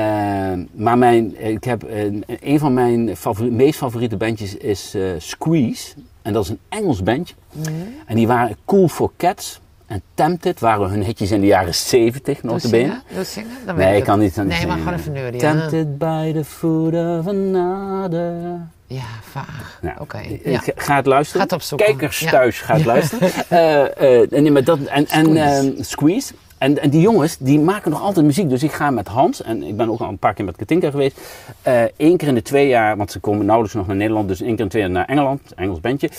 maar 0.72 0.98
mijn, 0.98 1.48
ik 1.50 1.64
heb, 1.64 1.84
een, 1.84 2.24
een 2.42 2.60
van 2.60 2.74
mijn 2.74 3.18
favoriet, 3.18 3.54
meest 3.54 3.78
favoriete 3.78 4.18
bandjes 4.18 4.56
is 4.56 4.96
uh, 4.96 5.12
Squeeze. 5.18 5.94
En 6.22 6.34
dat 6.34 6.44
is 6.44 6.50
een 6.50 6.60
Engels 6.70 7.04
bandje. 7.04 7.36
Mm. 7.52 7.66
En 8.06 8.16
die 8.16 8.28
waren 8.28 8.58
Cool 8.66 8.88
for 8.88 9.12
Cats 9.18 9.60
en 9.88 10.02
Tempted 10.14 10.60
waren 10.60 10.90
hun 10.90 11.04
hitjes 11.04 11.32
in 11.32 11.42
de 11.42 11.48
jaren 11.48 11.76
70 11.76 12.44
nog 12.44 12.60
te. 12.60 12.70
Doe 12.70 13.24
zingen? 13.24 13.50
Dan 13.66 13.76
Nee, 13.76 13.88
weet 13.88 13.98
ik 13.98 14.04
kan 14.04 14.20
niet 14.20 14.38
aan 14.38 14.48
Nee, 14.48 14.68
maar 14.68 14.78
gewoon 14.78 14.94
even 14.94 15.12
neurien. 15.12 15.40
Tempted 15.40 15.98
by 15.98 16.34
the 16.34 16.44
foot 16.44 16.94
of 16.94 17.28
another. 17.28 18.60
Ja, 18.88 19.04
vaag. 19.22 19.80
Nou, 19.82 19.96
Oké. 20.00 20.18
Ja. 20.44 20.62
ik 20.66 20.74
Ga 20.76 20.96
het 20.96 21.06
luisteren. 21.06 21.52
Opzoeken. 21.52 21.86
Kijkers 21.88 22.20
Ja. 22.20 22.30
thuis, 22.30 22.60
ga 22.62 22.74
het 22.76 22.86
luisteren. 22.86 23.30
Eh, 23.50 24.22
eh, 24.22 24.30
nee, 24.32 24.52
maar 24.52 24.64
dat, 24.64 24.80
en 24.80 25.08
en 25.08 25.26
Squeeze. 25.26 25.74
eh, 25.78 25.84
Squeeze. 25.84 26.34
En, 26.58 26.82
en 26.82 26.90
die 26.90 27.02
jongens, 27.02 27.38
die 27.40 27.60
maken 27.60 27.92
nog 27.92 28.02
altijd 28.02 28.26
muziek. 28.26 28.50
Dus 28.50 28.64
ik 28.64 28.72
ga 28.72 28.90
met 28.90 29.08
Hans, 29.08 29.42
en 29.42 29.64
ik 29.64 29.78
ben 29.78 29.90
ook 29.90 30.00
al 30.00 30.08
een 30.10 30.18
paar 30.18 30.34
keer 30.34 30.46
met 30.46 30.56
Katinka 30.56 30.90
geweest. 30.92 31.20
eh 31.62 31.82
één 31.98 32.18
keer 32.18 32.28
in 32.28 32.34
de 32.36 32.42
twee 32.42 32.68
jaar, 32.68 32.98
want 32.98 33.12
ze 33.12 33.20
komen 33.20 33.46
nauwelijks 33.46 33.76
nog 33.78 33.88
naar 33.88 33.96
Nederland. 33.96 34.28
Dus 34.28 34.42
één 34.42 34.50
keer 34.50 34.60
in 34.60 34.64
de 34.66 34.70
twee 34.72 34.82
jaar 34.82 34.92
naar 34.92 35.06
Engeland, 35.06 35.42
Engels 35.56 35.80
bandje. 35.80 36.10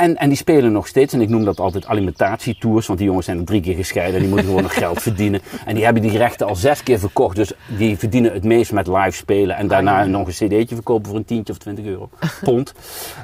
En, 0.00 0.16
en 0.16 0.28
die 0.28 0.36
spelen 0.36 0.72
nog 0.72 0.86
steeds. 0.86 1.12
En 1.12 1.20
ik 1.20 1.28
noem 1.28 1.44
dat 1.44 1.60
altijd 1.60 1.86
alimentatietours. 1.86 2.86
Want 2.86 2.98
die 2.98 3.08
jongens 3.08 3.26
zijn 3.26 3.38
er 3.38 3.44
drie 3.44 3.60
keer 3.60 3.74
gescheiden. 3.74 4.14
En 4.14 4.20
die 4.20 4.28
moeten 4.28 4.46
gewoon 4.46 4.62
nog 4.62 4.74
geld 4.74 5.02
verdienen. 5.08 5.40
En 5.66 5.74
die 5.74 5.84
hebben 5.84 6.02
die 6.02 6.16
rechten 6.18 6.46
al 6.46 6.56
zes 6.56 6.82
keer 6.82 6.98
verkocht. 6.98 7.36
Dus 7.36 7.52
die 7.78 7.98
verdienen 7.98 8.32
het 8.32 8.44
meest 8.44 8.72
met 8.72 8.86
live 8.86 9.10
spelen. 9.10 9.56
En 9.56 9.68
daarna 9.68 10.04
nog 10.04 10.26
een 10.26 10.32
cd'tje 10.48 10.74
verkopen 10.74 11.06
voor 11.08 11.16
een 11.16 11.24
tientje 11.24 11.52
of 11.52 11.58
20 11.58 11.84
euro. 11.84 12.08
Pond. 12.42 12.72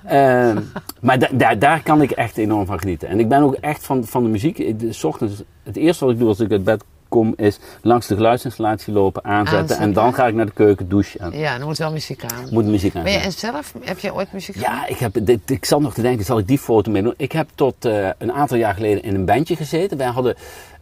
Ehm, 0.05 0.61
maar 1.01 1.19
da- 1.19 1.29
da- 1.33 1.55
daar 1.55 1.83
kan 1.83 2.03
ik 2.03 2.11
echt 2.11 2.37
enorm 2.39 2.67
van 2.67 2.79
genieten. 2.79 3.09
En 3.09 3.21
ik 3.21 3.29
ben 3.29 3.43
ook 3.43 3.55
echt 3.55 3.85
van, 3.87 4.05
van 4.05 4.23
de 4.23 4.29
muziek. 4.29 4.79
De- 4.81 4.93
's 4.93 5.05
ochtends, 5.05 5.43
het 5.63 5.77
eerste 5.77 6.05
wat 6.05 6.13
ik 6.15 6.19
doe 6.21 6.29
als 6.29 6.41
ik 6.41 6.51
uit 6.51 6.65
bed 6.65 6.85
kom 7.17 7.35
is 7.37 7.59
langs 7.83 8.07
de 8.07 8.15
geluidsinstallatie 8.15 8.93
lopen, 8.93 9.25
aanzetten. 9.25 9.59
Aanzetten. 9.59 9.87
En 9.87 9.93
dan 9.93 10.15
ga 10.15 10.27
ik 10.27 10.35
naar 10.35 10.47
de 10.47 10.53
keuken, 10.53 10.89
douche 10.89 11.19
en 11.19 11.39
Ja, 11.39 11.59
dan 11.59 11.67
moet 11.67 11.79
wel 11.79 11.93
muziek 11.93 12.25
aan. 12.25 12.49
moet 12.51 12.65
muziek 12.65 12.93
Ben 12.93 13.13
je, 13.13 13.19
en 13.19 13.33
zelf, 13.33 13.75
heb 13.81 13.99
je 13.99 14.15
ooit 14.15 14.33
muziek 14.33 14.57
Ja, 14.57 14.87
ik, 14.87 14.99
heb, 14.99 15.19
dit, 15.23 15.51
ik 15.51 15.65
zat 15.65 15.81
nog 15.81 15.95
te 15.95 16.03
denken, 16.03 16.25
zal 16.25 16.39
ik 16.39 16.47
die 16.47 16.59
foto 16.59 16.91
mee 16.91 17.03
doen? 17.03 17.15
Ik 17.17 17.33
heb 17.33 17.49
tot 17.55 17.85
eh, 17.85 18.09
een 18.19 18.33
aantal 18.33 18.57
jaar 18.57 18.75
geleden 18.75 19.03
in 19.03 19.15
een 19.15 19.25
bandje 19.25 19.57
gezeten. 19.57 19.97
Wij 19.97 20.07
hadden 20.07 20.35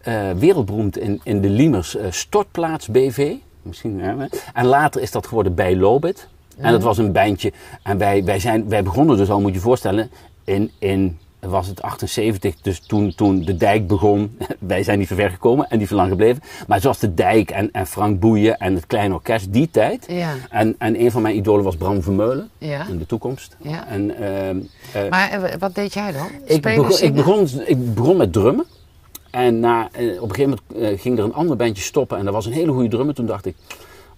eh, 0.02 0.30
wereldberoemd 0.30 0.98
in, 0.98 1.20
in 1.24 1.40
de 1.40 1.48
Liemers 1.48 1.96
eh, 1.96 2.06
Stortplaats 2.10 2.88
BV. 2.88 3.32
Misschien, 3.62 4.00
hè, 4.00 4.16
hè. 4.16 4.26
en 4.54 4.66
later 4.66 5.00
is 5.00 5.10
dat 5.10 5.26
geworden 5.26 5.54
bij 5.54 5.76
Lobit. 5.76 6.28
En 6.56 6.72
dat 6.72 6.82
was 6.82 6.98
een 6.98 7.12
bandje. 7.12 7.52
En 7.82 7.98
wij, 7.98 8.24
wij, 8.24 8.38
zijn, 8.38 8.68
wij 8.68 8.82
begonnen 8.82 9.16
dus 9.16 9.30
al, 9.30 9.40
moet 9.40 9.48
je 9.48 9.56
je 9.56 9.60
voorstellen, 9.60 10.10
in, 10.44 10.70
in 10.78 11.18
was 11.50 11.66
het 11.66 11.82
78, 11.82 12.54
dus 12.60 12.80
toen, 12.80 13.14
toen 13.14 13.44
de 13.44 13.56
dijk 13.56 13.86
begon. 13.86 14.38
Wij 14.58 14.82
zijn 14.82 14.98
niet 14.98 15.08
ver 15.08 15.30
gekomen 15.30 15.68
en 15.68 15.78
niet 15.78 15.88
zo 15.88 15.94
lang 15.94 16.08
gebleven. 16.08 16.42
Maar 16.66 16.80
zoals 16.80 16.98
de 16.98 17.14
dijk 17.14 17.50
en, 17.50 17.68
en 17.72 17.86
Frank 17.86 18.20
Boeien 18.20 18.58
en 18.58 18.74
het 18.74 18.86
kleine 18.86 19.14
orkest, 19.14 19.52
die 19.52 19.68
tijd. 19.70 20.04
Ja. 20.08 20.32
En, 20.50 20.74
en 20.78 21.00
een 21.00 21.10
van 21.10 21.22
mijn 21.22 21.36
idolen 21.36 21.64
was 21.64 21.76
Bram 21.76 22.02
Vermeulen 22.02 22.48
Ja. 22.58 22.86
in 22.88 22.98
de 22.98 23.06
toekomst. 23.06 23.56
Ja. 23.62 23.86
En, 23.86 24.16
ehm, 24.16 24.58
eh, 24.92 25.10
Maar 25.10 25.30
eh, 25.30 25.58
wat 25.58 25.74
deed 25.74 25.94
jij 25.94 26.12
dan? 26.12 26.26
ik, 26.44 26.62
begon, 26.62 27.00
ik, 27.00 27.14
begon, 27.14 27.48
ik 27.66 27.94
begon 27.94 28.16
met 28.16 28.32
drummen. 28.32 28.64
En 29.30 29.60
na, 29.60 29.88
eh, 29.92 30.22
op 30.22 30.28
een 30.28 30.34
gegeven 30.34 30.58
moment 30.74 31.00
ging 31.00 31.18
er 31.18 31.24
een 31.24 31.34
ander 31.34 31.56
bandje 31.56 31.82
stoppen. 31.82 32.18
En 32.18 32.24
dat 32.24 32.34
was 32.34 32.46
een 32.46 32.52
hele 32.52 32.72
goede 32.72 32.88
drummer. 32.88 33.14
Toen 33.14 33.26
dacht 33.26 33.46
ik, 33.46 33.56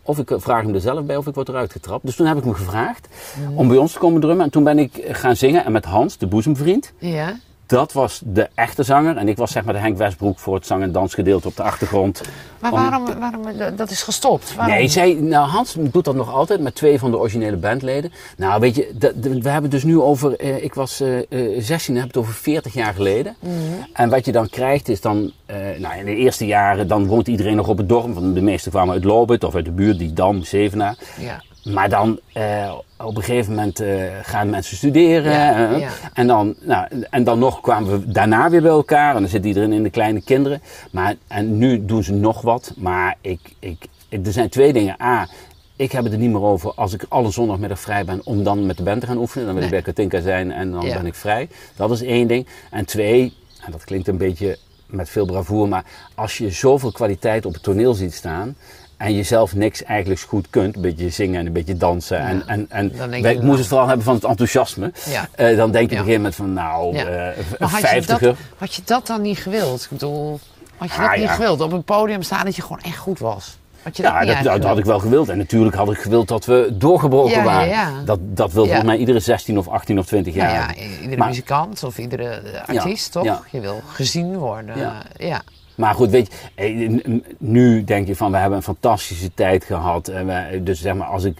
of 0.06 0.18
ik 0.18 0.30
eh, 0.30 0.38
vraag 0.40 0.62
hem 0.62 0.74
er 0.74 0.80
zelf 0.80 1.04
bij 1.04 1.16
of 1.16 1.26
ik 1.26 1.34
word 1.34 1.48
eruit 1.48 1.72
getrapt. 1.72 2.06
Dus 2.06 2.16
toen 2.16 2.26
heb 2.26 2.36
ik 2.36 2.44
hem 2.44 2.54
gevraagd 2.54 3.08
om 3.54 3.68
bij 3.68 3.76
ons 3.76 3.92
te 3.92 3.98
komen 3.98 4.20
drummen. 4.20 4.44
En 4.44 4.50
toen 4.50 4.64
ben 4.64 4.78
ik 4.78 5.04
gaan 5.08 5.36
zingen. 5.36 5.64
En 5.64 5.72
met 5.72 5.84
Hans, 5.84 6.18
de 6.18 6.26
boezemvriend. 6.26 6.92
Ja. 6.98 7.36
Dat 7.66 7.92
was 7.92 8.20
de 8.24 8.48
echte 8.54 8.82
zanger. 8.82 9.16
En 9.16 9.28
ik 9.28 9.36
was 9.36 9.50
zeg 9.52 9.64
maar 9.64 9.74
de 9.74 9.80
Henk 9.80 9.96
Westbroek 9.96 10.38
voor 10.38 10.54
het 10.54 10.66
zang- 10.66 10.82
en 10.82 10.92
dansgedeelte 10.92 11.48
op 11.48 11.56
de 11.56 11.62
achtergrond. 11.62 12.20
Maar 12.60 12.72
Om- 12.72 12.80
waarom, 12.80 13.18
waarom 13.18 13.46
eh, 13.46 13.66
dat 13.76 13.90
is 13.90 14.02
gestopt? 14.02 14.54
Waarom? 14.54 14.74
Nee, 14.74 14.88
zij, 14.88 15.12
nou, 15.12 15.48
Hans 15.48 15.76
doet 15.78 16.04
dat 16.04 16.14
nog 16.14 16.32
altijd 16.34 16.60
met 16.60 16.74
twee 16.74 16.98
van 16.98 17.10
de 17.10 17.18
originele 17.18 17.56
bandleden. 17.56 18.12
Nou, 18.36 18.60
weet 18.60 18.74
je, 18.76 18.90
dat- 18.94 19.12
we 19.16 19.48
hebben 19.48 19.70
dus 19.70 19.84
nu 19.84 20.00
over, 20.00 20.36
eh, 20.36 20.64
ik 20.64 20.74
was 20.74 21.00
eh, 21.00 21.18
eh, 21.18 21.62
16, 21.62 21.96
heb 21.96 22.06
het 22.06 22.16
over 22.16 22.34
40 22.34 22.74
jaar 22.74 22.94
geleden. 22.94 23.36
Mhm. 23.40 23.52
En 23.92 24.08
wat 24.10 24.24
je 24.24 24.32
dan 24.32 24.48
krijgt 24.48 24.88
is 24.88 25.00
dan, 25.00 25.32
eh, 25.46 25.56
nou, 25.78 25.98
in 25.98 26.04
de 26.04 26.14
eerste 26.16 26.46
jaren, 26.46 26.88
dan 26.88 27.06
woont 27.06 27.28
iedereen 27.28 27.56
nog 27.56 27.68
op 27.68 27.78
het 27.78 27.88
dorp. 27.88 28.14
Want 28.14 28.34
de 28.34 28.40
meesten 28.42 28.70
kwamen 28.72 28.94
uit 28.94 29.04
Lobit 29.04 29.44
of 29.44 29.54
uit 29.54 29.64
de 29.64 29.70
buurt, 29.70 29.98
die 29.98 30.12
Dam, 30.12 30.42
Zevenaar. 30.42 30.96
Ja. 31.20 31.42
Maar 31.72 31.88
dan 31.88 32.20
eh, 32.32 32.72
op 32.98 33.16
een 33.16 33.22
gegeven 33.22 33.54
moment 33.54 33.80
eh, 33.80 34.02
gaan 34.22 34.50
mensen 34.50 34.76
studeren. 34.76 35.32
Ja, 35.32 35.72
eh, 35.72 35.78
ja. 35.80 35.88
En, 36.14 36.26
dan, 36.26 36.54
nou, 36.60 36.86
en 37.10 37.24
dan 37.24 37.38
nog 37.38 37.60
kwamen 37.60 37.90
we 38.00 38.10
daarna 38.12 38.50
weer 38.50 38.62
bij 38.62 38.70
elkaar. 38.70 39.14
En 39.14 39.20
dan 39.20 39.30
zit 39.30 39.44
iedereen 39.44 39.72
in 39.72 39.82
de 39.82 39.90
kleine 39.90 40.22
kinderen. 40.22 40.62
Maar, 40.90 41.14
en 41.26 41.58
nu 41.58 41.84
doen 41.84 42.02
ze 42.02 42.12
nog 42.12 42.40
wat. 42.40 42.72
Maar 42.76 43.16
ik, 43.20 43.40
ik, 43.58 43.86
ik- 44.08 44.26
er 44.26 44.32
zijn 44.32 44.48
twee 44.48 44.72
dingen. 44.72 45.02
A, 45.02 45.28
ik 45.76 45.92
heb 45.92 46.04
het 46.04 46.12
er 46.12 46.18
niet 46.18 46.30
meer 46.30 46.42
over 46.42 46.72
als 46.74 46.92
ik 46.92 47.04
alle 47.08 47.30
zondagmiddag 47.30 47.80
vrij 47.80 48.04
ben 48.04 48.20
om 48.24 48.42
dan 48.44 48.66
met 48.66 48.76
de 48.76 48.82
band 48.82 49.00
te 49.00 49.06
gaan 49.06 49.18
oefenen. 49.18 49.46
Dan 49.46 49.54
wil 49.54 49.64
ik 49.64 49.70
bij 49.70 49.82
Katinka 49.82 50.20
zijn 50.20 50.52
en 50.52 50.70
dan 50.70 50.86
Ja. 50.86 50.94
ben 50.96 51.06
ik 51.06 51.14
vrij. 51.14 51.48
Dat 51.76 51.90
is 51.90 52.02
één 52.02 52.28
ding. 52.28 52.46
En 52.70 52.84
twee, 52.84 53.34
en 53.64 53.72
dat 53.72 53.84
klinkt 53.84 54.08
een 54.08 54.18
beetje 54.18 54.58
met 54.86 55.08
veel 55.08 55.26
bravoure, 55.26 55.68
maar 55.68 55.84
als 56.14 56.38
je 56.38 56.50
zoveel 56.50 56.92
kwaliteit 56.92 57.46
op 57.46 57.52
het 57.52 57.62
toneel 57.62 57.94
ziet 57.94 58.14
staan 58.14 58.56
en 58.96 59.14
je 59.14 59.22
zelf 59.22 59.54
niks 59.54 59.82
eigenlijk 59.82 60.20
goed 60.20 60.46
kunt, 60.50 60.76
een 60.76 60.82
beetje 60.82 61.10
zingen 61.10 61.40
en 61.40 61.46
een 61.46 61.52
beetje 61.52 61.76
dansen. 61.76 62.18
En, 62.18 62.42
en, 62.46 62.66
en 62.70 62.86
ik 63.12 63.24
moest 63.24 63.42
nou. 63.42 63.56
het 63.58 63.66
vooral 63.66 63.86
hebben 63.86 64.04
van 64.04 64.14
het 64.14 64.24
enthousiasme. 64.24 64.92
Ja. 65.08 65.28
Eh, 65.34 65.56
dan 65.56 65.70
denk 65.70 65.90
je 65.90 65.96
Ja. 65.96 66.02
op 66.02 66.06
een 66.06 66.12
gegeven 66.12 66.14
moment 66.16 66.34
van, 66.34 66.52
nou, 66.52 66.96
Ja. 66.96 67.06
een 67.06 67.68
had 67.68 67.80
je, 67.80 67.86
vijftiger. 67.86 68.26
dat, 68.26 68.36
had 68.58 68.74
je 68.74 68.82
dat 68.84 69.06
dan 69.06 69.22
niet 69.22 69.38
gewild? 69.38 69.82
Ik 69.82 69.88
bedoel, 69.90 70.40
had 70.76 70.90
je 70.92 70.96
dat 71.00 71.06
Ah, 71.06 71.12
niet 71.14 71.22
ja. 71.22 71.32
gewild? 71.34 71.60
Op 71.60 71.72
een 71.72 71.84
podium 71.84 72.22
staan 72.22 72.44
dat 72.44 72.56
je 72.56 72.62
gewoon 72.62 72.80
echt 72.82 72.96
goed 72.96 73.18
was? 73.18 73.58
Had 73.82 73.96
je 73.96 74.02
dat 74.02 74.12
Ja, 74.12 74.18
niet 74.20 74.44
dat, 74.44 74.44
dat, 74.44 74.64
had 74.64 74.78
ik 74.78 74.84
wel 74.84 74.98
gewild. 74.98 75.28
En 75.28 75.38
natuurlijk 75.38 75.74
had 75.76 75.90
ik 75.90 75.98
gewild 75.98 76.28
dat 76.28 76.44
we 76.44 76.68
doorgebroken 76.72 77.30
Ja, 77.30 77.36
ja, 77.38 77.44
waren. 77.44 77.68
ja. 77.68 77.90
Dat, 78.04 78.18
dat 78.22 78.52
wil 78.52 78.62
Ja. 78.62 78.68
volgens 78.68 78.88
mij 78.88 78.96
iedere 78.98 79.20
16 79.20 79.58
of 79.58 79.68
18 79.68 79.98
of 79.98 80.06
20 80.06 80.34
jaar. 80.34 80.46
Nou 80.46 80.58
ja, 80.58 80.66
hebben. 80.66 81.00
iedere 81.00 81.16
Maar- 81.16 81.28
muzikant 81.28 81.82
of 81.84 81.98
iedere 81.98 82.40
artiest, 82.66 83.12
toch? 83.12 83.24
ja. 83.24 83.42
Je 83.50 83.60
wil 83.60 83.80
gezien 83.86 84.36
worden. 84.36 84.74
Ja. 85.18 85.42
Maar 85.76 85.94
goed, 85.94 86.10
weet 86.10 86.32
je, 86.54 86.62
eh, 86.64 87.14
nu 87.38 87.84
denk 87.84 88.06
je 88.06 88.16
van 88.16 88.30
we 88.30 88.36
hebben 88.36 88.56
een 88.56 88.64
fantastische 88.64 89.34
tijd 89.34 89.64
gehad. 89.64 90.08
En 90.08 90.26
wij, 90.26 90.62
dus 90.62 90.80
zeg 90.80 90.94
maar, 90.94 91.06
als 91.06 91.24
ik. 91.24 91.38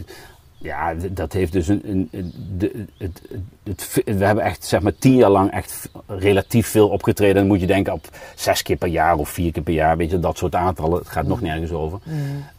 Ja, 0.59 0.95
dat 1.11 1.33
heeft 1.33 1.53
dus 1.53 1.69
een. 1.69 1.81
een, 1.85 2.09
een- 2.13 2.33
de, 2.59 2.85
het, 2.99 3.23
het, 3.63 3.91
het- 3.95 4.19
we 4.19 4.25
hebben 4.25 4.45
echt, 4.45 4.65
zeg 4.65 4.81
maar, 4.81 4.95
tien 4.99 5.17
jaar 5.17 5.31
lang 5.31 5.51
echt 5.51 5.89
relatief 6.07 6.67
veel 6.69 6.89
opgetreden. 6.89 7.35
Dan 7.37 7.47
moet 7.47 7.61
je 7.61 7.67
denken 7.67 7.93
op 7.93 8.09
zes 8.35 8.63
keer 8.63 8.77
per 8.77 8.89
jaar 8.89 9.17
of 9.17 9.29
vier 9.29 9.53
keer 9.53 9.63
per 9.63 9.75
jaar. 9.75 9.97
Weet 9.97 10.11
je, 10.11 10.21
dat 10.21 10.39
soort 10.39 10.55
aantallen. 10.55 10.99
Het 10.99 11.09
gaat 11.09 11.27
nog 11.27 11.41
nergens 11.41 11.71
over. 11.71 11.99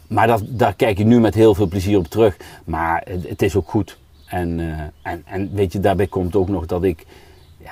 Maar 0.07 0.27
dat, 0.27 0.41
daar 0.45 0.73
kijk 0.75 0.97
je 0.97 1.05
nu 1.05 1.19
met 1.19 1.33
heel 1.33 1.55
veel 1.55 1.67
plezier 1.67 1.97
op 1.97 2.07
terug. 2.07 2.37
Maar 2.65 3.01
het, 3.05 3.29
het 3.29 3.41
is 3.41 3.55
ook 3.55 3.69
goed. 3.69 3.97
En, 4.25 4.59
eh, 4.59 5.11
en, 5.11 5.21
en 5.25 5.49
weet 5.53 5.73
je, 5.73 5.79
daarbij 5.79 6.07
komt 6.07 6.35
ook 6.35 6.49
nog 6.49 6.65
dat 6.65 6.83
ik. 6.83 7.05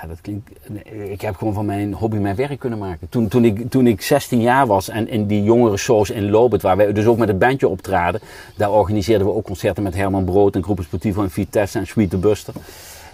Ja, 0.01 0.07
dat 0.07 0.21
klinkt. 0.21 0.49
Ik 1.09 1.21
heb 1.21 1.35
gewoon 1.35 1.53
van 1.53 1.65
mijn 1.65 1.93
hobby 1.93 2.17
mijn 2.17 2.35
werk 2.35 2.59
kunnen 2.59 2.79
maken. 2.79 3.09
Toen, 3.09 3.27
toen, 3.27 3.45
ik, 3.45 3.69
toen 3.69 3.87
ik 3.87 4.01
16 4.01 4.41
jaar 4.41 4.67
was 4.67 4.89
en 4.89 5.07
in 5.09 5.25
die 5.27 5.43
jongere 5.43 5.77
shows 5.77 6.09
in 6.09 6.29
Lobet, 6.29 6.61
waar 6.61 6.77
wij 6.77 6.93
dus 6.93 7.05
ook 7.05 7.17
met 7.17 7.27
het 7.27 7.39
bandje 7.39 7.67
optraden, 7.67 8.21
daar 8.57 8.71
organiseerden 8.71 9.27
we 9.27 9.33
ook 9.33 9.43
concerten 9.45 9.83
met 9.83 9.95
Herman 9.95 10.25
Brood 10.25 10.55
en 10.55 10.63
Groepen 10.63 10.83
Sportivo 10.83 11.21
en 11.23 11.31
Vitesse 11.31 11.79
en 11.79 11.87
Sweet 11.87 12.09
the 12.09 12.17
Buster. 12.17 12.53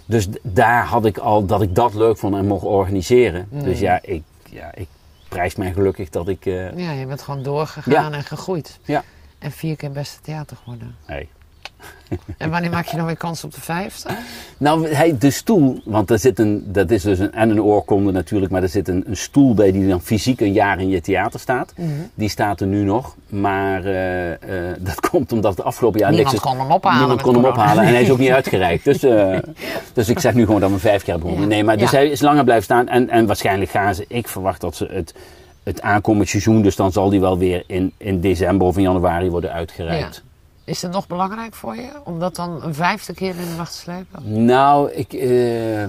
Dus 0.06 0.28
daar 0.42 0.86
had 0.86 1.06
ik 1.06 1.18
al 1.18 1.46
dat 1.46 1.62
ik 1.62 1.76
dat 1.76 1.94
leuk 1.94 2.18
vond 2.18 2.36
en 2.36 2.48
mocht 2.48 2.64
organiseren. 2.64 3.48
Dus 3.52 3.80
ja, 3.80 4.00
ik, 4.02 4.24
ja, 4.50 4.72
ik 4.76 4.88
prijs 5.30 5.56
mij 5.56 5.74
gelukkig 5.74 6.10
dat 6.10 6.28
ik. 6.28 6.46
eh, 6.46 6.78
Ja, 6.78 6.92
je 6.92 7.06
bent 7.06 7.22
gewoon 7.22 7.44
doorgegaan 7.44 8.12
Ja. 8.12 8.18
en 8.18 8.24
gegroeid. 8.24 8.80
ja. 8.86 9.04
En 9.40 9.52
vier 9.52 9.76
keer 9.76 9.92
beste 9.92 10.22
theater 10.22 10.58
geworden. 10.58 10.96
Hey. 11.06 11.28
En 12.38 12.50
wanneer 12.50 12.70
maak 12.70 12.86
je 12.86 12.98
dan 12.98 13.06
weer 13.06 13.18
kans 13.18 13.44
op 13.44 13.54
de 13.54 13.62
50? 13.62 14.12
Nou, 14.58 14.88
hij, 14.88 15.18
de 15.18 15.30
stoel, 15.30 15.82
want 15.86 16.10
er 16.10 16.20
zit 16.20 16.40
een, 16.40 16.64
dat 16.66 16.92
is 16.92 17.04
dus 17.04 17.20
een, 17.20 17.34
en 17.34 17.50
een 17.50 17.62
oorkonde 17.62 18.12
natuurlijk, 18.12 18.52
maar 18.52 18.62
er 18.62 18.70
zit 18.70 18.88
een, 18.88 19.04
een 19.08 19.18
stoel 19.18 19.54
bij 19.54 19.72
die 19.72 19.88
dan 19.88 20.02
fysiek 20.02 20.42
een 20.42 20.54
jaar 20.54 20.80
in 20.80 20.90
je 20.90 21.02
theater 21.02 21.40
staat. 21.40 21.74
Mhm. 21.78 21.90
Die 22.14 22.30
staat 22.30 22.62
er 22.62 22.68
nu 22.68 22.84
nog, 22.84 23.16
maar 23.28 23.86
eh, 23.86 24.32
eh, 24.32 24.76
dat 24.80 25.00
komt 25.10 25.32
omdat 25.32 25.56
het 25.58 25.66
afgelopen 25.66 26.00
jaar 26.00 26.12
Niemand 26.12 26.34
niks 26.34 26.46
kon 26.46 26.60
hem 26.60 26.72
ophalen 26.72 27.00
Niemand 27.00 27.22
kon 27.22 27.34
hem 27.34 27.46
ophalen 27.46 27.84
en 27.84 27.94
hij 27.94 28.02
is 28.02 28.10
ook 28.10 28.18
niet 28.18 28.32
uitgereikt. 28.32 28.84
Dus, 28.84 29.04
eh, 29.04 29.38
dus 29.94 30.10
ik 30.10 30.20
zeg 30.20 30.34
nu 30.34 30.46
gewoon 30.46 30.62
dat 30.62 30.72
we 30.72 30.80
vijf 30.80 31.06
jaar 31.06 31.20
begonnen. 31.20 31.42
Ja. 31.42 31.48
Nee, 31.48 31.64
maar 31.64 31.78
dus 31.78 31.92
Ja. 31.92 31.98
hij 31.98 32.08
is 32.08 32.22
langer 32.22 32.44
blijven 32.44 32.64
staan 32.66 32.88
en, 32.88 33.10
en 33.10 33.26
waarschijnlijk 33.26 33.72
gaan 33.72 33.96
ze, 33.96 34.06
ik 34.08 34.28
verwacht 34.28 34.62
dat 34.62 34.76
ze 34.76 34.88
het, 34.92 35.14
het 35.64 35.82
aankomend 35.82 36.30
seizoen, 36.30 36.62
dus 36.62 36.76
dan 36.76 36.92
zal 36.92 37.10
die 37.10 37.20
wel 37.20 37.38
weer 37.38 37.64
in, 37.68 37.94
in 37.98 38.20
december 38.20 38.68
of 38.68 38.76
in 38.76 38.84
januari 38.84 39.30
worden 39.30 39.52
uitgereikt. 39.52 40.24
Is 40.72 40.82
het 40.82 40.92
nog 40.92 41.08
belangrijk 41.08 41.56
voor 41.56 41.76
je 41.76 41.90
om 42.04 42.20
dat 42.20 42.36
dan 42.36 42.64
een 42.64 42.76
vijfde 42.76 43.14
keer 43.14 43.30
in 43.30 43.48
de 43.50 43.56
wacht 43.56 43.72
te 43.72 43.78
slepen? 43.78 44.46
Nou, 44.46 44.92
ik, 44.92 45.14
eh, 45.14 45.84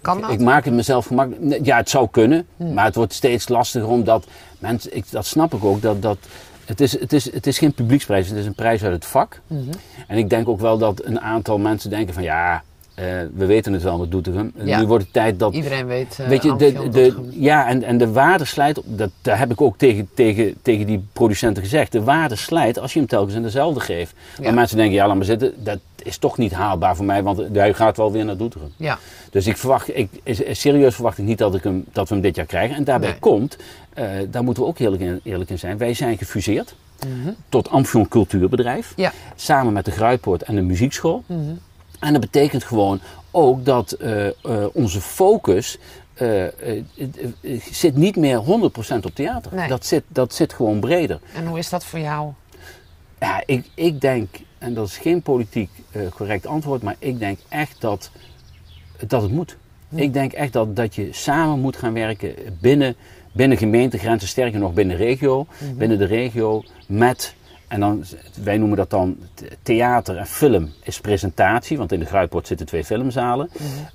Kan 0.00 0.20
dat? 0.20 0.30
ik 0.30 0.40
maak 0.40 0.64
het 0.64 0.74
mezelf 0.74 1.06
gemakkelijk. 1.06 1.64
Ja, 1.64 1.76
het 1.76 1.90
zou 1.90 2.08
kunnen, 2.10 2.46
maar 2.56 2.84
het 2.84 2.94
wordt 2.94 3.12
steeds 3.12 3.48
lastiger 3.48 3.88
omdat 3.88 4.26
mensen, 4.58 4.96
ik, 4.96 5.10
dat 5.10 5.26
snap 5.26 5.54
ik 5.54 5.64
ook, 5.64 5.82
dat, 5.82 6.02
dat 6.02 6.18
het, 6.64 6.80
is, 6.80 7.00
het, 7.00 7.12
is, 7.12 7.32
het 7.32 7.46
is 7.46 7.58
geen 7.58 7.72
publieksprijs, 7.72 8.28
het 8.28 8.38
is 8.38 8.46
een 8.46 8.54
prijs 8.54 8.82
uit 8.82 8.92
het 8.92 9.04
vak. 9.04 9.40
Mhm. 9.46 9.60
En 10.08 10.18
ik 10.18 10.30
denk 10.30 10.48
ook 10.48 10.60
wel 10.60 10.78
dat 10.78 11.04
een 11.04 11.20
aantal 11.20 11.58
mensen 11.58 11.90
denken 11.90 12.14
van 12.14 12.22
ja, 12.22 12.62
eh, 12.94 13.04
we 13.34 13.46
weten 13.46 13.72
het 13.72 13.82
wel 13.82 13.98
met 13.98 14.10
Doetinchem. 14.10 14.52
Ja. 14.64 14.80
Nu 14.80 14.86
wordt 14.86 15.04
het 15.04 15.12
tijd 15.12 15.38
dat 15.38 15.54
Iedereen 15.54 15.86
weet, 15.86 16.18
uh, 16.20 16.26
Weet 16.26 16.42
je, 16.42 16.56
de, 16.56 16.88
de, 16.88 17.28
ja, 17.30 17.68
en, 17.68 17.82
en 17.82 17.98
de 17.98 18.12
waarde 18.12 18.44
slijt, 18.44 18.80
dat, 18.84 19.10
dat 19.22 19.38
heb 19.38 19.50
ik 19.50 19.60
ook 19.60 19.78
tegen, 19.78 20.08
tegen, 20.14 20.54
tegen 20.62 20.86
die 20.86 21.04
producenten 21.12 21.62
gezegd. 21.62 21.92
De 21.92 22.02
waarde 22.02 22.36
slijt 22.36 22.78
als 22.78 22.92
je 22.92 22.98
hem 22.98 23.08
telkens 23.08 23.34
in 23.34 23.42
dezelfde 23.42 23.80
geeft. 23.80 24.14
Ja. 24.36 24.42
Maar 24.44 24.54
mensen 24.54 24.76
denken, 24.76 24.94
ja, 24.94 25.06
laat 25.06 25.16
maar 25.16 25.24
zitten, 25.24 25.54
dat 25.64 25.78
is 26.02 26.18
toch 26.18 26.38
niet 26.38 26.52
haalbaar 26.52 26.96
voor 26.96 27.04
mij, 27.04 27.22
want 27.22 27.40
hij 27.52 27.74
gaat 27.74 27.96
wel 27.96 28.12
weer 28.12 28.24
naar 28.24 28.36
Doetinchem. 28.36 28.70
Ja, 28.76 28.98
Dus 29.30 29.46
ik 29.46 29.56
verwacht, 29.56 29.96
ik, 29.96 30.08
serieus 30.50 30.94
verwacht 30.94 31.18
ik 31.18 31.24
niet 31.24 31.38
dat, 31.38 31.54
ik 31.54 31.62
hem, 31.62 31.84
dat 31.92 32.08
we 32.08 32.14
hem 32.14 32.22
dit 32.22 32.36
jaar 32.36 32.46
krijgen. 32.46 32.76
En 32.76 32.84
daarbij 32.84 33.08
Nee. 33.10 33.18
komt, 33.18 33.56
eh, 33.94 34.06
daar 34.30 34.44
moeten 34.44 34.62
we 34.62 34.68
ook 34.68 34.78
eerlijk 34.78 35.02
in, 35.02 35.20
eerlijk 35.22 35.50
in 35.50 35.58
zijn, 35.58 35.78
wij 35.78 35.94
zijn 35.94 36.18
gefuseerd 36.18 36.74
Mhm. 37.06 37.32
tot 37.48 37.68
Amphion 37.70 38.08
Cultuurbedrijf. 38.08 38.92
ja. 38.96 39.12
Samen 39.36 39.72
met 39.72 39.84
de 39.84 39.90
Gruipoort 39.90 40.42
en 40.42 40.54
de 40.54 40.60
Muziekschool. 40.62 41.22
Mhm. 41.26 41.40
En 42.04 42.12
dat 42.12 42.20
betekent 42.20 42.64
gewoon 42.64 43.00
ook 43.30 43.64
dat 43.64 43.92
eh, 43.92 44.26
eh, 44.26 44.32
onze 44.72 45.00
focus 45.00 45.78
eh, 46.14 46.44
zit 47.70 47.96
niet 47.96 48.16
meer 48.16 48.42
100% 48.42 49.04
op 49.04 49.14
theater. 49.14 49.54
Nee. 49.54 49.68
Dat, 49.68 49.86
zit, 49.86 50.02
dat 50.08 50.34
zit 50.34 50.52
gewoon 50.52 50.80
breder. 50.80 51.20
En 51.34 51.46
hoe 51.46 51.58
is 51.58 51.68
dat 51.68 51.84
voor 51.84 51.98
jou? 51.98 52.32
Ja, 53.20 53.42
ik, 53.46 53.66
ik 53.74 54.00
denk, 54.00 54.36
en 54.58 54.74
dat 54.74 54.86
is 54.86 54.96
geen 54.96 55.22
politiek 55.22 55.70
correct 56.14 56.46
antwoord, 56.46 56.82
maar 56.82 56.96
ik 56.98 57.18
denk 57.18 57.38
echt 57.48 57.80
dat, 57.80 58.10
dat 59.06 59.22
het 59.22 59.30
moet. 59.30 59.56
Ik 59.94 60.12
denk 60.12 60.32
echt 60.32 60.52
dat, 60.52 60.76
dat 60.76 60.94
je 60.94 61.08
samen 61.12 61.60
moet 61.60 61.76
gaan 61.76 61.92
werken 61.92 62.34
binnen, 62.60 62.96
binnen 63.32 63.58
gemeentegrenzen, 63.58 64.28
sterker 64.28 64.58
nog 64.58 64.72
binnen 64.72 64.96
regio, 64.96 65.46
binnen 65.76 65.98
de 65.98 66.04
regio, 66.04 66.62
met, 66.86 67.34
en 67.74 67.80
dan, 67.80 68.04
wij 68.42 68.58
noemen 68.58 68.76
dat 68.76 68.90
dan 68.90 69.16
th- 69.34 69.56
theater 69.62 70.16
en 70.16 70.26
film 70.26 70.70
is 70.82 71.00
presentatie, 71.00 71.78
want 71.78 71.92
in 71.92 71.98
de 72.00 72.04
Gruitpoort 72.06 72.46
zitten 72.46 72.66
twee 72.66 72.84
filmzalen. 72.84 73.50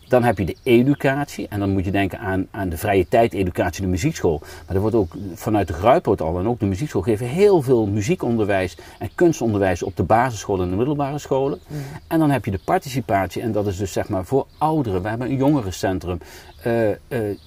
Dan 0.08 0.24
heb 0.24 0.38
je 0.38 0.46
de 0.46 0.56
educatie, 0.64 1.48
en 1.48 1.60
dan 1.60 1.70
moet 1.70 1.86
je 1.86 1.92
denken 1.92 2.20
aan, 2.20 2.48
aan 2.52 2.70
de 2.70 2.78
vrije 2.78 3.08
tijd 3.08 3.34
educatie, 3.34 3.82
de 3.82 3.88
muziekschool. 3.88 4.42
Maar 4.68 4.76
er 4.76 4.82
wordt 4.82 4.96
ook 4.96 5.14
vanuit 5.34 5.68
de 5.68 5.74
Gruitpoort 5.74 6.22
al, 6.22 6.40
en 6.40 6.48
ook 6.48 6.60
de 6.60 6.66
muziekschool, 6.66 7.02
geven 7.02 7.26
heel 7.28 7.62
veel 7.62 7.86
muziekonderwijs 7.88 8.78
en 9.00 9.10
kunstonderwijs 9.16 9.84
op 9.84 9.96
de 9.96 10.04
basisscholen 10.04 10.64
en 10.64 10.70
de 10.70 10.76
middelbare 10.78 11.18
scholen. 11.20 11.60
En 12.08 12.20
dan 12.20 12.30
heb 12.30 12.46
je 12.46 12.52
de 12.52 12.60
participatie, 12.66 13.42
en 13.42 13.52
dat 13.52 13.68
is 13.68 13.78
dus 13.78 13.92
zeg 13.92 14.10
maar 14.10 14.26
voor 14.26 14.48
ouderen. 14.58 15.02
We 15.02 15.10
hebben 15.10 15.30
een 15.30 15.36
jongerencentrum. 15.38 16.18
eh, 16.64 16.90
eh, 16.92 16.98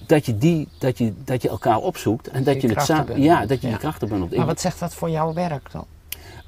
dat, 0.07 0.25
je 0.25 0.37
die, 0.37 0.67
dat, 0.77 0.97
je, 0.97 1.13
dat 1.25 1.41
je 1.41 1.49
elkaar 1.49 1.77
opzoekt 1.77 2.27
en 2.27 2.43
dat 2.43 2.61
je 2.61 2.67
je, 2.67 2.73
het 2.73 2.83
samen. 2.83 3.21
Ja, 3.21 3.45
dat 3.45 3.61
je 3.61 3.67
Ja. 3.67 3.73
je 3.73 3.79
krachten 3.79 4.07
bundelt. 4.07 4.35
Maar 4.35 4.45
wat 4.45 4.61
zegt 4.61 4.79
dat 4.79 4.93
voor 4.93 5.09
jouw 5.09 5.33
werk 5.33 5.71
dan? 5.71 5.85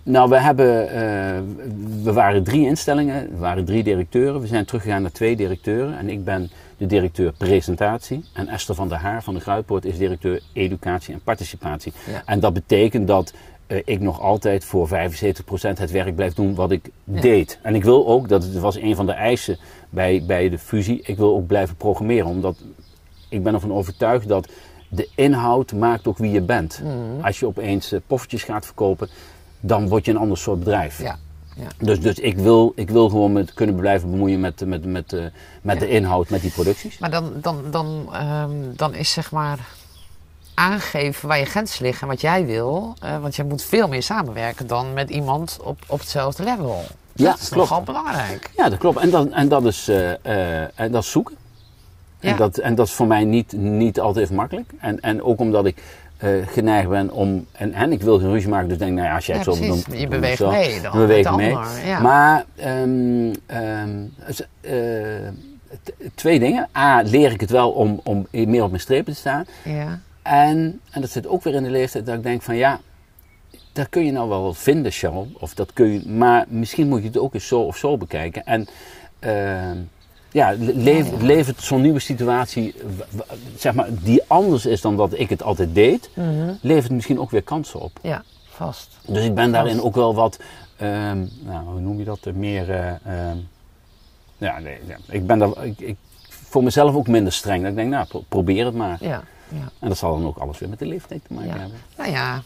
Nou, 0.05 0.29
we 0.29 0.39
hebben, 0.39 0.89
eh, 0.89 1.41
we 2.03 2.13
waren 2.13 2.43
drie 2.43 2.65
instellingen, 2.65 3.29
we 3.29 3.37
waren 3.37 3.65
drie 3.65 3.83
directeuren. 3.83 4.41
We 4.41 4.47
zijn 4.47 4.65
teruggegaan 4.65 5.01
naar 5.01 5.11
twee 5.11 5.35
directeuren. 5.35 5.97
En 5.97 6.09
ik 6.09 6.23
ben 6.23 6.49
de 6.77 6.85
directeur 6.85 7.33
presentatie. 7.33 8.23
En 8.33 8.47
Esther 8.47 8.75
van 8.75 8.89
der 8.89 8.97
Haar 8.97 9.23
van 9.23 9.33
de 9.33 9.39
Gruitpoort 9.39 9.85
is 9.85 9.97
directeur 9.97 10.41
educatie 10.53 11.13
en 11.13 11.21
participatie. 11.23 11.93
Ja. 12.11 12.21
En 12.25 12.39
dat 12.39 12.53
betekent 12.53 13.07
dat 13.07 13.33
eh, 13.67 13.81
ik 13.85 13.99
nog 13.99 14.21
altijd 14.21 14.65
voor 14.65 14.87
75% 14.87 15.79
het 15.79 15.91
werk 15.91 16.15
blijf 16.15 16.33
doen 16.33 16.55
wat 16.55 16.71
ik 16.71 16.89
Ja. 17.03 17.21
deed. 17.21 17.59
En 17.61 17.75
ik 17.75 17.83
wil 17.83 18.07
ook, 18.07 18.29
dat 18.29 18.51
was 18.51 18.75
een 18.75 18.95
van 18.95 19.05
de 19.05 19.11
eisen 19.11 19.57
bij, 19.89 20.23
bij 20.27 20.49
de 20.49 20.59
fusie, 20.59 21.01
ik 21.03 21.17
wil 21.17 21.35
ook 21.35 21.47
blijven 21.47 21.75
programmeren. 21.75 22.25
Omdat 22.27 22.57
ik 23.29 23.43
ben 23.43 23.53
ervan 23.53 23.73
overtuigd 23.73 24.27
dat 24.27 24.49
de 24.89 25.09
inhoud 25.15 25.73
maakt 25.73 26.07
ook 26.07 26.17
wie 26.17 26.31
je 26.31 26.41
bent. 26.41 26.81
Mhm. 26.83 27.25
Als 27.25 27.39
je 27.39 27.45
opeens 27.45 27.91
eh, 27.91 27.99
poffertjes 28.07 28.43
gaat 28.43 28.65
verkopen, 28.65 29.09
dan 29.67 29.87
word 29.87 30.05
je 30.05 30.11
een 30.11 30.17
ander 30.17 30.37
soort 30.37 30.59
bedrijf. 30.59 31.01
Ja. 31.01 31.17
ja. 31.55 31.67
Dus, 31.77 32.01
dus 32.01 32.19
ik, 32.19 32.37
wil, 32.37 32.71
ik 32.75 32.89
wil 32.89 33.09
gewoon 33.09 33.33
met 33.33 33.53
kunnen 33.53 33.75
blijven 33.75 34.11
bemoeien 34.11 34.39
met, 34.39 34.65
met, 34.65 34.85
met, 34.85 35.13
eh, 35.13 35.25
met 35.61 35.79
de 35.79 35.89
inhoud, 35.89 36.29
met 36.29 36.41
die 36.41 36.51
producties. 36.51 36.97
Maar 36.97 37.11
dan, 37.11 37.33
dan, 37.41 37.63
dan, 37.71 38.09
ehm, 38.13 38.51
dan 38.75 38.93
is 38.93 39.11
zeg 39.11 39.31
maar 39.31 39.59
aangeven 40.53 41.27
waar 41.27 41.39
je 41.39 41.45
grenzen 41.45 41.85
liggen 41.85 42.01
en 42.01 42.07
wat 42.07 42.21
jij 42.21 42.45
wil. 42.45 42.93
eh, 43.01 43.19
want 43.19 43.35
je 43.35 43.43
moet 43.43 43.63
veel 43.63 43.87
meer 43.87 44.03
samenwerken 44.03 44.67
dan 44.67 44.93
met 44.93 45.09
iemand 45.09 45.57
op, 45.63 45.79
op 45.87 45.99
hetzelfde 45.99 46.43
level. 46.43 46.83
Ja, 47.13 47.29
dat 47.31 47.39
is 47.39 47.49
klopt. 47.49 47.69
nogal 47.69 47.83
belangrijk. 47.83 48.49
Ja, 48.57 48.69
dat 48.69 48.79
klopt. 48.79 48.99
En 48.99 49.09
dat, 49.09 49.29
en 49.29 49.47
dat, 49.47 49.65
is, 49.65 49.87
eh, 49.87 50.79
en 50.79 50.91
dat 50.91 51.03
is 51.03 51.11
zoeken. 51.11 51.35
Ja. 52.19 52.31
En, 52.31 52.37
dat, 52.37 52.57
en 52.57 52.75
dat 52.75 52.87
is 52.87 52.93
voor 52.93 53.07
mij 53.07 53.23
niet, 53.23 53.51
niet 53.51 53.99
altijd 53.99 54.23
even 54.25 54.35
makkelijk. 54.35 54.71
En, 54.79 54.99
en 55.01 55.23
ook 55.23 55.39
omdat 55.39 55.65
ik 55.65 55.83
eh, 56.17 56.29
geneigd 56.47 56.89
ben 56.89 57.11
om. 57.11 57.45
En, 57.51 57.73
en 57.73 57.91
ik 57.91 58.01
wil 58.01 58.19
geen 58.19 58.29
ruzie 58.31 58.49
maken, 58.49 58.69
dus 58.69 58.77
denk 58.77 58.91
nou 58.93 59.07
ja, 59.07 59.15
als 59.15 59.25
jij 59.25 59.35
Ja, 59.35 59.41
het 59.41 59.53
zo 59.53 59.59
precies. 59.59 59.83
bedoelt. 59.83 60.01
Je 60.01 60.07
beweegt 60.07 60.37
zo. 60.37 60.49
mee 60.49 60.81
dan 60.81 60.91
de 61.37 61.43
mee. 61.43 61.55
ander, 61.55 61.85
ja. 61.85 61.99
Maar 61.99 62.45
dus, 64.27 64.41
eh, 64.61 64.73
t- 65.83 65.93
twee 66.15 66.39
dingen. 66.39 66.67
A, 66.77 67.01
leer 67.01 67.31
ik 67.31 67.41
het 67.41 67.49
wel 67.49 67.71
om, 67.71 67.99
om 68.03 68.27
meer 68.31 68.63
op 68.63 68.69
mijn 68.69 68.81
strepen 68.81 69.13
te 69.13 69.19
staan. 69.19 69.45
Ja. 69.63 69.99
En, 70.21 70.79
en 70.91 71.01
dat 71.01 71.09
zit 71.09 71.27
ook 71.27 71.43
weer 71.43 71.53
in 71.53 71.63
de 71.63 71.69
leeftijd 71.69 72.05
dat 72.05 72.15
ik 72.15 72.23
denk 72.23 72.41
van 72.41 72.55
ja, 72.55 72.79
dat 73.73 73.89
kun 73.89 74.05
je 74.05 74.11
nou 74.11 74.29
wel 74.29 74.53
vinden, 74.53 74.91
Charles. 74.91 75.27
Of 75.39 75.53
dat 75.53 75.73
kun 75.73 75.91
je, 75.91 76.09
maar 76.09 76.45
misschien 76.47 76.87
moet 76.87 77.01
je 77.01 77.07
het 77.07 77.17
ook 77.17 77.33
eens 77.33 77.47
zo 77.47 77.59
of 77.59 77.77
zo 77.77 77.97
bekijken. 77.97 78.45
En 78.45 78.67
ehm, 79.19 79.77
ja, 80.35 80.55
le- 80.59 81.05
levert 81.19 81.61
zo'n 81.61 81.81
nieuwe 81.81 81.99
situatie, 81.99 82.75
zeg 83.57 83.73
maar, 83.73 83.87
die 83.91 84.21
anders 84.27 84.65
is 84.65 84.81
dan 84.81 84.97
dat 84.97 85.19
ik 85.19 85.29
het 85.29 85.43
altijd 85.43 85.75
deed, 85.75 86.09
Mhm. 86.13 86.53
levert 86.61 86.91
misschien 86.91 87.19
ook 87.19 87.31
weer 87.31 87.41
kansen 87.41 87.79
op. 87.79 87.99
ja, 88.01 88.23
vast. 88.49 88.97
Dus 89.07 89.23
ik 89.25 89.35
ben 89.35 89.51
daarin 89.51 89.81
ook 89.81 89.95
wel 89.95 90.15
wat, 90.15 90.39
ehm, 90.77 91.17
nou, 91.45 91.65
hoe 91.65 91.79
noem 91.79 91.97
je 91.99 92.03
dat, 92.05 92.25
meer, 92.33 92.69
eh, 92.71 92.87
ehm, 92.89 93.37
ja, 94.37 94.59
nee, 94.59 94.77
ja, 94.87 94.97
ik 95.09 95.27
ben 95.27 95.39
daar, 95.39 95.65
ik, 95.65 95.79
ik, 95.79 95.95
voor 96.29 96.63
mezelf 96.63 96.95
ook 96.95 97.07
minder 97.07 97.33
streng. 97.33 97.61
Dat 97.61 97.69
ik 97.69 97.75
denk, 97.75 97.89
nou, 97.89 98.05
pro- 98.07 98.23
probeer 98.29 98.65
het 98.65 98.75
maar. 98.75 98.97
Ja, 99.01 99.23
ja. 99.49 99.71
En 99.79 99.87
dat 99.87 99.97
zal 99.97 100.17
dan 100.17 100.27
ook 100.27 100.37
alles 100.37 100.59
weer 100.59 100.69
met 100.69 100.79
de 100.79 100.85
leeftijd 100.85 101.21
te 101.27 101.33
maken 101.33 101.49
Ja. 101.53 101.57
hebben. 101.59 101.77
Nou 101.97 102.11
ja, 102.11 102.41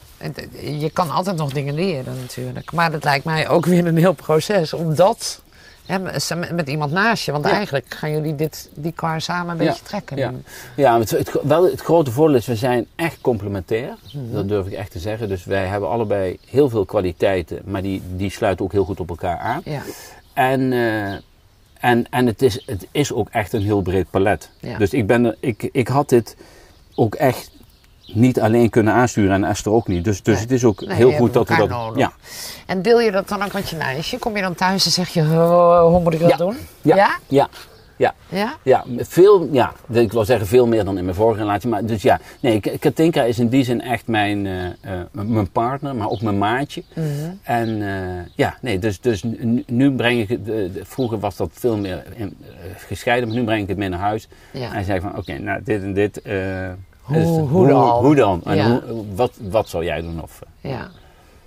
je 0.80 0.90
kan 0.94 1.10
altijd 1.10 1.36
nog 1.38 1.54
dingen 1.54 1.74
leren 1.74 2.16
natuurlijk. 2.20 2.72
Maar 2.72 2.92
dat 2.92 3.04
lijkt 3.04 3.26
mij 3.26 3.50
ook 3.50 3.66
weer 3.66 3.88
een 3.88 3.98
heel 3.98 4.14
proces. 4.14 4.74
Omdat, 4.74 5.42
hè, 5.90 6.00
met, 6.00 6.52
met 6.52 6.70
iemand 6.70 6.92
naast 6.92 7.26
je. 7.26 7.32
Want 7.32 7.46
Ja. 7.46 7.52
eigenlijk 7.52 7.86
gaan 7.90 8.12
jullie 8.12 8.36
dit, 8.36 8.70
die 8.74 8.94
car 8.94 9.22
samen 9.22 9.58
een 9.60 9.64
Ja, 9.64 9.70
beetje 9.70 9.86
trekken. 9.86 10.18
ja. 10.18 10.32
Ja, 10.76 11.00
het, 11.00 11.10
het, 11.10 11.32
wel, 11.44 11.64
het 11.64 11.82
grote 11.82 12.12
voordeel 12.12 12.36
is, 12.36 12.46
we 12.46 12.56
zijn 12.56 12.86
echt 12.96 13.22
complementair. 13.22 13.96
Mhm. 14.14 14.34
Dat 14.34 14.48
durf 14.48 14.66
ik 14.68 14.74
echt 14.74 14.92
te 14.92 15.00
zeggen. 15.00 15.28
Dus 15.30 15.44
wij 15.44 15.66
hebben 15.66 15.90
allebei 15.90 16.40
heel 16.50 16.70
veel 16.70 16.86
kwaliteiten, 16.86 17.62
maar 17.66 17.82
die, 17.82 18.02
die 18.16 18.32
sluiten 18.32 18.66
ook 18.66 18.72
heel 18.72 18.86
goed 18.86 19.00
op 19.00 19.10
elkaar 19.10 19.38
aan. 19.38 19.62
Ja. 19.64 19.82
En, 20.34 20.74
eh, 20.74 21.12
en, 21.80 22.06
en 22.10 22.26
het, 22.26 22.42
is, 22.42 22.64
het 22.66 22.88
is 22.92 23.14
ook 23.14 23.30
echt 23.30 23.54
een 23.54 23.62
heel 23.62 23.82
breed 23.82 24.10
palet. 24.10 24.50
Ja. 24.60 24.78
Dus 24.78 24.94
ik, 24.94 25.08
ben 25.08 25.26
er, 25.26 25.36
ik, 25.40 25.70
ik 25.72 25.88
had 25.88 26.10
dit 26.10 26.36
ook 26.96 27.16
echt 27.16 27.52
niet 28.14 28.40
alleen 28.40 28.70
kunnen 28.70 28.94
aansturen 28.94 29.32
en 29.32 29.44
Esther 29.44 29.72
ook 29.72 29.88
niet. 29.88 30.04
Dus, 30.04 30.22
dus 30.24 30.34
Nee. 30.34 30.44
het 30.44 30.52
is 30.52 30.64
ook 30.64 30.86
Nee, 30.86 30.96
heel 30.96 31.12
goed 31.12 31.34
dat 31.34 31.48
we 31.50 31.56
dat... 31.56 31.70
nodig. 31.70 31.98
Ja, 32.00 32.12
En 32.66 32.82
deel 32.82 33.00
je 33.02 33.12
dat 33.12 33.28
dan 33.28 33.44
ook 33.44 33.54
met 33.54 33.70
je 33.70 33.76
meisje? 33.76 34.18
Kom 34.18 34.36
je 34.36 34.42
dan 34.42 34.56
thuis 34.56 34.86
en 34.86 34.92
zeg 34.92 35.10
je, 35.10 35.22
"Oh, 35.22 35.82
hoe 35.82 36.02
moet 36.02 36.14
ik 36.14 36.20
dat 36.20 36.30
Ja. 36.30 36.38
doen? 36.38 36.56
Ja. 36.82 36.96
Ja? 36.96 37.10
ja, 37.28 37.48
ja. 37.98 38.14
Ja? 38.30 38.56
Ja, 38.64 38.84
veel, 38.98 39.48
ja, 39.52 39.74
ik 39.92 40.12
wil 40.12 40.26
zeggen 40.26 40.48
veel 40.48 40.68
meer 40.68 40.86
dan 40.86 40.98
in 40.98 41.04
mijn 41.04 41.16
vorige 41.16 41.40
relatie. 41.40 41.70
Maar 41.70 41.86
dus 41.86 42.02
ja, 42.02 42.20
nee, 42.40 42.60
Katinka 42.80 43.24
is 43.24 43.40
in 43.40 43.48
die 43.50 43.64
zin 43.64 43.82
echt 43.82 44.08
mijn, 44.08 44.46
eh, 44.46 44.66
eh, 44.66 44.74
mijn 45.12 45.52
partner, 45.52 45.96
maar 45.96 46.10
ook 46.10 46.22
mijn 46.22 46.38
maatje. 46.38 46.84
Mhm. 46.94 47.06
En 47.44 47.82
eh, 47.82 48.26
ja, 48.36 48.58
nee, 48.62 48.80
dus, 48.80 49.00
dus 49.02 49.24
nu, 49.24 49.64
nu 49.68 49.92
breng 49.92 50.20
ik 50.22 50.30
het, 50.30 50.40
vroeger 50.88 51.20
was 51.20 51.36
dat 51.36 51.50
veel 51.54 51.78
meer 51.78 52.04
in, 52.16 52.38
gescheiden, 52.78 53.28
maar 53.30 53.38
nu 53.38 53.44
breng 53.44 53.62
ik 53.62 53.68
het 53.70 53.78
mee 53.78 53.90
naar 53.90 54.00
huis. 54.00 54.28
Ja. 54.52 54.74
En 54.74 54.84
zei 54.86 55.00
van, 55.02 55.18
oké, 55.18 55.38
nou 55.38 55.62
dit 55.64 55.82
en 55.84 55.94
dit. 55.94 56.22
Hoe- 57.10 57.48
hoe 57.48 57.68
dan? 57.68 57.90
Hoe 58.06 58.16
dan? 58.16 58.42
En 58.46 58.56
Ja. 58.56 58.82
hoe, 58.88 59.06
wat, 59.16 59.32
wat 59.42 59.70
zou 59.70 59.84
jij 59.84 60.02
doen? 60.02 60.22
Of, 60.22 60.40
eh, 60.62 60.72
Ja. 60.72 60.88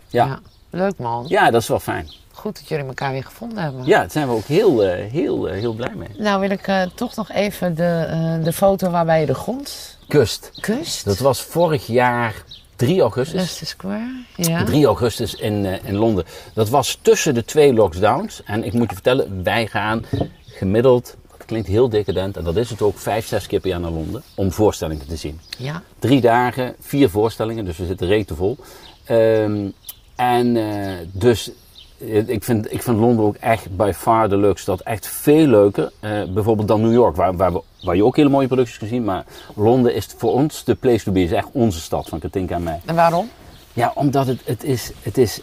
ja. 0.09 0.25
Ja. 0.27 0.39
Leuk 0.71 0.99
man. 0.99 1.27
dat 1.29 1.55
is 1.55 1.69
wel 1.69 1.79
fijn. 1.81 2.11
Goed 2.33 2.55
dat 2.59 2.69
jullie 2.69 2.85
elkaar 2.85 3.13
weer 3.13 3.25
gevonden 3.25 3.63
hebben. 3.63 3.85
Ja, 3.85 3.99
daar 3.99 4.11
zijn 4.11 4.29
we 4.29 4.35
ook 4.35 4.45
heel, 4.45 4.85
eh, 4.85 5.11
heel, 5.11 5.49
eh, 5.49 5.59
heel 5.59 5.73
blij 5.73 5.93
mee. 5.97 6.09
Nou 6.19 6.41
wil 6.41 6.51
ik 6.51 6.89
toch 6.95 7.17
nog 7.17 7.31
even 7.31 7.75
de, 7.75 8.41
de 8.45 8.53
foto 8.53 8.91
waarbij 8.91 9.21
je 9.21 9.27
de 9.27 9.35
grond 9.35 9.99
Kust. 10.09 10.51
kust. 10.61 11.05
Dat 11.05 11.19
was 11.19 11.43
vorig 11.43 11.87
jaar 11.87 12.35
3 12.77 13.01
augustus. 13.01 13.35
Leicester 13.35 13.67
Square. 13.67 14.25
Ja. 14.37 14.65
3 14.65 14.87
augustus 14.87 15.35
in, 15.35 15.65
in 15.85 15.95
Londen. 15.97 16.25
Dat 16.55 16.69
was 16.69 16.99
tussen 17.03 17.35
de 17.35 17.45
twee 17.45 17.73
lockdowns. 17.75 18.43
En 18.45 18.65
ik 18.65 18.73
moet 18.73 18.89
je 18.89 18.95
vertellen, 18.95 19.43
wij 19.45 19.67
gaan 19.67 20.05
gemiddeld, 20.47 21.17
klinkt 21.45 21.68
heel 21.68 21.88
decadent, 21.88 22.36
en 22.36 22.45
dat 22.45 22.57
is 22.57 22.70
het 22.70 22.82
ook, 22.82 22.99
vijf, 22.99 23.26
zes 23.26 23.47
keer 23.47 23.61
per 23.61 23.70
jaar 23.70 23.80
naar 23.80 23.90
Londen 23.90 24.22
om 24.34 24.53
voorstellingen 24.53 25.07
te 25.07 25.16
zien. 25.16 25.40
ja. 25.59 25.82
Drie 25.99 26.20
dagen, 26.20 26.74
vier 26.80 27.11
voorstellingen, 27.11 27.64
dus 27.64 27.76
we 27.76 27.86
zitten 27.86 28.07
rete 28.07 28.34
vol. 28.34 28.57
Ehm, 29.05 29.68
en 30.16 30.57
eh, 30.57 31.07
dus 31.12 31.51
eh, 31.99 32.28
ik 32.28 32.45
vind, 32.45 32.72
ik 32.72 32.82
vind 32.82 32.99
Londen 32.99 33.24
ook 33.24 33.36
echt 33.36 33.76
by 33.76 33.93
far 33.95 34.28
de 34.28 34.36
leukste 34.36 34.62
stad. 34.62 34.80
Echt 34.80 35.07
veel 35.07 35.47
leuker, 35.47 35.93
eh, 36.01 36.22
bijvoorbeeld 36.24 36.68
dan 36.68 36.80
New 36.80 36.93
York, 36.93 37.16
waar, 37.16 37.36
waar, 37.36 37.53
we, 37.53 37.62
waar 37.82 37.97
je 37.97 38.05
ook 38.05 38.16
hele 38.16 38.28
mooie 38.28 38.47
producties 38.47 38.78
kunt 38.78 38.90
zien. 38.90 39.05
Maar 39.05 39.24
Londen 39.55 39.95
is 39.95 40.09
voor 40.16 40.32
ons 40.32 40.64
de 40.64 40.74
place 40.74 41.05
to 41.05 41.12
be. 41.12 41.22
Is 41.22 41.32
echt 41.32 41.49
onze 41.53 41.80
stad 41.80 42.09
van 42.09 42.18
Katinka 42.18 42.55
en 42.55 42.62
mij. 42.62 42.80
En 42.84 42.95
waarom? 42.95 43.30
Ja, 43.72 43.93
omdat 43.95 44.26
het, 44.26 44.40
het, 44.45 44.64
is, 44.64 44.93
het 45.03 45.18
is. 45.18 45.40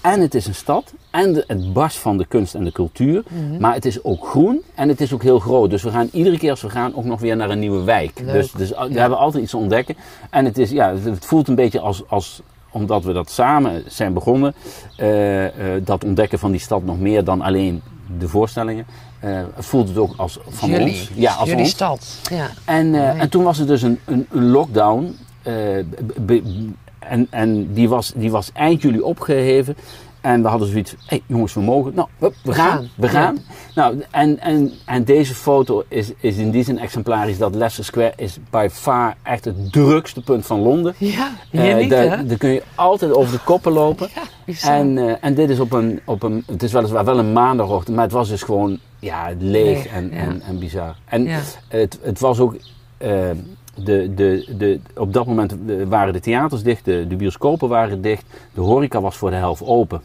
En 0.00 0.20
het 0.20 0.34
is 0.34 0.46
een 0.46 0.54
stad. 0.54 0.92
En 1.10 1.32
de, 1.32 1.44
het 1.46 1.72
barst 1.72 1.96
van 1.98 2.16
de 2.18 2.26
kunst 2.26 2.54
en 2.54 2.64
de 2.64 2.72
cultuur. 2.72 3.22
Mhm. 3.28 3.60
Maar 3.60 3.74
het 3.74 3.84
is 3.84 4.04
ook 4.04 4.26
groen. 4.26 4.62
En 4.74 4.88
het 4.88 5.00
is 5.00 5.12
ook 5.12 5.22
heel 5.22 5.38
groot. 5.38 5.70
Dus 5.70 5.82
we 5.82 5.90
gaan 5.90 6.08
iedere 6.12 6.38
keer 6.38 6.50
als 6.50 6.60
we 6.62 6.70
gaan 6.70 6.94
ook 6.94 7.04
nog 7.04 7.20
weer 7.20 7.36
naar 7.36 7.50
een 7.50 7.58
nieuwe 7.58 7.82
wijk. 7.84 8.20
Leuk. 8.24 8.32
Dus, 8.32 8.52
dus 8.52 8.68
we 8.68 8.86
Ja. 8.90 9.00
hebben 9.00 9.18
altijd 9.18 9.42
iets 9.42 9.52
te 9.52 9.56
ontdekken. 9.58 9.96
En 10.30 10.44
het, 10.44 10.58
is, 10.58 10.70
ja, 10.70 10.90
het- 10.92 11.04
het 11.04 11.24
voelt 11.26 11.48
een 11.48 11.54
beetje 11.54 11.80
als. 11.80 12.02
als 12.08 12.40
omdat 12.72 13.04
we 13.04 13.12
dat 13.12 13.30
samen 13.30 13.82
zijn 13.86 14.12
begonnen. 14.12 14.54
eh, 14.96 15.46
eh, 15.76 15.82
dat 15.84 16.04
ontdekken 16.04 16.38
van 16.38 16.50
die 16.50 16.60
stad 16.60 16.84
nog 16.84 16.98
meer 17.00 17.24
dan 17.24 17.40
alleen 17.40 17.82
de 18.18 18.28
voorstellingen. 18.28 18.86
eh, 19.20 19.40
voelt 19.58 19.88
het 19.88 19.96
ook 19.98 20.12
als 20.16 20.38
van 20.48 20.68
jullie. 20.68 20.86
ons. 20.88 21.10
Ja, 21.14 21.32
als 21.34 21.48
jullie 21.48 21.62
ons. 21.64 21.70
stad. 21.72 22.18
Ja. 22.30 22.46
En, 22.64 22.94
eh, 22.94 23.00
Nee. 23.12 23.20
en 23.20 23.28
toen 23.28 23.44
was 23.44 23.58
er 23.58 23.66
dus 23.66 23.82
een, 23.82 23.98
een, 24.04 24.26
een 24.30 24.50
lockdown. 24.50 25.16
eh, 25.42 25.54
en 27.00 27.26
en 27.30 27.72
die, 27.72 27.88
was, 27.88 28.12
die 28.16 28.30
was 28.30 28.50
eind 28.52 28.82
juli 28.82 29.00
opgeheven. 29.00 29.76
En 30.20 30.42
we 30.42 30.48
hadden 30.48 30.68
zoiets, 30.68 30.90
hé 30.90 30.96
hey, 31.06 31.22
jongens, 31.26 31.54
we 31.54 31.60
mogen. 31.60 31.94
Nou, 31.94 32.08
we, 32.18 32.32
We 32.42 32.52
gaan, 32.52 32.70
gaan, 32.70 32.88
we 32.94 33.06
ja. 33.06 33.12
gaan. 33.12 33.38
Nou, 33.74 34.02
en, 34.10 34.40
en, 34.40 34.72
en 34.84 35.04
deze 35.04 35.34
foto 35.34 35.84
is, 35.88 36.12
is 36.20 36.36
in 36.36 36.50
die 36.50 36.64
zin 36.64 36.78
exemplarisch 36.78 37.38
dat 37.38 37.54
Leicester 37.54 37.84
Square 37.84 38.12
is 38.16 38.38
by 38.50 38.68
far 38.72 39.16
echt 39.22 39.44
het 39.44 39.72
drukste 39.72 40.22
punt 40.22 40.46
van 40.46 40.60
Londen. 40.60 40.94
Ja, 40.98 41.32
hier 41.50 41.76
niet, 41.76 41.90
daar, 41.90 42.18
hè? 42.18 42.26
daar 42.26 42.36
kun 42.36 42.50
je 42.50 42.62
altijd 42.74 43.12
over 43.12 43.32
de 43.32 43.44
koppen 43.44 43.72
lopen. 43.72 44.08
Ja. 44.44 44.78
En, 44.78 44.98
eh, 44.98 45.14
en 45.20 45.34
dit 45.34 45.50
is 45.50 45.60
op 45.60 45.72
een, 45.72 46.00
op 46.04 46.22
een, 46.22 46.44
het 46.46 46.62
is 46.62 46.72
weliswaar 46.72 47.04
wel 47.04 47.18
een 47.18 47.32
maandagochtend, 47.32 47.96
maar 47.96 48.04
het 48.04 48.14
was 48.14 48.28
dus 48.28 48.42
gewoon 48.42 48.78
ja, 48.98 49.28
leeg, 49.38 49.64
Leeg, 49.64 49.86
en, 49.86 50.10
ja. 50.12 50.16
en, 50.16 50.42
en 50.42 50.58
bizar. 50.58 50.96
En 51.04 51.26
het, 51.68 51.98
het 52.02 52.20
was 52.20 52.38
ook, 52.38 52.56
eh, 52.96 53.30
de, 53.84 54.14
de, 54.14 54.54
de, 54.58 54.80
op 54.96 55.12
dat 55.12 55.26
moment 55.26 55.54
waren 55.88 56.12
de 56.12 56.20
theaters 56.20 56.62
dicht, 56.62 56.84
de, 56.84 57.06
de 57.08 57.16
bioscopen 57.16 57.68
waren 57.68 58.00
dicht, 58.02 58.24
de 58.54 58.60
horeca 58.60 59.00
was 59.00 59.16
voor 59.16 59.30
de 59.30 59.36
helft 59.36 59.62
open. 59.64 60.02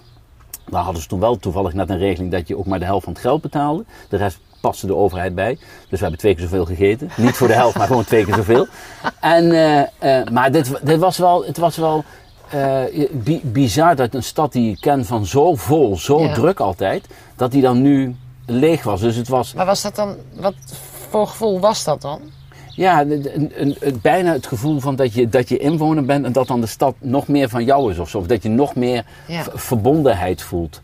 Daar 0.70 0.84
hadden 0.84 1.02
ze 1.02 1.08
toen 1.08 1.20
wel 1.20 1.38
toevallig 1.38 1.74
net 1.74 1.90
een 1.90 1.98
regeling 1.98 2.32
dat 2.32 2.48
je 2.48 2.58
ook 2.58 2.66
maar 2.66 2.80
de 2.80 2.86
helft 2.86 3.04
van 3.04 3.14
het 3.14 3.22
geld 3.22 3.42
betaalde. 3.42 3.86
De 4.10 4.18
rest 4.18 4.40
paste 4.62 4.88
de 4.88 4.96
overheid 4.96 5.36
bij. 5.36 5.54
Dus 5.90 5.90
we 5.90 5.98
hebben 5.98 6.18
twee 6.20 6.34
keer 6.36 6.44
zoveel 6.44 6.66
gegeten. 6.66 7.10
Niet 7.18 7.36
voor 7.36 7.48
de 7.48 7.54
helft, 7.54 7.78
maar 7.78 7.88
gewoon 7.88 8.04
twee 8.04 8.26
keer 8.26 8.36
zoveel. 8.36 8.68
En, 9.22 9.52
eh, 9.52 10.20
eh, 10.20 10.28
maar 10.28 10.52
dit, 10.52 10.80
dit 10.84 11.00
was 11.00 11.18
wel, 11.18 11.46
het 11.46 11.58
was 11.58 11.78
wel 11.78 12.04
eh, 12.50 12.82
bi- 13.12 13.42
bizar 13.44 13.96
dat 13.96 14.14
een 14.14 14.24
stad 14.24 14.52
die 14.52 14.70
je 14.70 14.80
kent 14.80 15.08
van 15.08 15.26
zo 15.26 15.56
vol, 15.56 15.98
zo 15.98 16.20
Ja. 16.22 16.34
druk 16.34 16.60
altijd, 16.60 17.08
dat 17.36 17.52
die 17.52 17.62
dan 17.62 17.82
nu 17.82 18.16
leeg 18.46 18.84
was. 18.84 19.02
Dus 19.02 19.16
het 19.16 19.28
was, 19.28 19.54
Maar 19.54 19.66
was 19.66 19.82
dat 19.82 19.96
dan, 19.96 20.16
wat 20.40 20.54
voor 21.10 21.28
gevoel 21.28 21.60
was 21.60 21.84
dat 21.84 22.02
dan? 22.02 22.20
Ja, 22.76 23.02
een, 23.02 23.30
een, 23.62 23.76
een- 23.80 24.00
bijna 24.02 24.32
het 24.34 24.48
gevoel 24.48 24.80
van 24.80 24.96
dat 24.96 25.14
je, 25.14 25.30
dat 25.30 25.50
je 25.50 25.58
inwoner 25.58 26.06
bent 26.06 26.26
en 26.26 26.32
dat 26.32 26.48
dan 26.48 26.62
de 26.62 26.68
stad 26.68 26.96
nog 27.00 27.28
meer 27.28 27.50
van 27.50 27.64
jou 27.66 27.92
is 27.92 28.00
of 28.00 28.10
zo. 28.10 28.18
Of 28.18 28.28
dat 28.28 28.44
je 28.44 28.50
nog 28.50 28.76
meer 28.76 29.06
Ja. 29.28 29.44
verbondenheid 29.54 30.42
voelt. 30.42 30.82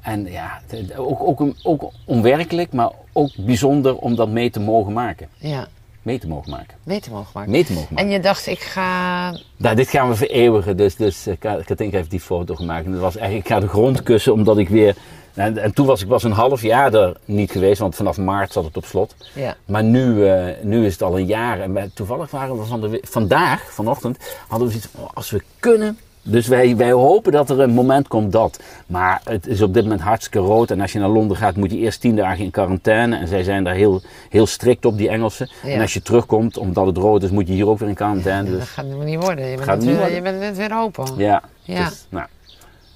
En 0.00 0.26
ja, 0.30 0.60
ook, 0.96 1.20
ook, 1.22 1.40
een- 1.40 1.56
ook 1.62 1.90
onwerkelijk, 2.04 2.72
maar 2.72 2.90
ook 3.12 3.30
bijzonder 3.36 3.96
om 3.96 4.14
dat 4.16 4.28
mee 4.28 4.50
te 4.50 4.60
mogen 4.60 4.92
maken. 4.92 5.28
Ja, 5.36 5.66
Mee 6.02 6.18
te 6.18 6.28
mogen 6.28 6.50
maken. 6.50 6.76
mee 6.82 7.00
te 7.00 7.10
mogen 7.10 7.30
maken. 7.34 7.50
Mee 7.50 7.64
te 7.64 7.72
mogen 7.72 7.88
maken. 7.94 8.06
En 8.06 8.12
je 8.12 8.20
dacht, 8.20 8.46
ik 8.46 8.58
ga... 8.60 9.30
Nou, 9.56 9.76
dit 9.76 9.88
gaan 9.88 10.08
we 10.08 10.14
vereeuwigen. 10.14 10.76
Dus, 10.76 10.96
dus 10.96 11.26
eh, 11.26 11.34
Ka- 11.38 11.60
Katinka 11.64 11.96
heeft 11.96 12.10
die 12.10 12.20
foto 12.20 12.54
gemaakt. 12.54 12.84
En 12.84 12.92
dat 12.92 13.00
was 13.00 13.16
eigenlijk, 13.16 13.46
ik 13.48 13.52
ga 13.54 13.60
de 13.60 13.68
grond 13.68 14.02
kussen 14.02 14.32
omdat 14.32 14.58
ik 14.58 14.68
weer... 14.68 14.96
En, 15.34 15.58
en 15.58 15.72
toen 15.74 15.86
was 15.86 16.02
ik 16.02 16.08
was 16.08 16.22
een 16.22 16.32
half 16.32 16.62
jaar 16.62 16.94
er 16.94 17.16
niet 17.24 17.50
geweest, 17.50 17.78
want 17.80 17.94
vanaf 17.94 18.16
maart 18.18 18.52
zat 18.52 18.64
het 18.64 18.76
op 18.76 18.84
slot. 18.84 19.14
Ja. 19.32 19.54
Maar 19.64 19.84
nu, 19.84 20.28
eh, 20.28 20.44
nu 20.62 20.86
is 20.86 20.92
het 20.92 21.02
al 21.02 21.18
een 21.18 21.26
jaar. 21.26 21.60
En 21.60 21.72
wij- 21.72 21.90
toevallig 21.94 22.30
waren 22.30 22.58
we 22.58 22.64
van 22.64 22.80
de, 22.80 23.00
vandaag, 23.02 23.72
vanochtend, 23.72 24.18
hadden 24.48 24.66
we 24.68 24.72
zoiets 24.74 24.90
van, 24.94 25.04
oh, 25.04 25.10
als 25.14 25.30
we 25.30 25.42
kunnen. 25.58 25.98
Dus 26.26 26.46
wij, 26.46 26.76
wij 26.76 26.92
hopen 26.92 27.32
dat 27.32 27.50
er 27.50 27.60
een 27.60 27.70
moment 27.70 28.08
komt 28.08 28.32
dat. 28.32 28.60
Maar 28.86 29.20
het 29.24 29.46
is 29.46 29.62
op 29.62 29.74
dit 29.74 29.82
moment 29.82 30.00
hartstikke 30.00 30.38
rood. 30.38 30.70
En 30.70 30.80
als 30.80 30.92
je 30.92 30.98
naar 30.98 31.08
Londen 31.08 31.36
gaat, 31.36 31.56
moet 31.56 31.70
je 31.70 31.76
eerst 31.78 32.00
tien 32.00 32.16
dagen 32.16 32.44
in 32.44 32.50
quarantaine. 32.50 33.16
En 33.16 33.28
zij 33.28 33.42
zijn 33.42 33.64
daar 33.64 33.74
heel, 33.74 34.02
heel 34.30 34.46
strikt 34.46 34.84
op, 34.84 34.96
die 34.98 35.08
Engelsen. 35.08 35.50
Ja. 35.62 35.68
En 35.70 35.80
als 35.80 35.92
je 35.94 36.02
terugkomt, 36.02 36.56
omdat 36.56 36.86
het 36.86 36.96
rood 36.96 37.22
is, 37.22 37.30
moet 37.30 37.46
je 37.48 37.52
hier 37.54 37.68
ook 37.68 37.78
weer 37.78 37.88
in 37.88 37.94
quarantaine. 37.94 38.50
Dat 38.50 38.60
Dus 38.60 38.68
gaat 38.68 38.84
nu 38.84 39.04
niet 39.04 39.22
worden. 39.24 39.44
Je 39.44 39.54
bent, 39.56 39.68
Gaat 39.68 39.84
weer, 39.84 40.14
je 40.14 40.20
bent 40.22 40.38
net 40.38 40.56
weer 40.56 40.76
open. 40.78 41.06
ja. 41.16 41.42
Ja. 41.62 41.88
Dus, 41.88 42.06
nou, 42.08 42.26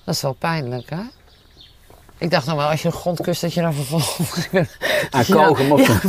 Dat 0.05 0.15
is 0.15 0.23
wel 0.23 0.33
pijnlijk, 0.39 0.91
hè? 0.91 1.01
Ik 2.19 2.31
dacht 2.31 2.47
nog 2.47 2.57
wel, 2.57 2.67
als 2.71 2.83
je 2.83 2.89
de 2.89 2.95
grond 2.97 3.21
kust, 3.23 3.41
dat 3.41 3.55
je 3.55 3.61
dan 3.61 3.75
vervolgens... 3.75 4.49
aan 5.11 5.73
op- 5.73 5.81
ja, 5.81 6.01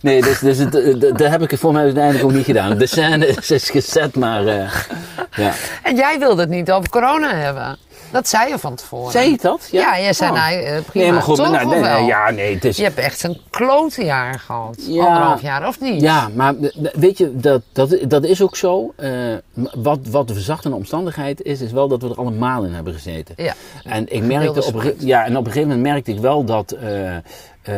Nee, 0.00 0.22
dus, 0.22 0.38
dus 0.38 0.58
het, 0.58 0.74
eh, 0.74 0.92
d- 0.94 1.18
daar 1.18 1.30
heb 1.30 1.42
ik 1.42 1.50
het 1.50 1.60
voor 1.60 1.72
mij 1.72 1.82
uiteindelijk 1.82 2.24
ook 2.24 2.32
niet 2.32 2.44
gedaan. 2.44 2.78
De 2.78 2.86
scène 2.86 3.26
is, 3.26 3.50
is 3.50 3.70
gezet, 3.70 4.14
maar 4.16 4.46
eh, 4.46 4.72
ja. 5.36 5.52
En 5.82 5.96
jij 5.96 6.18
wilde 6.18 6.40
het 6.40 6.50
niet 6.50 6.70
over 6.70 6.88
corona 6.90 7.34
hebben. 7.34 7.78
Dat 8.10 8.28
zei 8.28 8.48
je 8.48 8.58
van 8.58 8.74
tevoren. 8.74 9.12
Zei 9.12 9.30
je 9.30 9.36
dat? 9.40 9.68
Ja, 9.70 10.00
jij 10.00 10.12
zei, 10.12 10.30
Oh. 10.30 10.36
nou, 10.36 10.54
eh, 10.54 10.82
prima. 10.86 11.04
Nee, 11.04 11.12
maar 11.12 11.22
goed, 11.22 11.36
Toch, 11.36 11.50
nou, 11.50 11.66
nee, 11.66 11.80
nee, 11.80 12.04
ja, 12.04 12.30
nee, 12.30 12.54
het 12.54 12.64
is... 12.64 12.76
Je 12.76 12.82
hebt 12.82 12.98
echt 12.98 13.22
een 13.22 13.40
klote 13.50 14.04
jaar 14.04 14.38
gehad. 14.38 14.76
Ja. 14.88 15.04
Anderhalf 15.06 15.42
jaar, 15.42 15.66
of 15.68 15.80
niet? 15.80 16.00
Ja, 16.00 16.28
maar 16.34 16.54
weet 16.92 17.18
je, 17.18 17.36
dat, 17.36 17.62
dat, 17.72 17.96
dat 18.08 18.24
is 18.24 18.42
ook 18.42 18.56
zo. 18.56 18.92
Eh, 18.96 19.10
wat, 19.74 19.98
wat 20.10 20.28
de 20.28 20.34
verzachtende 20.34 20.76
omstandigheid 20.76 21.42
is, 21.42 21.60
is 21.60 21.72
wel 21.72 21.88
dat 21.88 22.02
we 22.02 22.08
er 22.08 22.16
allemaal 22.16 22.64
in 22.64 22.72
hebben 22.72 22.92
gezeten. 22.94 23.34
Ja. 23.38 23.54
En 23.84 24.12
ik 24.12 24.22
merkte 24.22 24.64
op, 24.64 24.94
ja, 24.98 25.24
en 25.24 25.36
op 25.36 25.46
een 25.46 25.52
gegeven 25.52 25.68
moment 25.76 25.86
merkte 25.92 26.10
ik 26.10 26.18
wel 26.20 26.44
dat. 26.44 26.72
eh, 26.72 27.72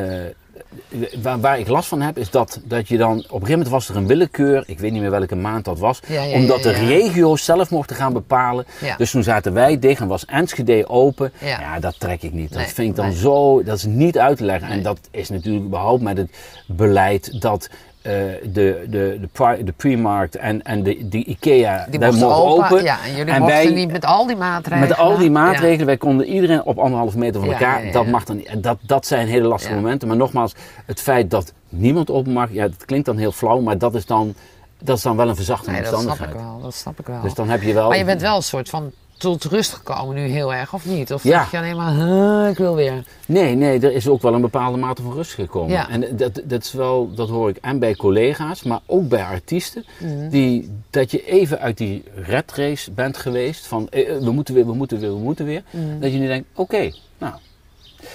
waar, 1.23 1.41
waar 1.41 1.59
ik 1.59 1.69
last 1.69 1.89
van 1.89 2.01
heb, 2.01 2.19
is 2.19 2.31
dat, 2.31 2.61
dat 2.65 2.89
je 2.89 2.97
dan. 2.97 3.11
Op 3.11 3.19
een 3.19 3.25
gegeven 3.31 3.51
moment 3.51 3.69
was 3.69 3.89
er 3.89 3.97
een 3.97 4.07
willekeur. 4.07 4.63
Ik 4.67 4.79
weet 4.79 4.93
niet 4.93 5.01
meer 5.01 5.11
welke 5.11 5.37
maand 5.37 5.65
dat 5.65 5.79
was. 5.79 6.01
Ja, 6.07 6.23
ja, 6.23 6.35
omdat 6.35 6.63
de 6.63 6.71
regio's 6.71 7.45
zelf 7.45 7.71
mochten 7.71 7.97
gaan 7.97 8.13
bepalen. 8.13 8.67
Ja. 8.81 8.97
Dus 8.97 9.11
toen 9.11 9.23
zaten 9.23 9.53
wij 9.53 9.79
dicht 9.79 10.01
en 10.01 10.07
was 10.07 10.25
Enschede 10.25 10.89
open. 10.89 11.33
Ja. 11.41 11.61
Ja, 11.61 11.81
dat 11.81 12.01
trek 12.01 12.23
ik 12.23 12.33
niet. 12.33 12.49
Dat 12.49 12.59
Nee, 12.59 12.67
vind 12.67 12.89
ik 12.91 12.97
dan 12.97 13.07
nee. 13.09 13.17
zo. 13.17 13.63
Dat 13.63 13.77
is 13.77 13.85
niet 13.85 14.19
uit 14.19 14.37
te 14.37 14.45
leggen. 14.45 14.69
Nee. 14.69 14.77
En 14.77 14.83
dat 14.83 14.99
is 15.11 15.29
natuurlijk 15.29 15.65
überhaupt 15.65 16.03
met 16.03 16.17
het 16.17 16.31
beleid 16.67 17.41
dat. 17.41 17.69
Eh, 18.03 18.13
de, 18.43 18.85
de, 18.89 19.19
de, 19.33 19.65
de 19.65 19.73
Primark 19.77 20.35
en, 20.35 20.63
en 20.63 20.83
de, 20.83 21.09
de 21.09 21.25
IKEA 21.25 21.87
Die 21.91 21.99
daar 22.01 22.13
mochten 22.15 22.35
open. 22.37 22.83
Ja, 22.83 22.99
en 23.05 23.17
jullie 23.17 23.33
En 23.33 23.41
mochten 23.41 23.57
wij- 23.65 23.73
niet 23.75 23.93
met 23.93 24.05
al 24.05 24.27
die 24.27 24.37
maatregelen. 24.37 24.89
met 24.89 24.99
al 24.99 25.17
die 25.17 25.25
Ja. 25.25 25.31
maatregelen, 25.31 25.87
wij 25.87 25.97
konden 25.97 26.27
iedereen 26.27 26.63
op 26.63 26.79
anderhalf 26.79 27.17
meter 27.17 27.41
van 27.41 27.51
elkaar. 27.53 27.85
ja. 27.87 27.93
Dat 27.93 28.07
mag 28.07 28.25
dan 28.25 28.37
niet. 28.37 28.63
Dat, 28.63 28.79
dat 28.83 29.07
zijn 29.07 29.27
hele 29.29 29.49
lastige 29.49 29.75
momenten. 29.75 30.09
Maar 30.09 30.17
nogmaals, 30.17 30.55
het 30.87 31.01
feit 31.01 31.31
dat 31.31 31.53
niemand 31.69 32.11
open 32.11 32.33
mag, 32.33 32.49
ja, 32.53 32.63
dat 32.69 32.85
klinkt 32.85 33.07
dan 33.07 33.17
heel 33.17 33.33
flauw, 33.33 33.61
maar 33.61 33.79
dat 33.79 33.95
is 33.95 34.07
dan, 34.07 34.35
dat 34.79 34.97
is 34.97 35.03
dan 35.03 35.17
wel 35.17 35.29
een 35.29 35.37
verzachtende 35.37 35.81
Nee, 35.81 35.91
dat 35.91 36.01
snap 36.01 36.03
ik 36.03 36.11
omstandigheid. 36.11 36.51
wel. 36.53 36.63
Dat 36.63 36.75
snap 36.75 36.99
ik 36.99 37.07
wel. 37.07 37.21
Dus 37.21 37.35
dan 37.35 37.49
heb 37.49 37.63
je 37.63 37.75
wel. 37.75 37.89
Maar 37.89 37.99
je 37.99 38.05
bent 38.05 38.21
wel 38.21 38.37
een 38.37 38.43
soort 38.43 38.69
van 38.69 38.91
tot 39.19 39.45
rust 39.45 39.73
gekomen 39.73 40.15
nu 40.15 40.21
heel 40.27 40.55
erg, 40.55 40.75
of 40.75 40.87
niet? 40.87 41.13
Of 41.13 41.23
Ja. 41.23 41.39
dacht 41.39 41.51
je 41.51 41.59
alleen 41.59 41.77
maar, 41.77 41.95
"Huh, 41.95 42.51
ik 42.51 42.59
wil 42.59 42.75
weer. 42.75 43.05
Nee, 43.27 43.55
nee, 43.55 43.81
er 43.81 43.93
is 43.93 44.09
ook 44.09 44.23
wel 44.23 44.35
een 44.35 44.41
bepaalde 44.41 44.79
mate 44.79 45.03
van 45.03 45.13
rust 45.13 45.33
gekomen. 45.33 45.71
Ja. 45.73 45.89
En 45.89 46.17
dat, 46.17 46.41
dat, 46.45 46.63
is 46.65 46.73
wel, 46.73 47.15
dat 47.15 47.29
hoor 47.29 47.49
ik 47.49 47.57
en 47.57 47.79
bij 47.79 47.95
collega's, 47.95 48.63
maar 48.63 48.81
ook 48.87 49.09
bij 49.09 49.25
artiesten. 49.25 49.85
Mhm. 49.99 50.29
Die, 50.29 50.71
dat 50.91 51.11
je 51.11 51.25
even 51.27 51.59
uit 51.61 51.77
die 51.79 52.05
red 52.15 52.53
race 52.53 52.91
bent 52.91 53.17
geweest. 53.17 53.67
Van 53.67 53.89
eh, 53.89 54.17
eh, 54.17 54.23
we 54.23 54.31
moeten 54.31 54.55
weer, 54.55 54.67
we 54.67 54.75
moeten 54.75 54.99
weer, 55.01 55.11
we 55.13 55.19
moeten 55.23 55.45
weer. 55.45 55.63
Mhm. 55.71 56.01
Dat 56.01 56.13
je 56.13 56.19
nu 56.19 56.27
denkt, 56.27 56.49
oké, 56.55 56.91
nou. 57.19 57.35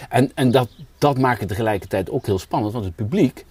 En, 0.09 0.31
en 0.35 0.51
dat, 0.51 0.67
dat 0.97 1.17
maakt 1.17 1.39
het 1.39 1.47
tegelijkertijd 1.49 2.09
ook 2.09 2.25
heel 2.25 2.39
spannend. 2.39 2.73
Want 2.73 2.85
het 2.85 2.95
publiek 2.95 3.45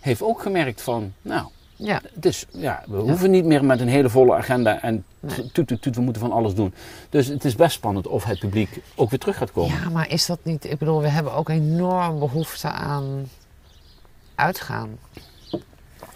heeft 0.00 0.22
ook 0.22 0.42
gemerkt 0.42 0.82
van, 0.82 1.12
nou, 1.22 1.46
Ja. 1.80 2.00
is, 2.20 2.44
ja, 2.50 2.82
we 2.86 2.96
hoeven 2.96 3.30
niet 3.30 3.44
meer 3.44 3.64
met 3.64 3.80
een 3.80 3.88
hele 3.88 4.08
volle 4.08 4.34
agenda 4.34 4.82
en 4.82 5.04
Nee. 5.20 5.50
toet, 5.52 5.66
toet, 5.66 5.82
toet, 5.82 5.94
we 5.96 6.00
moeten 6.02 6.22
van 6.22 6.32
alles 6.32 6.54
doen. 6.54 6.74
Dus 7.10 7.26
het 7.26 7.44
is 7.44 7.54
best 7.54 7.72
spannend 7.74 8.06
of 8.06 8.24
het 8.24 8.38
publiek 8.38 8.82
ook 8.94 9.10
weer 9.10 9.18
terug 9.18 9.36
gaat 9.36 9.52
komen. 9.52 9.76
ja, 9.82 9.88
maar 9.88 10.10
is 10.10 10.26
dat 10.26 10.38
niet... 10.42 10.64
Ik 10.70 10.78
bedoel, 10.78 11.00
we 11.00 11.08
hebben 11.08 11.32
ook 11.32 11.48
enorm 11.48 12.18
behoefte 12.18 12.68
aan 12.68 13.28
uitgaan. 14.34 14.98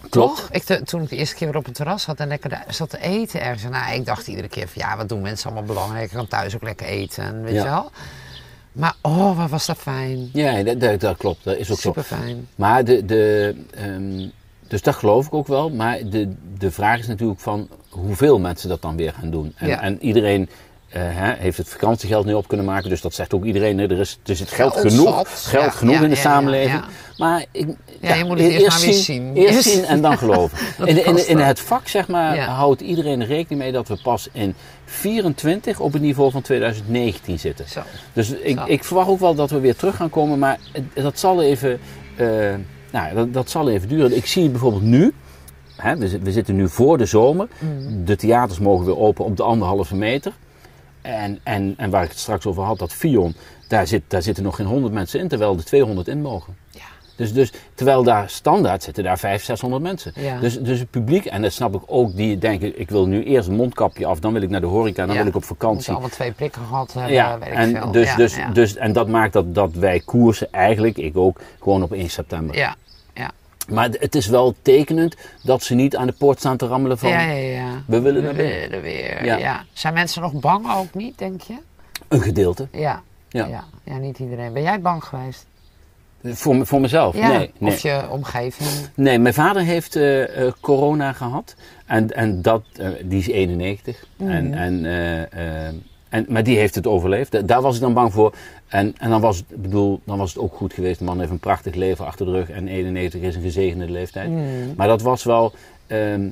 Klopt. 0.09 0.35
Toch? 0.37 0.49
Ik, 0.51 0.63
te- 0.63 0.83
toen 0.83 1.01
ik 1.01 1.09
de 1.09 1.15
eerste 1.15 1.35
keer 1.35 1.47
weer 1.47 1.57
op 1.57 1.65
het 1.65 1.75
terras 1.75 2.03
zat 2.03 2.17
en 2.19 2.27
lekker 2.27 2.49
daar 2.49 2.65
zat 2.69 2.89
te 2.89 3.01
eten 3.01 3.41
ergens. 3.41 3.63
Nou, 3.71 3.93
ik 3.93 4.05
dacht 4.05 4.27
iedere 4.27 4.47
keer 4.47 4.67
van 4.67 4.81
ja, 4.81 4.97
wat 4.97 5.09
doen 5.09 5.21
mensen 5.21 5.45
allemaal 5.51 5.67
belangrijk? 5.67 6.05
Ik 6.11 6.17
kan 6.17 6.27
thuis 6.27 6.55
ook 6.55 6.63
lekker 6.63 6.87
eten, 6.87 7.43
weet 7.43 7.53
Ja. 7.53 7.63
je 7.63 7.69
wel. 7.69 7.91
Maar 8.71 8.95
oh, 9.01 9.37
wat 9.37 9.49
was 9.49 9.65
dat 9.65 9.77
fijn. 9.77 10.29
Ja, 10.33 10.63
dat, 10.63 10.79
dat, 10.79 10.99
dat 10.99 11.17
klopt. 11.17 11.43
Dat 11.43 11.57
is 11.57 11.71
ook. 11.71 11.79
Super 11.79 12.03
fijn. 12.03 12.47
Maar 12.55 12.83
de, 12.85 13.05
de, 13.05 13.55
ehm, 13.73 14.27
dus 14.73 14.81
dat 14.81 14.95
geloof 14.95 15.25
ik 15.25 15.33
ook 15.33 15.47
wel. 15.47 15.69
Maar 15.69 15.97
de, 16.09 16.33
de 16.57 16.71
vraag 16.71 16.99
is 16.99 17.07
natuurlijk 17.07 17.39
van 17.39 17.67
hoeveel 17.89 18.39
mensen 18.39 18.69
dat 18.69 18.81
dan 18.81 18.95
weer 18.97 19.13
gaan 19.19 19.29
doen. 19.29 19.53
En, 19.57 19.67
Ja. 19.67 19.81
en 19.81 19.97
iedereen 20.01 20.49
eh, 20.89 21.01
hè, 21.03 21.33
heeft 21.37 21.57
het 21.57 21.69
vakantiegeld 21.69 22.25
nu 22.25 22.33
op 22.33 22.47
kunnen 22.47 22.65
maken. 22.65 22.89
Dus 22.89 23.01
dat 23.01 23.13
zegt 23.13 23.33
ook 23.33 23.43
iedereen. 23.45 23.77
Hè, 23.77 23.83
er, 23.89 23.99
is, 23.99 24.19
er 24.25 24.35
zit 24.35 24.49
geld 24.51 24.75
genoeg, 24.75 25.15
geld 25.49 25.63
Ja, 25.63 25.69
genoeg 25.69 25.95
ja, 25.95 26.01
in 26.03 26.09
de 26.09 26.15
samenleving. 26.15 26.81
Maar 27.17 27.45
ik, 27.51 27.67
Ja, 27.99 28.15
je 28.15 28.23
moet 28.25 28.39
het 28.39 28.51
eerst 28.51 28.77
maar 28.77 28.85
weer 28.85 28.93
zien. 28.93 29.35
Eerst 29.35 29.63
zien 29.63 29.85
en 29.85 30.01
dan 30.01 30.17
geloven. 30.23 30.57
In, 30.85 31.05
in, 31.05 31.27
in 31.27 31.37
het 31.37 31.59
vak 31.59 31.87
zeg 31.87 32.07
maar, 32.07 32.39
houdt 32.39 32.81
iedereen 32.81 33.21
er 33.21 33.27
rekening 33.27 33.61
mee 33.61 33.71
dat 33.71 33.87
we 33.87 33.97
pas 34.03 34.27
in 34.31 34.55
24 34.85 35.79
op 35.79 35.93
het 35.93 36.01
niveau 36.01 36.31
van 36.31 36.41
2019 36.41 37.39
zitten. 37.39 37.69
Zo. 37.69 37.81
Dus 38.13 38.29
ik, 38.31 38.57
Zo. 38.57 38.63
ik 38.67 38.83
verwacht 38.83 39.09
ook 39.09 39.19
wel 39.19 39.35
dat 39.35 39.49
we 39.49 39.59
weer 39.59 39.75
terug 39.75 39.95
gaan 39.95 40.09
komen, 40.09 40.39
maar 40.39 40.59
het- 40.71 40.83
dat 41.03 41.19
zal 41.19 41.41
even, 41.41 41.79
eh, 42.15 42.27
nou, 42.93 43.15
dat, 43.15 43.33
dat 43.33 43.49
zal 43.49 43.69
even 43.69 43.87
duren. 43.87 44.15
Ik 44.15 44.25
zie 44.25 44.49
bijvoorbeeld 44.49 44.83
nu, 44.83 45.13
hè, 45.75 45.97
we, 45.97 46.07
zi- 46.07 46.19
we 46.19 46.31
zitten 46.31 46.55
nu 46.55 46.69
voor 46.69 46.97
de 46.97 47.05
zomer, 47.05 47.47
Mhm. 47.59 48.03
de 48.05 48.15
theaters 48.15 48.59
mogen 48.59 48.85
weer 48.85 48.97
open 48.97 49.25
op 49.25 49.37
de 49.37 49.43
anderhalve 49.43 49.95
meter. 49.95 50.33
En, 51.01 51.39
en, 51.43 51.73
en 51.77 51.89
waar 51.89 52.03
ik 52.03 52.09
het 52.09 52.19
straks 52.19 52.45
over 52.45 52.63
had, 52.63 52.79
dat 52.79 52.93
Fion, 52.93 53.33
daar, 53.67 53.87
zit, 53.87 54.01
daar 54.07 54.21
zitten 54.21 54.43
nog 54.43 54.55
geen 54.55 54.65
100 54.65 54.93
mensen 54.93 55.19
in, 55.19 55.27
terwijl 55.27 55.57
er 55.57 55.65
200 55.65 56.07
in 56.07 56.21
mogen. 56.21 56.55
Dus, 57.15 57.33
dus 57.33 57.51
terwijl 57.73 58.03
daar 58.03 58.29
standaard 58.29 58.83
zitten 58.83 59.03
daar 59.03 59.17
500, 59.19 59.45
600 59.59 59.83
mensen. 59.83 60.11
Ja. 60.15 60.39
Dus, 60.39 60.59
dus 60.59 60.79
het 60.79 60.89
publiek, 60.89 61.25
en 61.25 61.41
dat 61.41 61.51
snap 61.53 61.75
ik 61.75 61.81
ook, 61.85 62.15
die 62.15 62.37
denken, 62.37 62.79
ik 62.79 62.89
wil 62.89 63.07
nu 63.07 63.23
eerst 63.23 63.47
een 63.47 63.55
mondkapje 63.55 64.05
af, 64.05 64.19
dan 64.19 64.33
wil 64.33 64.41
ik 64.41 64.49
naar 64.49 64.61
de 64.61 64.67
horeca, 64.67 65.05
dan 65.05 65.15
Ja. 65.15 65.21
wil 65.21 65.29
ik 65.29 65.35
op 65.35 65.43
vakantie. 65.43 65.91
allemaal 65.91 66.09
twee 66.09 66.31
prikken 66.31 66.61
gehad 66.67 66.93
hebben, 66.93 67.13
Ja, 67.13 67.39
weet 67.39 67.47
ik 67.47 67.53
en, 67.53 67.71
veel. 67.75 67.91
dus, 67.91 68.15
dus. 68.15 68.35
Dus, 68.53 68.75
en 68.75 68.93
dat 68.93 69.07
maakt 69.07 69.33
dat, 69.33 69.55
dat 69.55 69.73
wij 69.73 69.99
koersen 69.99 70.47
eigenlijk, 70.51 70.97
ik 70.97 71.17
ook, 71.17 71.39
gewoon 71.61 71.83
op 71.83 71.91
1 71.91 72.09
september. 72.09 72.55
ja, 72.55 72.75
ja. 73.13 73.31
Maar 73.67 73.89
het 73.99 74.15
is 74.15 74.27
wel 74.27 74.55
tekenend 74.61 75.15
dat 75.43 75.63
ze 75.63 75.73
niet 75.75 75.95
aan 75.95 76.07
de 76.07 76.13
poort 76.17 76.39
staan 76.39 76.57
te 76.57 76.67
rammelen 76.67 76.97
van 76.97 77.09
ja, 77.09 77.21
ja, 77.21 77.33
ja. 77.33 77.67
we 77.87 78.01
willen 78.01 78.21
We 78.21 78.27
er 78.27 78.35
weer. 78.35 78.47
willen 78.59 78.71
er 78.71 78.81
weer. 78.81 79.25
Ja. 79.25 79.37
Ja. 79.37 79.63
Zijn 79.73 79.93
mensen 79.93 80.21
nog 80.21 80.33
bang 80.33 80.73
ook 80.75 80.93
niet, 80.93 81.17
denk 81.17 81.41
je? 81.41 81.55
een 82.07 82.21
gedeelte. 82.21 82.67
Ja. 82.71 83.01
Ja. 83.29 83.63
ja, 83.83 83.97
niet 83.97 84.19
iedereen. 84.19 84.53
Ben 84.53 84.61
jij 84.61 84.81
bang 84.81 85.03
geweest? 85.03 85.45
Voor, 86.23 86.55
me- 86.55 86.65
voor 86.65 86.81
mezelf? 86.81 87.15
Ja. 87.15 87.27
Nee, 87.27 87.51
nee. 87.57 87.71
Of 87.71 87.79
je 87.79 88.01
omgeving? 88.09 88.69
nee, 88.95 89.19
mijn 89.19 89.33
vader 89.33 89.61
heeft 89.61 89.95
eh, 89.95 90.45
eh, 90.45 90.51
corona 90.59 91.13
gehad. 91.13 91.55
En, 91.85 92.11
en 92.15 92.41
dat, 92.41 92.63
eh, 92.77 92.89
die 93.03 93.19
is 93.19 93.27
91. 93.27 94.05
Mhm. 94.15 94.29
En, 94.31 94.53
en, 94.53 94.85
en, 96.09 96.25
maar 96.29 96.43
die 96.43 96.57
heeft 96.57 96.75
het 96.75 96.87
overleefd. 96.87 97.31
Da- 97.31 97.41
Daar 97.41 97.61
was 97.61 97.75
ik 97.75 97.81
dan 97.81 97.93
bang 97.93 98.13
voor. 98.13 98.33
En, 98.67 98.93
en 98.97 99.09
dan, 99.09 99.21
was 99.21 99.37
het, 99.37 99.45
ik 99.49 99.61
bedoel, 99.61 99.99
dan 100.05 100.17
was 100.17 100.33
het 100.33 100.43
ook 100.43 100.55
goed 100.55 100.73
geweest. 100.73 100.99
De 100.99 101.05
man 101.05 101.19
heeft 101.19 101.31
een 101.31 101.39
prachtig 101.39 101.75
leven 101.75 102.05
achter 102.05 102.25
de 102.25 102.31
rug. 102.31 102.49
En 102.49 102.67
91 102.67 103.21
is 103.21 103.35
een 103.35 103.41
gezegende 103.41 103.89
leeftijd. 103.89 104.29
Mhm. 104.29 104.43
Maar 104.75 104.87
dat 104.87 105.01
was 105.01 105.23
wel. 105.23 105.53
ehm, 105.87 106.29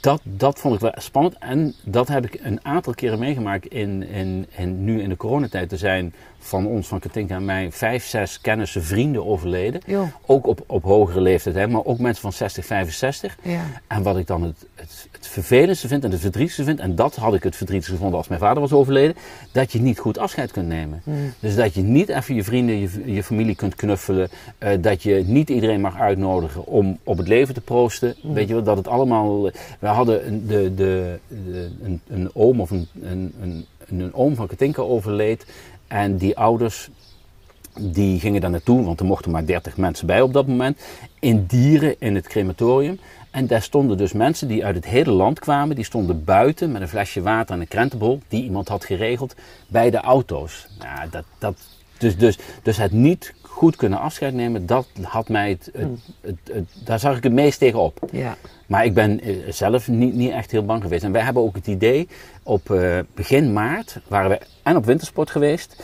dat, 0.00 0.20
dat 0.22 0.58
vond 0.58 0.74
ik 0.74 0.80
wel 0.80 0.92
spannend. 0.96 1.36
En 1.38 1.74
dat 1.84 2.08
heb 2.08 2.24
ik 2.26 2.40
een 2.42 2.60
aantal 2.62 2.94
keren 2.94 3.18
meegemaakt. 3.18 3.66
In, 3.66 4.08
in, 4.08 4.46
in, 4.56 4.84
nu 4.84 5.02
in 5.02 5.08
de 5.08 5.16
coronatijd. 5.16 5.72
Er 5.72 5.78
zijn 5.78 6.14
van 6.38 6.66
ons, 6.66 6.88
van 6.88 6.98
Katinka 6.98 7.34
en 7.34 7.44
mij, 7.44 7.72
vijf, 7.72 8.06
zes 8.06 8.40
kennissen, 8.40 8.84
vrienden 8.84 9.26
overleden. 9.26 9.80
Ook 10.26 10.46
op, 10.46 10.64
op 10.66 10.82
hogere 10.82 11.20
leeftijd, 11.20 11.54
hè, 11.54 11.68
maar 11.68 11.84
ook 11.84 11.98
mensen 11.98 12.22
van 12.22 12.32
60, 12.32 12.64
65. 12.64 13.36
Ja. 13.42 13.64
En 13.86 14.02
wat 14.02 14.16
ik 14.16 14.26
dan 14.26 14.42
het, 14.42 14.66
het, 14.74 15.08
het 15.10 15.26
vervelendste 15.26 15.88
vind 15.88 16.04
en 16.04 16.10
het 16.10 16.20
verdrietigste 16.20 16.64
vind, 16.64 16.80
en 16.80 16.94
dat 16.94 17.16
had 17.16 17.34
ik 17.34 17.42
het 17.42 17.56
verdrietigste 17.56 17.94
gevonden 17.94 18.18
als 18.18 18.28
mijn 18.28 18.40
vader 18.40 18.60
was 18.60 18.72
overleden, 18.72 19.16
dat 19.52 19.72
je 19.72 19.80
niet 19.80 19.98
goed 19.98 20.18
afscheid 20.18 20.50
kunt 20.50 20.68
nemen. 20.68 21.02
Mm. 21.04 21.32
Dus 21.40 21.54
dat 21.54 21.74
je 21.74 21.82
niet 21.82 22.08
even 22.08 22.34
je 22.34 22.44
vrienden, 22.44 22.78
je, 22.78 23.14
je 23.14 23.22
familie 23.22 23.54
kunt 23.54 23.74
knuffelen, 23.74 24.28
eh, 24.58 24.70
dat 24.80 25.02
je 25.02 25.22
niet 25.26 25.50
iedereen 25.50 25.80
mag 25.80 25.98
uitnodigen 25.98 26.66
om 26.66 26.98
op 27.04 27.16
het 27.18 27.28
leven 27.28 27.54
te 27.54 27.60
proosten. 27.60 28.14
Mm. 28.22 28.34
Weet 28.34 28.48
je 28.48 28.54
wel, 28.54 28.62
dat 28.62 28.76
het 28.76 28.88
allemaal. 28.88 29.50
We 29.78 29.86
hadden 29.86 30.26
een, 30.26 30.46
de, 30.46 30.74
de, 30.74 31.18
de, 31.28 31.70
een, 31.82 32.00
een 32.08 32.30
oom 32.34 32.60
of 32.60 32.70
een, 32.70 32.88
een, 33.02 33.34
een, 33.40 33.66
een 33.88 34.14
oom 34.14 34.34
van 34.34 34.46
Katinka 34.46 34.82
overleed. 34.82 35.46
En 35.88 36.16
die 36.16 36.36
ouders 36.38 36.88
die 37.80 38.20
gingen 38.20 38.40
daar 38.40 38.50
naartoe, 38.50 38.84
want 38.84 39.00
er 39.00 39.06
mochten 39.06 39.30
maar 39.30 39.46
30 39.46 39.76
mensen 39.76 40.06
bij 40.06 40.20
op 40.20 40.32
dat 40.32 40.46
moment. 40.46 40.80
In 41.20 41.44
Dieren 41.46 41.94
in 41.98 42.14
het 42.14 42.26
crematorium. 42.26 43.00
En 43.30 43.46
daar 43.46 43.62
stonden 43.62 43.96
dus 43.96 44.12
mensen 44.12 44.48
die 44.48 44.64
uit 44.64 44.74
het 44.74 44.84
hele 44.84 45.10
land 45.10 45.38
kwamen. 45.38 45.76
Die 45.76 45.84
stonden 45.84 46.24
buiten 46.24 46.72
met 46.72 46.82
een 46.82 46.88
flesje 46.88 47.22
water 47.22 47.54
en 47.54 47.60
een 47.60 47.68
krentenbol. 47.68 48.20
Die 48.28 48.42
iemand 48.44 48.68
had 48.68 48.84
geregeld 48.84 49.34
bij 49.68 49.90
de 49.90 49.96
auto's. 50.00 50.66
Nou, 50.78 51.08
dat, 51.10 51.24
dat, 51.38 51.56
dus, 51.98 52.16
dus, 52.16 52.38
dus 52.62 52.76
het 52.76 52.92
niet 52.92 53.34
goed 53.42 53.76
kunnen 53.76 53.98
afscheid 54.00 54.34
nemen, 54.34 54.66
dat 54.66 54.86
had 55.02 55.28
mij 55.28 55.48
het, 55.50 55.70
het, 55.72 55.88
het, 56.20 56.38
het- 56.52 56.74
daar 56.84 56.98
zag 56.98 57.16
ik 57.16 57.22
het 57.22 57.32
meest 57.32 57.58
tegen 57.58 57.78
op. 57.78 57.98
Ja. 58.12 58.36
Maar 58.68 58.84
ik 58.84 58.94
ben 58.94 59.20
eh, 59.20 59.34
zelf 59.48 59.88
niet, 59.88 60.14
niet 60.14 60.30
echt 60.30 60.50
heel 60.50 60.64
bang 60.64 60.82
geweest. 60.82 61.04
En 61.04 61.12
wij 61.12 61.22
hebben 61.22 61.42
ook 61.42 61.54
het 61.54 61.66
idee, 61.66 62.08
op 62.42 62.70
eh, 62.70 62.98
begin 63.14 63.52
maart 63.52 64.00
waren 64.08 64.30
we 64.30 64.40
en 64.62 64.76
op 64.76 64.84
wintersport 64.84 65.30
geweest. 65.30 65.82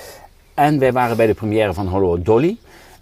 En 0.55 0.79
wij 0.79 0.93
waren 0.93 1.17
bij 1.17 1.27
de 1.27 1.35
première 1.35 1.75
van 1.75 1.87
Hallo 1.87 2.23
Dolly 2.23 2.57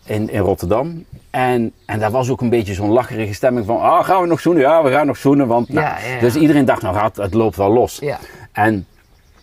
in, 0.05 0.31
in 0.31 0.41
Rotterdam. 0.41 1.05
En, 1.31 1.73
en 1.87 1.99
daar 1.99 2.11
was 2.11 2.31
ook 2.31 2.41
een 2.41 2.51
beetje 2.51 2.75
zo'n 2.75 2.91
lacherige 2.91 3.35
stemming 3.35 3.67
van, 3.67 3.81
ah, 3.81 4.05
gaan 4.05 4.21
we 4.21 4.27
nog 4.27 4.41
zoenen? 4.41 4.63
Ja, 4.63 4.83
we 4.83 4.91
gaan 4.91 5.07
nog 5.07 5.17
zoenen. 5.17 5.47
Want, 5.47 5.69
nou, 5.69 5.87
Ja, 5.87 5.99
ja, 5.99 6.15
ja. 6.15 6.21
Dus 6.21 6.35
iedereen 6.35 6.65
dacht, 6.65 6.83
nou, 6.83 6.99
het, 6.99 7.17
het 7.17 7.35
loopt 7.35 7.57
wel 7.57 7.73
los. 7.73 7.99
Ja. 8.01 8.19
En 8.53 8.87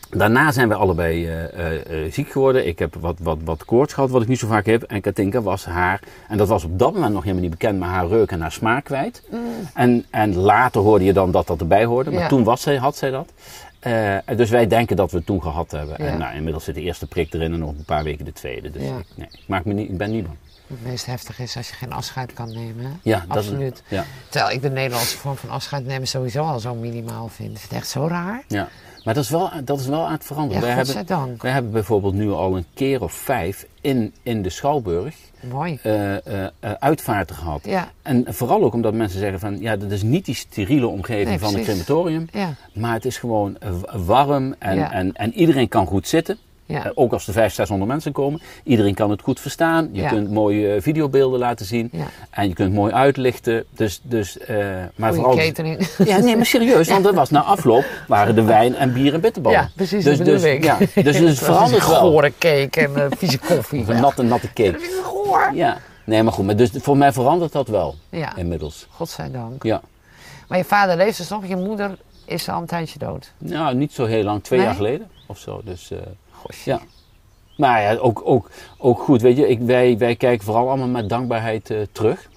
daarna 0.09 0.51
zijn 0.51 0.67
we 0.67 0.75
allebei 0.75 1.27
eh, 1.27 1.43
eh, 1.43 2.05
eh, 2.05 2.11
ziek 2.11 2.31
geworden. 2.31 2.67
Ik 2.67 2.79
heb 2.79 2.95
wat, 2.99 3.17
wat, 3.21 3.37
wat 3.43 3.65
koorts 3.65 3.93
gehad, 3.93 4.09
wat 4.09 4.21
ik 4.21 4.27
niet 4.27 4.39
zo 4.39 4.47
vaak 4.47 4.65
heb. 4.65 4.83
En 4.83 5.01
Katinka 5.01 5.41
was 5.41 5.65
haar, 5.65 5.99
en 6.27 6.37
dat 6.37 6.47
was 6.47 6.63
op 6.63 6.79
dat 6.79 6.93
moment 6.93 7.13
nog 7.13 7.21
helemaal 7.23 7.41
niet 7.43 7.51
bekend, 7.51 7.79
maar 7.79 7.89
haar 7.89 8.07
reuk 8.07 8.31
en 8.31 8.41
haar 8.41 8.51
smaak 8.51 8.83
kwijt. 8.83 9.23
En, 9.73 10.05
en 10.09 10.35
later 10.35 10.81
hoorde 10.81 11.05
je 11.05 11.13
dan 11.13 11.31
dat 11.31 11.47
dat 11.47 11.59
erbij 11.59 11.85
hoorde, 11.85 12.11
maar 12.11 12.21
Ja. 12.21 12.27
toen 12.27 12.43
was 12.43 12.61
zij, 12.61 12.75
had 12.75 12.97
zij 12.97 13.09
dat. 13.09 13.31
Dus 14.37 14.49
wij 14.49 14.67
denken 14.67 14.95
dat 14.95 15.11
we 15.11 15.17
het 15.17 15.25
toen 15.25 15.41
gehad 15.41 15.71
hebben. 15.71 15.95
Ja. 16.03 16.11
En 16.11 16.17
nou, 16.17 16.35
inmiddels 16.35 16.63
zit 16.63 16.75
de 16.75 16.81
eerste 16.81 17.07
prik 17.07 17.33
erin 17.33 17.53
en 17.53 17.59
nog 17.59 17.69
een 17.69 17.83
paar 17.85 18.03
weken 18.03 18.25
de 18.25 18.33
tweede. 18.33 18.71
Dus 18.71 18.81
Ja. 18.83 18.97
ik, 18.97 19.05
nee, 19.15 19.27
ik, 19.31 19.43
maak 19.47 19.65
me 19.65 19.73
niet, 19.73 19.89
ik 19.89 19.97
ben 19.97 20.11
niet 20.11 20.23
bang. 20.23 20.37
Het 20.67 20.83
meest 20.85 21.05
heftig 21.05 21.39
is 21.39 21.57
als 21.57 21.67
je 21.67 21.73
geen 21.73 21.93
afscheid 21.93 22.33
kan 22.33 22.53
nemen. 22.53 22.99
Ja, 23.03 23.25
dat 23.27 23.37
Absoluut. 23.37 23.83
Ja, 23.87 24.05
Terwijl 24.29 24.53
ik 24.55 24.61
de 24.61 24.69
Nederlandse 24.69 25.17
vorm 25.17 25.35
van 25.35 25.49
afscheid 25.49 25.85
nemen 25.85 26.07
sowieso 26.07 26.43
al 26.43 26.59
zo 26.59 26.75
minimaal 26.75 27.27
vind. 27.27 27.57
Is 27.57 27.63
het 27.63 27.71
echt 27.71 27.87
zo 27.87 28.07
raar? 28.07 28.43
ja. 28.47 28.67
Maar 29.03 29.13
dat 29.13 29.23
is 29.23 29.29
wel, 29.29 29.49
dat 29.63 29.79
is 29.79 29.87
wel 29.87 30.05
aan 30.05 30.11
het 30.11 30.23
veranderen. 30.25 30.61
Ja, 30.67 30.75
wij, 30.75 30.93
hebben, 30.95 31.37
wij 31.41 31.51
hebben 31.51 31.71
bijvoorbeeld 31.71 32.13
nu 32.13 32.31
al 32.31 32.57
een 32.57 32.65
keer 32.73 33.01
of 33.03 33.13
vijf 33.13 33.65
in, 33.81 34.13
in 34.23 34.41
de 34.41 34.49
Schouwburg 34.49 35.15
Mooi. 35.51 35.79
eh, 35.83 36.15
eh, 36.15 36.49
eh, 36.59 36.71
uitvaarten 36.79 37.35
gehad. 37.35 37.61
Ja, 37.65 37.91
En 38.01 38.25
vooral 38.33 38.63
ook 38.63 38.73
omdat 38.73 38.93
mensen 38.93 39.19
zeggen 39.19 39.39
van, 39.39 39.59
ja, 39.59 39.75
dat 39.77 39.91
is 39.91 40.03
niet 40.03 40.25
die 40.25 40.35
steriele 40.35 40.87
omgeving 40.87 41.29
Nee, 41.29 41.39
van 41.39 41.47
een 41.47 41.53
precies. 41.63 41.83
crematorium. 41.85 42.27
ja, 42.31 42.53
Maar 42.73 42.93
het 42.93 43.05
is 43.05 43.17
gewoon 43.17 43.57
warm 44.05 44.55
en, 44.59 44.91
en, 44.91 45.13
en 45.13 45.33
iedereen 45.33 45.67
kan 45.67 45.85
goed 45.85 46.07
zitten. 46.07 46.37
Ja. 46.75 46.85
Eh, 46.85 46.91
ook 46.95 47.13
als 47.13 47.27
er 47.27 47.33
500, 47.33 47.55
600 47.55 47.91
mensen 47.91 48.11
komen. 48.11 48.41
Iedereen 48.63 48.93
kan 48.93 49.09
het 49.09 49.21
goed 49.21 49.39
verstaan. 49.39 49.89
Je 49.91 50.01
Ja. 50.01 50.09
kunt 50.09 50.31
mooie 50.31 50.73
eh, 50.73 50.81
videobeelden 50.81 51.39
laten 51.39 51.65
zien. 51.65 51.89
ja. 51.91 52.05
En 52.29 52.47
je 52.47 52.53
kunt 52.53 52.73
mooi 52.73 52.93
uitlichten. 52.93 53.65
Dus, 53.75 53.99
dus, 54.03 54.37
eh, 54.37 54.57
maar 54.95 55.09
Goeie 55.13 55.13
vooral... 55.13 55.35
catering. 55.45 55.87
Ja, 56.05 56.17
nee, 56.17 56.35
maar 56.35 56.45
serieus. 56.45 56.87
Want 56.99 57.05
er 57.05 57.13
was 57.13 57.29
na 57.29 57.41
afloop 57.43 57.85
waren 58.07 58.35
de 58.35 58.43
wijn 58.43 58.75
en 58.75 58.93
bier 58.93 59.13
en 59.13 59.21
bitterballen. 59.21 59.59
Ja, 59.59 59.69
precies, 59.75 60.03
Dus, 60.03 60.17
dus, 60.17 60.43
ik. 60.43 60.63
Ja, 60.63 60.77
dus 61.03 61.17
het 61.29 61.37
verandert 61.39 61.87
wel. 61.87 61.99
Gore 61.99 62.31
cake 62.37 62.69
en 62.87 63.09
vieze 63.17 63.37
koffie. 63.39 63.81
Of 63.81 63.87
een 63.87 64.01
natte, 64.01 64.21
natte 64.23 64.47
cake. 64.53 64.71
Dat 64.71 64.81
ik 64.81 64.99
goor. 65.03 65.51
Ja. 65.53 65.77
Nee, 66.05 66.23
maar 66.23 66.33
goed. 66.33 66.45
Maar 66.45 66.55
dus 66.55 66.69
voor 66.73 66.97
mij 66.97 67.11
verandert 67.13 67.51
dat 67.51 67.67
wel. 67.67 67.95
Ja, 68.09 68.35
Inmiddels. 68.35 68.87
godzijdank. 68.89 69.63
Ja. 69.63 69.81
Maar 70.47 70.57
je 70.57 70.63
vader 70.63 70.97
leeft 70.97 71.17
dus 71.17 71.29
nog, 71.29 71.47
je 71.47 71.55
moeder 71.55 71.97
is 72.25 72.49
al 72.49 72.61
een 72.61 72.65
tijdje 72.67 72.99
dood. 72.99 73.31
Nou, 73.37 73.75
niet 73.75 73.93
zo 73.93 74.05
heel 74.05 74.23
lang. 74.23 74.43
Twee 74.43 74.59
Nee? 74.59 74.67
jaar 74.67 74.77
geleden 74.77 75.07
of 75.25 75.37
zo. 75.37 75.61
Dus... 75.63 75.91
Ja. 76.63 76.79
Maar 77.57 77.81
ja, 77.81 77.95
ook, 77.95 78.21
ook, 78.23 78.49
ook 78.77 78.99
goed, 78.99 79.21
weet 79.21 79.37
je, 79.37 79.47
ik, 79.47 79.59
wij, 79.59 79.97
wij 79.97 80.15
kijken 80.15 80.45
vooral 80.45 80.67
allemaal 80.67 80.87
met 80.87 81.09
dankbaarheid 81.09 81.69
eh, 81.69 81.77
terug. 81.91 82.29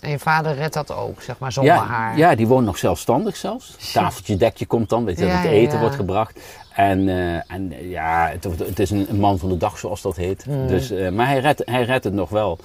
En 0.00 0.10
je 0.10 0.18
vader 0.18 0.54
redt 0.54 0.74
dat 0.74 0.92
ook, 0.92 1.22
zeg 1.22 1.38
maar, 1.38 1.52
zonder 1.52 1.74
Ja, 1.74 1.84
haar. 1.84 2.16
ja, 2.16 2.34
die 2.34 2.46
woont 2.46 2.66
nog 2.66 2.78
zelfstandig 2.78 3.36
zelfs. 3.36 3.92
Tafeltje, 3.92 4.36
dekje 4.36 4.66
komt 4.66 4.88
dan, 4.88 5.04
weet 5.04 5.18
je, 5.18 5.26
Ja, 5.26 5.32
dat 5.32 5.42
het 5.42 5.50
eten 5.50 5.74
ja. 5.74 5.80
wordt 5.80 5.94
gebracht. 5.94 6.40
En, 6.74 7.08
eh, 7.08 7.54
en 7.54 7.72
eh, 7.72 7.90
ja, 7.90 8.32
het, 8.58 8.78
is 8.78 8.90
een, 8.90 9.06
man 9.12 9.38
van 9.38 9.48
de 9.48 9.56
dag, 9.56 9.78
zoals 9.78 10.02
dat 10.02 10.16
heet. 10.16 10.46
Mm. 10.46 10.66
Dus, 10.66 10.90
eh, 10.90 11.10
maar 11.10 11.26
hij 11.26 11.38
redt, 11.40 11.62
hij 11.64 11.82
redt 11.82 12.04
het 12.04 12.12
nog 12.12 12.28
wel. 12.28 12.58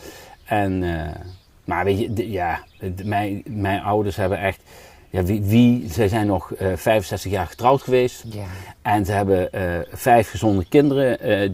En, 0.46 0.84
eh, 0.84 1.16
maar 1.66 1.86
weet 1.86 2.00
je, 2.00 2.32
ja, 2.32 2.64
mijn, 3.04 3.44
mijn 3.46 3.82
ouders 3.82 4.16
hebben 4.16 4.40
echt... 4.40 4.62
ja, 5.14 5.24
wie, 5.24 5.42
wie, 5.42 5.86
zij 5.92 6.08
zijn 6.08 6.28
nog 6.28 6.52
eh 6.54 6.68
65 6.76 7.32
jaar 7.32 7.48
getrouwd 7.48 7.82
geweest. 7.82 8.24
Ja. 8.30 8.44
En 8.82 9.06
ze 9.06 9.12
hebben 9.12 9.52
eh, 9.54 9.62
vijf 9.92 10.30
gezonde 10.30 10.66
kinderen, 10.70 11.20
eh, 11.20 11.50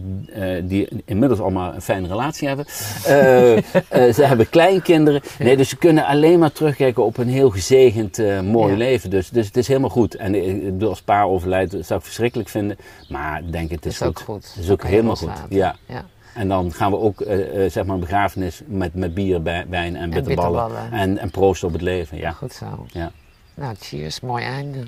die 0.64 0.88
inmiddels 1.04 1.40
allemaal 1.40 1.74
een 1.74 1.82
fijne 1.82 2.08
relatie 2.08 2.48
hebben. 2.48 2.64
Ze 2.68 4.22
hebben 4.22 4.48
kleinkinderen. 4.56 5.20
Nee, 5.38 5.56
dus 5.56 5.68
ze 5.68 5.76
kunnen 5.76 6.04
alleen 6.06 6.38
maar 6.38 6.52
terugkijken 6.52 7.04
op 7.04 7.16
een 7.18 7.28
heel 7.28 7.50
gezegend, 7.50 8.18
mooi 8.42 8.70
Ja. 8.72 8.76
leven. 8.78 9.10
Dus, 9.10 9.28
dus 9.30 9.46
het 9.46 9.56
is 9.56 9.68
helemaal 9.68 9.90
goed. 9.90 10.14
En 10.14 10.82
als 10.82 11.02
pa 11.02 11.22
overlijdt, 11.22 11.72
dat 11.72 11.86
zou 11.86 11.98
ik 11.98 12.04
verschrikkelijk 12.04 12.48
vinden. 12.48 12.76
Maar 13.08 13.38
ik 13.42 13.52
denk, 13.52 13.70
het 13.70 13.86
is, 13.86 14.00
is 14.00 14.02
ook 14.06 14.20
goed. 14.20 14.52
Het 14.54 14.64
is 14.64 14.70
ook 14.70 14.82
helemaal 14.84 15.16
goed. 15.16 15.42
Ja. 15.48 15.76
Ja. 15.86 16.04
En 16.34 16.48
dan 16.48 16.72
gaan 16.72 16.90
we 16.90 16.98
ook, 16.98 17.24
zeg 17.68 17.84
maar, 17.84 17.94
een 17.94 18.00
begrafenis 18.00 18.62
met, 18.66 18.94
met 18.94 19.14
bier, 19.14 19.42
bij- 19.42 19.66
wijn 19.68 19.96
en 19.96 20.10
bitterballen. 20.10 20.62
bitterballen. 20.66 20.92
En, 20.92 21.18
en 21.18 21.30
proosten 21.30 21.66
op 21.68 21.72
het 21.74 21.82
leven, 21.82 22.18
ja. 22.18 22.30
Goed 22.30 22.52
zo. 22.52 22.66
ja. 22.86 23.10
Nou, 23.54 23.74
cheers. 23.80 24.20
Mooi 24.20 24.44
einde. 24.44 24.86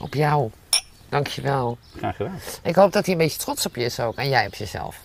Op 0.00 0.14
jou. 0.14 0.50
Dankjewel. 1.08 1.78
Graag 1.96 2.16
gedaan. 2.16 2.38
Ik 2.62 2.74
hoop 2.74 2.92
dat 2.92 3.04
hij 3.04 3.14
een 3.14 3.20
beetje 3.20 3.38
trots 3.38 3.66
op 3.66 3.74
je 3.76 3.84
is 3.84 4.00
ook. 4.00 4.16
En 4.16 4.28
jij 4.28 4.46
op 4.46 4.54
jezelf. 4.54 4.96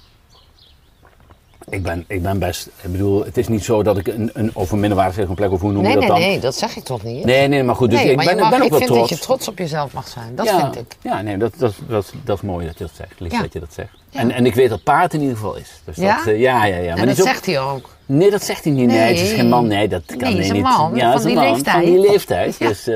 Ik 1.70 1.84
ben, 1.84 2.06
ik 2.08 2.22
ben 2.22 2.40
best, 2.40 2.68
ik 2.82 2.92
bedoel, 2.92 3.26
het 3.26 3.38
is 3.38 3.48
niet 3.48 3.64
zo 3.64 3.84
dat 3.84 3.98
ik 3.98 4.08
een, 4.08 4.30
een 4.34 4.52
over 4.56 4.78
minderwaardige 4.78 5.34
plek, 5.34 5.52
of 5.52 5.62
hoe 5.62 5.72
noem 5.72 5.82
je 5.82 5.88
Nee, 5.88 5.96
dat 5.98 6.04
nee, 6.04 6.20
dan? 6.20 6.20
nee. 6.30 6.40
Dat 6.40 6.56
zeg 6.56 6.76
ik 6.76 6.84
toch 6.84 7.04
niet? 7.04 7.26
Nee, 7.26 7.48
nee, 7.48 7.64
maar 7.64 7.76
goed, 7.76 7.90
dus 7.90 8.00
Nee, 8.00 8.12
ik 8.12 8.18
ben, 8.18 8.26
mag, 8.26 8.34
ik 8.36 8.50
ben 8.50 8.58
ook 8.60 8.64
ik 8.66 8.70
wel 8.70 8.80
vind 8.80 8.92
trots. 8.92 9.10
dat 9.10 9.20
je 9.20 9.26
trots 9.26 9.48
op 9.48 9.58
jezelf 9.58 9.94
mag 9.94 10.08
zijn. 10.08 10.36
Dat 10.36 10.46
ja, 10.46 10.60
vind 10.60 10.76
ik. 10.76 10.98
Ja, 11.02 11.22
nee, 11.22 11.38
dat, 11.38 11.54
dat, 11.58 11.74
dat, 11.88 12.14
dat 12.24 12.36
is 12.38 12.42
mooi 12.44 12.66
dat 12.66 12.78
je 12.78 12.84
dat 12.84 12.94
zegt. 12.96 13.20
Lief 13.20 13.32
Ja. 13.32 13.42
dat 13.42 13.54
je 13.54 13.60
dat 13.60 13.74
zegt. 13.74 13.92
Ja. 14.10 14.20
En, 14.20 14.32
en 14.32 14.46
ik 14.46 14.56
weet 14.56 14.70
dat 14.70 14.84
paard 14.84 15.14
in 15.14 15.20
ieder 15.22 15.36
geval 15.36 15.56
is. 15.56 15.70
Dus 15.84 15.96
Ja? 15.96 16.16
Dat, 16.18 16.26
eh, 16.26 16.40
ja, 16.40 16.66
ja, 16.66 16.76
ja. 16.78 16.96
en 16.96 17.08
dat 17.08 17.20
ook- 17.20 17.26
zegt 17.28 17.46
hij 17.46 17.60
ook. 17.60 17.90
Nee, 18.12 18.32
dat 18.32 18.44
zegt 18.44 18.64
hij 18.64 18.74
niet. 18.74 18.88
Nee, 18.88 18.98
Nee. 18.98 19.08
het 19.08 19.20
is 19.20 19.32
geen 19.32 19.50
man. 19.50 19.68
Nee, 19.68 19.88
dat 19.88 20.02
kan 20.06 20.18
Nee, 20.18 20.48
een 20.48 20.54
niet. 20.54 20.62
man, 20.62 20.96
ja, 20.96 21.12
van 21.12 21.18
is 21.20 21.22
een 21.22 21.28
die 21.28 21.36
man, 21.38 21.52
leeftijd. 21.52 21.76
Van 21.84 21.94
die 21.94 22.00
leeftijd. 22.10 22.56
Ja. 22.60 22.68
Dus, 22.68 22.88
eh, 22.88 22.96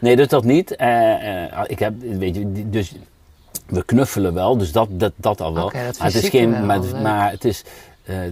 nee, 0.00 0.16
dus 0.16 0.28
dat 0.28 0.44
niet. 0.44 0.76
Eh, 0.76 1.44
eh, 1.44 1.64
ik 1.66 1.78
heb, 1.78 1.92
weet 2.00 2.34
je, 2.36 2.52
die- 2.52 2.70
dus 2.70 2.92
we 3.66 3.84
knuffelen 3.84 4.34
wel, 4.34 4.56
dus 4.56 4.72
dat, 4.72 4.88
dat, 4.90 5.12
dat 5.16 5.40
al 5.40 5.54
wel. 5.54 5.64
Dat 5.72 5.98
maar 5.98 6.06
het 6.06 6.22
is 6.22 6.28
geen, 6.28 6.66
wel, 6.66 7.00
maar, 7.02 7.30
het 7.30 7.44
is, 7.44 7.62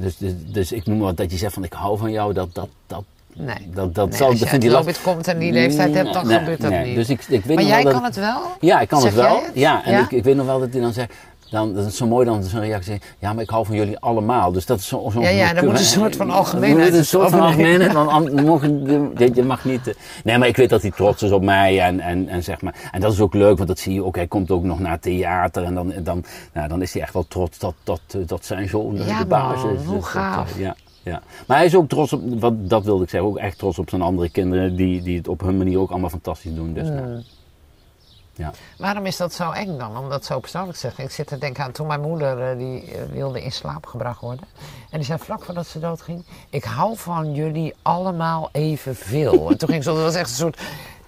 dus, 0.00 0.16
dus, 0.16 0.32
dus 0.46 0.72
ik 0.72 0.86
noem 0.86 0.98
wat 0.98 1.16
dat 1.16 1.30
je 1.30 1.36
zegt 1.36 1.54
van 1.54 1.64
ik 1.64 1.72
hou 1.72 1.98
van 1.98 2.10
jou, 2.10 2.32
dat, 2.32 2.54
dat, 2.54 2.68
dat, 2.86 3.04
Nee. 3.36 3.56
dat, 3.74 3.94
dat 3.94 4.08
Nee, 4.08 4.18
zal, 4.18 4.28
als 4.28 4.38
je 4.38 4.58
dat 4.58 4.64
Lobit 4.64 5.02
komt 5.02 5.28
en 5.28 5.38
die 5.38 5.52
leeftijd 5.52 5.94
hebt, 5.94 6.12
dan 6.12 6.26
gebeurt 6.26 6.60
dat 6.60 6.70
nee. 6.70 6.86
niet. 6.86 6.94
Dus 6.94 7.08
ik, 7.08 7.20
ik 7.20 7.28
weet 7.28 7.44
maar 7.46 7.54
nog 7.56 7.66
jij 7.66 7.82
wel 7.82 7.92
kan 7.92 8.02
dat, 8.02 8.14
het 8.14 8.24
wel? 8.24 8.40
ja, 8.60 8.80
ik 8.80 8.88
kan 8.88 9.00
Zeg 9.00 9.12
het 9.14 9.20
wel. 9.20 9.34
het? 9.42 9.50
Ja, 9.54 9.84
en 9.84 9.92
Ja? 9.92 10.00
Ik, 10.00 10.10
ik 10.10 10.24
weet 10.24 10.36
nog 10.36 10.46
wel 10.46 10.58
dat 10.60 10.68
hij 10.72 10.80
dan 10.80 10.92
zegt. 10.92 11.12
Dan, 11.54 11.74
dat 11.74 11.86
is 11.86 11.96
zo 11.96 12.06
mooi 12.06 12.26
dan 12.26 12.42
zo'n 12.42 12.60
reactie. 12.60 13.00
Ja, 13.18 13.32
maar 13.32 13.42
ik 13.42 13.50
hou 13.50 13.66
van 13.66 13.76
jullie 13.76 13.98
allemaal. 13.98 14.52
Dus 14.52 14.66
dat 14.66 14.78
is 14.78 14.86
zo. 14.86 15.10
zo 15.12 15.20
Ja, 15.20 15.28
ja, 15.28 15.54
er 15.54 15.64
moet 15.64 15.78
een 15.78 15.84
soort 15.84 16.16
van 16.16 16.30
algemeenheid 16.30 16.90
moet 16.90 16.98
een 16.98 17.04
soort 17.04 17.30
van 17.30 17.40
algemeenheid. 17.40 17.92
Want 17.92 19.36
je, 19.36 19.42
mag 19.42 19.64
niet. 19.64 19.86
eh, 19.88 19.94
Nee, 20.24 20.38
maar 20.38 20.48
ik 20.48 20.56
weet 20.56 20.68
dat 20.68 20.82
hij 20.82 20.90
trots 20.90 21.22
is 21.22 21.30
op 21.30 21.42
mij. 21.42 21.80
En, 21.80 22.00
en, 22.00 22.28
en, 22.28 22.42
zeg 22.42 22.60
maar, 22.60 22.74
en 22.92 23.00
dat 23.00 23.12
is 23.12 23.20
ook 23.20 23.34
leuk, 23.34 23.56
want 23.56 23.68
dat 23.68 23.78
zie 23.78 23.94
je 23.94 24.04
ook. 24.04 24.16
Hij 24.16 24.26
komt 24.26 24.50
ook 24.50 24.62
nog 24.64 24.78
naar 24.78 24.98
theater. 24.98 25.64
En 25.64 25.74
dan, 25.74 25.92
dan, 26.02 26.24
nou, 26.52 26.68
dan 26.68 26.82
is 26.82 26.92
hij 26.92 27.02
echt 27.02 27.12
wel 27.12 27.26
trots 27.28 27.58
dat, 27.58 27.74
dat, 27.84 28.00
eh, 28.08 28.20
dat 28.26 28.44
zijn 28.44 28.68
zoon 28.68 28.98
eh, 28.98 29.06
Ja, 29.06 29.18
de 29.18 29.26
baas 29.26 29.56
is. 29.56 29.62
hoe 29.62 29.72
Dus 29.76 29.86
dat, 29.86 30.04
gaaf. 30.04 30.58
ja. 30.58 30.76
Ja. 31.02 31.22
Maar 31.46 31.56
hij 31.56 31.66
is 31.66 31.74
ook 31.74 31.88
trots 31.88 32.12
op, 32.12 32.40
wat, 32.40 32.68
dat 32.68 32.84
wilde 32.84 33.02
ik 33.04 33.10
zeggen, 33.10 33.28
ook 33.28 33.38
echt 33.38 33.58
trots 33.58 33.78
op 33.78 33.88
zijn 33.88 34.02
andere 34.02 34.30
kinderen 34.30 34.76
die, 34.76 35.02
die 35.02 35.16
het 35.16 35.28
op 35.28 35.40
hun 35.40 35.56
manier 35.56 35.78
ook 35.78 35.90
allemaal 35.90 36.10
fantastisch 36.10 36.54
doen. 36.54 36.72
Dus, 36.72 36.88
nou, 36.88 37.22
ja. 38.34 38.52
Waarom 38.78 39.06
is 39.06 39.16
dat 39.16 39.32
zo 39.32 39.50
eng 39.50 39.78
dan? 39.78 39.96
Om 39.96 40.08
dat 40.08 40.24
zo 40.24 40.40
persoonlijk 40.40 40.72
te 40.72 40.78
zeggen. 40.78 41.04
Ik 41.04 41.10
zit 41.10 41.26
te 41.26 41.38
denken 41.38 41.64
aan 41.64 41.72
toen 41.72 41.86
mijn 41.86 42.00
moeder 42.00 42.50
eh, 42.50 42.58
die 42.58 42.92
eh, 42.92 43.02
wilde 43.12 43.42
in 43.42 43.52
slaap 43.52 43.86
gebracht 43.86 44.20
worden. 44.20 44.46
En 44.90 44.98
die 44.98 45.06
zei 45.06 45.18
vlak 45.18 45.44
voordat 45.44 45.66
ze 45.66 45.78
doodging. 45.78 46.24
Ik 46.50 46.64
hou 46.64 46.96
van 46.96 47.34
jullie 47.34 47.74
allemaal 47.82 48.48
evenveel. 48.52 49.50
en 49.50 49.58
toen 49.58 49.68
ging 49.68 49.82
ze, 49.84 49.90
dat 49.90 50.02
was 50.02 50.14
echt 50.14 50.28
een 50.28 50.36
soort 50.36 50.60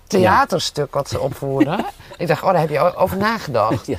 theaterstuk 0.06 0.94
wat 0.94 1.08
ze 1.08 1.20
opvoerde. 1.20 1.84
ik 2.18 2.26
dacht, 2.26 2.42
oh 2.42 2.50
daar 2.50 2.60
heb 2.60 2.70
je 2.70 2.96
over 2.96 3.16
nagedacht. 3.16 3.86
Ja. 3.86 3.98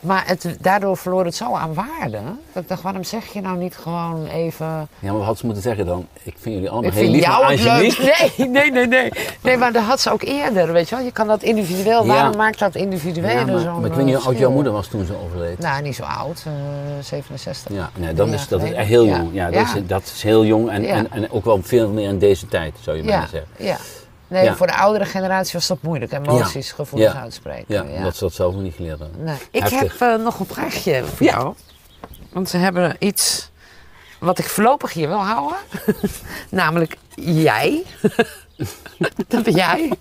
Maar 0.00 0.22
het, 0.26 0.56
daardoor 0.60 0.96
verloor 0.96 1.24
het 1.24 1.34
zo 1.34 1.54
aan 1.54 1.74
waarde. 1.74 2.18
Dat 2.52 2.62
ik 2.62 2.68
dacht, 2.68 2.82
waarom 2.82 3.04
zeg 3.04 3.32
je 3.32 3.40
nou 3.40 3.58
niet 3.58 3.76
gewoon 3.76 4.26
even... 4.26 4.66
Ja, 4.66 4.88
maar 5.00 5.12
wat 5.16 5.24
had 5.24 5.38
ze 5.38 5.44
moeten 5.44 5.62
zeggen 5.62 5.86
dan? 5.86 6.06
Ik 6.22 6.34
vind 6.38 6.54
jullie 6.54 6.70
allemaal 6.70 6.90
Ik 6.90 6.96
heel 6.96 7.10
lief, 7.10 7.24
jou 7.24 7.42
maar 7.42 7.50
het 7.50 7.62
leuk. 7.62 7.98
Nee, 8.38 8.48
nee, 8.48 8.70
nee, 8.70 8.86
nee. 8.86 9.10
Nee, 9.42 9.56
maar 9.56 9.72
dat 9.72 9.82
had 9.82 10.00
ze 10.00 10.12
ook 10.12 10.22
eerder, 10.22 10.72
weet 10.72 10.88
je 10.88 10.94
wel. 10.96 11.04
Je 11.04 11.12
kan 11.12 11.26
dat 11.26 11.42
individueel, 11.42 12.04
Ja. 12.04 12.12
waarom 12.12 12.36
maakt 12.36 12.58
dat 12.58 12.74
individueel 12.74 13.30
Ja, 13.38 13.44
maar, 13.44 13.60
zo'n 13.60 13.80
maar 13.80 13.90
ik 13.90 13.96
weet 13.96 14.04
niet 14.04 14.14
hoe 14.14 14.22
eh, 14.22 14.28
oud 14.28 14.38
jouw 14.38 14.50
moeder 14.50 14.72
was 14.72 14.86
toen 14.86 15.04
ze 15.04 15.14
overleed. 15.24 15.58
Nou, 15.58 15.82
niet 15.82 15.94
zo 15.94 16.02
oud, 16.02 16.42
eh 16.46 16.52
67. 17.02 17.72
Ja, 17.74 17.90
nee, 17.96 18.14
dan 18.14 18.28
Ja, 18.28 18.34
is, 18.34 18.48
dat 18.48 18.62
is 18.62 18.70
nee, 18.70 18.84
heel 18.84 19.06
jong. 19.06 19.28
Ja, 19.32 19.50
dat. 19.50 19.62
Is, 19.62 19.72
dat 19.86 20.02
is 20.02 20.22
heel 20.22 20.44
jong 20.44 20.70
en, 20.70 20.84
en, 20.84 21.10
en 21.12 21.30
ook 21.30 21.44
wel 21.44 21.60
veel 21.62 21.88
meer 21.88 22.08
in 22.08 22.18
deze 22.18 22.46
tijd, 22.48 22.74
zou 22.80 22.96
je 22.96 23.02
ja, 23.04 23.20
zeggen. 23.20 23.44
ja. 23.56 23.76
Nee, 24.28 24.44
Ja. 24.44 24.54
voor 24.54 24.66
de 24.66 24.74
oudere 24.76 25.04
generatie 25.04 25.52
was 25.52 25.66
dat 25.66 25.82
moeilijk. 25.82 26.12
Emoties, 26.12 26.72
gevoelens 26.72 27.12
Ja. 27.12 27.20
uitspreken. 27.20 27.64
Ja, 27.74 27.82
Ja. 27.82 27.96
omdat 27.96 28.16
ze 28.16 28.24
dat 28.24 28.32
zelf 28.32 28.54
ook 28.54 28.60
niet 28.60 28.74
geleerd 28.74 28.98
hebben. 28.98 29.24
Nee. 29.24 29.36
Ik 29.50 29.68
heb 29.68 29.90
eh, 30.00 30.14
nog 30.14 30.38
een 30.38 30.46
vraagje 30.46 31.04
voor 31.04 31.26
Ja. 31.26 31.32
jou. 31.32 31.54
Want 32.32 32.48
ze 32.48 32.56
hebben 32.56 32.96
iets 32.98 33.50
wat 34.18 34.38
ik 34.38 34.44
voorlopig 34.44 34.92
hier 34.92 35.08
wil 35.08 35.24
houden. 35.24 35.56
Namelijk 36.50 36.96
jij. 37.14 37.82
dat 39.28 39.42
ben 39.42 39.54
jij. 39.54 39.92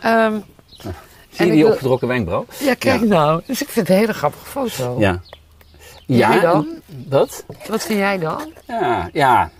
Ehm, 0.00 0.38
Zie 1.30 1.38
En 1.38 1.46
je 1.46 1.52
die 1.52 1.62
wil- 1.62 1.72
opgetrokken 1.72 2.08
wenkbrauw? 2.08 2.46
ja, 2.58 2.74
kijk 2.74 3.00
Ja. 3.00 3.06
nou. 3.06 3.42
Dus 3.46 3.62
ik 3.62 3.68
vind 3.68 3.86
het 3.88 3.96
een 3.96 4.00
hele 4.02 4.14
grappige 4.14 4.44
foto. 4.46 4.96
Ja. 4.98 5.20
Jij 6.06 6.34
Ja, 6.34 6.40
dan? 6.40 6.54
en- 6.86 7.08
Wat? 7.08 7.44
Wat 7.68 7.82
vind 7.82 7.98
jij 7.98 8.18
dan? 8.18 8.52
Ja, 8.66 9.08
ja. 9.12 9.50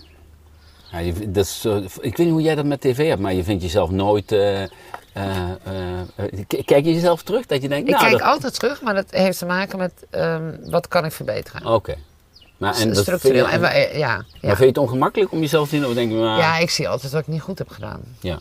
Ja 0.93 0.99
je, 0.99 1.31
dat 1.31 1.45
is, 1.45 1.61
zo- 1.61 1.77
ik 2.01 2.17
weet 2.17 2.19
niet 2.19 2.31
hoe 2.31 2.43
jij 2.43 2.55
dat 2.55 2.65
met 2.65 2.81
tv 2.81 3.09
hebt, 3.09 3.21
maar 3.21 3.35
je 3.35 3.45
vindt 3.45 3.63
jezelf 3.63 3.91
nooit... 3.91 4.33
eh, 4.33 4.63
eh, 4.63 4.69
eh, 5.13 6.01
eh, 6.17 6.27
k- 6.47 6.67
kijk 6.67 6.85
je 6.85 6.95
jezelf 6.95 7.23
terug? 7.23 7.47
Dat 7.47 7.63
je 7.63 7.69
denkt, 7.69 7.89
Ik 7.89 7.95
nou, 7.95 8.07
kijk 8.09 8.19
dat- 8.23 8.29
altijd 8.31 8.55
terug, 8.55 8.83
maar 8.83 8.95
dat 8.95 9.11
heeft 9.11 9.39
te 9.39 9.47
maken 9.47 9.79
met 9.79 9.93
ehm, 10.11 10.43
wat 10.65 10.89
kan 10.89 11.05
ik 11.05 11.13
verbeteren. 11.13 11.67
Oké. 11.75 11.95
Maar, 12.57 12.77
en 12.79 12.89
dat 12.89 12.97
Structureel. 13.03 13.47
Vind 13.47 13.47
je, 13.49 13.55
En, 13.55 13.61
wij- 13.61 13.99
ja, 13.99 14.17
Maar 14.17 14.25
ja. 14.41 14.49
vind 14.49 14.59
je 14.59 14.65
het 14.67 14.79
ongemakkelijk 14.79 15.33
om 15.33 15.41
jezelf 15.41 15.69
te 15.69 15.75
zien? 15.77 15.87
Of 15.87 15.95
denk 15.95 16.11
je, 16.11 16.17
nou, 16.17 16.39
ja, 16.39 16.59
ik 16.59 16.71
zie 16.71 16.89
altijd 16.89 17.13
wat 17.13 17.21
ik 17.21 17.27
niet 17.27 17.41
goed 17.41 17.59
heb 17.59 17.69
gedaan. 17.69 18.01
ja. 18.21 18.39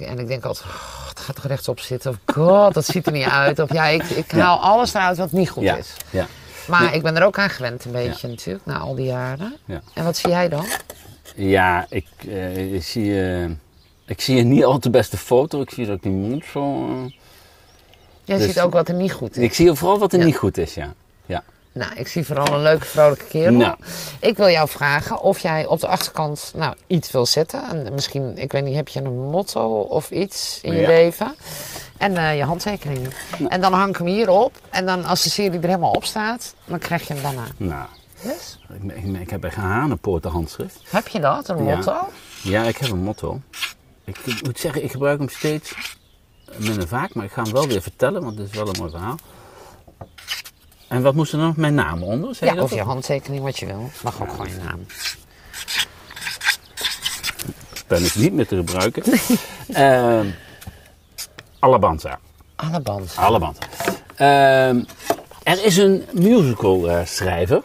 En 0.00 0.18
ik 0.18 0.26
denk 0.28 0.44
altijd, 0.44 0.66
oh, 0.66 1.08
het 1.08 1.20
gaat 1.20 1.34
toch 1.36 1.44
rechtop 1.46 1.80
zitten. 1.80 2.10
Of 2.10 2.34
god, 2.34 2.74
dat 2.74 2.84
ziet 2.86 3.06
er 3.06 3.12
niet 3.12 3.24
uit. 3.26 3.58
Of 3.58 3.72
ja, 3.72 3.84
ik, 3.86 4.02
ik 4.02 4.30
haal 4.30 4.58
alles 4.58 4.94
eruit 4.94 5.16
wat 5.16 5.32
niet 5.32 5.50
goed 5.50 5.62
Ja, 5.62 5.76
is. 5.76 5.92
ja. 6.10 6.26
Maar 6.68 6.94
ik 6.94 7.02
ben 7.02 7.16
er 7.16 7.24
ook 7.24 7.38
aan 7.38 7.50
gewend 7.50 7.84
een 7.84 7.92
beetje 7.92 8.28
natuurlijk, 8.28 8.66
na 8.66 8.78
al 8.78 8.94
die 8.94 9.06
jaren. 9.06 9.56
Ja. 9.64 9.80
En 9.94 10.04
wat 10.04 10.16
zie 10.16 10.30
jij 10.30 10.48
dan? 10.48 10.64
Ja, 11.36 11.86
ik, 11.88 12.06
eh, 12.28 12.74
ik, 12.74 12.82
zie, 12.82 13.22
eh, 13.22 13.44
ik 14.06 14.20
zie 14.20 14.42
niet 14.42 14.64
al 14.64 14.80
de 14.80 14.90
beste 14.90 15.16
foto. 15.16 15.60
Ik 15.60 15.70
zie 15.70 15.86
dat 15.86 15.96
ik 15.96 16.02
die 16.02 16.12
mond 16.12 16.44
zo... 16.52 16.88
eh, 16.88 17.12
Jij 18.24 18.38
Dus- 18.38 18.46
ziet 18.46 18.60
ook 18.60 18.72
wat 18.72 18.88
er 18.88 18.94
niet 18.94 19.12
goed 19.12 19.36
is. 19.36 19.42
ik 19.42 19.54
zie 19.54 19.72
vooral 19.72 19.98
wat 19.98 20.12
er 20.12 20.18
Ja. 20.18 20.24
niet 20.24 20.36
goed 20.36 20.58
is, 20.58 20.74
ja. 20.74 20.94
ja. 21.26 21.42
Nou, 21.72 21.92
ik 21.94 22.08
zie 22.08 22.24
vooral 22.26 22.46
een 22.54 22.62
leuke, 22.62 22.84
vrolijke 22.84 23.24
kerel. 23.24 23.52
Nou. 23.52 23.76
Ik 24.20 24.36
wil 24.36 24.48
jou 24.48 24.68
vragen 24.68 25.20
of 25.20 25.38
jij 25.38 25.66
op 25.66 25.80
de 25.80 25.86
achterkant 25.86 26.52
nou, 26.56 26.74
iets 26.86 27.10
wil 27.10 27.26
zetten. 27.26 27.62
En 27.70 27.94
misschien, 27.94 28.38
ik 28.38 28.52
weet 28.52 28.64
niet, 28.64 28.74
heb 28.74 28.88
je 28.88 29.00
een 29.00 29.18
motto 29.30 29.80
of 29.80 30.10
iets 30.10 30.58
in 30.62 30.72
je 30.72 30.80
Ja. 30.80 30.86
leven? 30.86 31.34
En 31.98 32.16
eh, 32.16 32.36
je 32.36 32.44
handtekeningen. 32.44 33.10
Nou. 33.38 33.50
En 33.52 33.60
dan 33.60 33.72
hang 33.72 33.90
ik 33.90 33.96
hem 33.96 34.06
hier 34.06 34.30
op. 34.30 34.52
En 34.70 34.86
dan 34.86 35.04
als 35.04 35.22
de 35.22 35.30
serie 35.30 35.58
er 35.60 35.66
helemaal 35.68 35.90
op 35.92 36.04
staat, 36.04 36.54
dan 36.64 36.78
krijg 36.78 37.06
je 37.08 37.12
hem 37.14 37.22
daarna. 37.22 37.44
Nou, 37.56 37.86
Yes? 38.22 38.58
ik, 38.82 38.92
ik, 38.92 39.16
ik 39.20 39.30
heb 39.30 39.44
echt 39.44 39.56
een 39.56 39.62
hanenpoorten 39.62 40.30
handschrift. 40.30 40.80
Heb 40.90 41.08
je 41.08 41.20
dat, 41.20 41.48
een 41.48 41.64
Ja. 41.64 41.76
motto? 41.76 42.08
Ja, 42.42 42.62
ik 42.62 42.76
heb 42.76 42.90
een 42.90 43.02
motto. 43.02 43.40
Ik, 44.04 44.18
ik 44.18 44.44
moet 44.44 44.58
zeggen, 44.58 44.84
ik 44.84 44.90
gebruik 44.90 45.18
hem 45.18 45.28
steeds 45.28 45.74
minder 46.56 46.88
vaak, 46.88 47.14
maar 47.14 47.24
ik 47.24 47.32
ga 47.32 47.42
hem 47.42 47.52
wel 47.52 47.66
weer 47.66 47.82
vertellen, 47.82 48.22
want 48.24 48.38
het 48.38 48.48
is 48.48 48.54
wel 48.56 48.68
een 48.68 48.74
mooi 48.78 48.90
verhaal. 48.90 49.16
En 50.88 51.02
wat 51.02 51.14
moest 51.14 51.32
er 51.32 51.38
dan? 51.38 51.54
Mijn 51.56 51.74
naam 51.74 52.02
onder? 52.02 52.34
Zei 52.34 52.50
Ja, 52.50 52.56
je 52.56 52.62
of 52.62 52.74
je 52.74 52.82
handtekening, 52.82 53.42
wat 53.42 53.58
je 53.58 53.66
wil. 53.66 53.90
Mag 54.02 54.22
ook 54.22 54.30
gewoon 54.30 54.48
je 54.48 54.56
naam. 54.64 54.86
pen 57.86 58.02
is 58.02 58.14
niet 58.14 58.32
meer 58.32 58.46
te 58.46 58.56
gebruiken. 58.56 59.02
Ehm 59.72 60.26
Alabanza. 61.58 62.18
Alleband. 62.56 63.12
Alabanza. 63.16 63.60
Ehm, 64.16 64.84
er 65.42 65.64
is 65.64 65.76
een 65.76 66.04
musical 66.12 66.88
eh, 66.90 67.04
schrijver. 67.06 67.62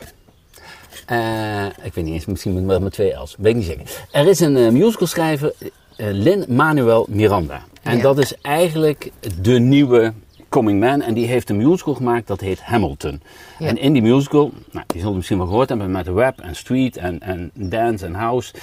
Eh, 1.05 1.65
ik 1.65 1.93
weet 1.93 2.05
niet 2.05 2.13
eens, 2.13 2.25
misschien 2.25 2.51
moet 2.51 2.61
ik 2.61 2.67
wel 2.67 2.79
met 2.79 2.93
twee 2.93 3.13
L's. 3.13 3.35
Weet 3.37 3.51
ik 3.51 3.55
niet 3.55 3.65
zeker. 3.65 4.05
Er 4.11 4.27
is 4.27 4.39
een 4.39 4.57
eh, 4.57 4.69
musical 4.69 5.07
schrijver, 5.07 5.53
eh, 5.97 6.07
Lin 6.11 6.45
Manuel 6.47 7.05
Miranda. 7.09 7.61
En 7.83 7.97
Ja. 7.97 8.01
dat 8.03 8.17
is 8.17 8.35
eigenlijk 8.41 9.11
de 9.41 9.59
nieuwe 9.59 10.13
Coming 10.49 10.79
Man. 10.79 11.01
En 11.01 11.13
die 11.13 11.25
heeft 11.27 11.49
een 11.49 11.57
musical 11.57 11.93
gemaakt, 11.93 12.27
dat 12.27 12.41
heet 12.41 12.61
Hamilton. 12.61 13.21
Ja. 13.59 13.67
En 13.67 13.77
in 13.77 13.93
die 13.93 14.01
musical, 14.01 14.51
nou, 14.71 14.85
die 14.87 14.99
zullen 14.99 15.15
misschien 15.15 15.37
wel 15.37 15.47
gehoord 15.47 15.69
hebben 15.69 15.91
met 15.91 16.07
rap 16.07 16.41
en 16.41 16.55
street 16.55 16.97
en, 16.97 17.21
en 17.21 17.51
dance 17.53 18.05
en 18.05 18.13
house. 18.13 18.53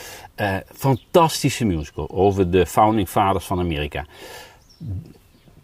Fantastische 0.75 1.65
musical 1.65 2.11
over 2.11 2.51
de 2.51 2.67
founding 2.67 3.09
fathers 3.09 3.45
van 3.45 3.59
Amerika. 3.59 4.05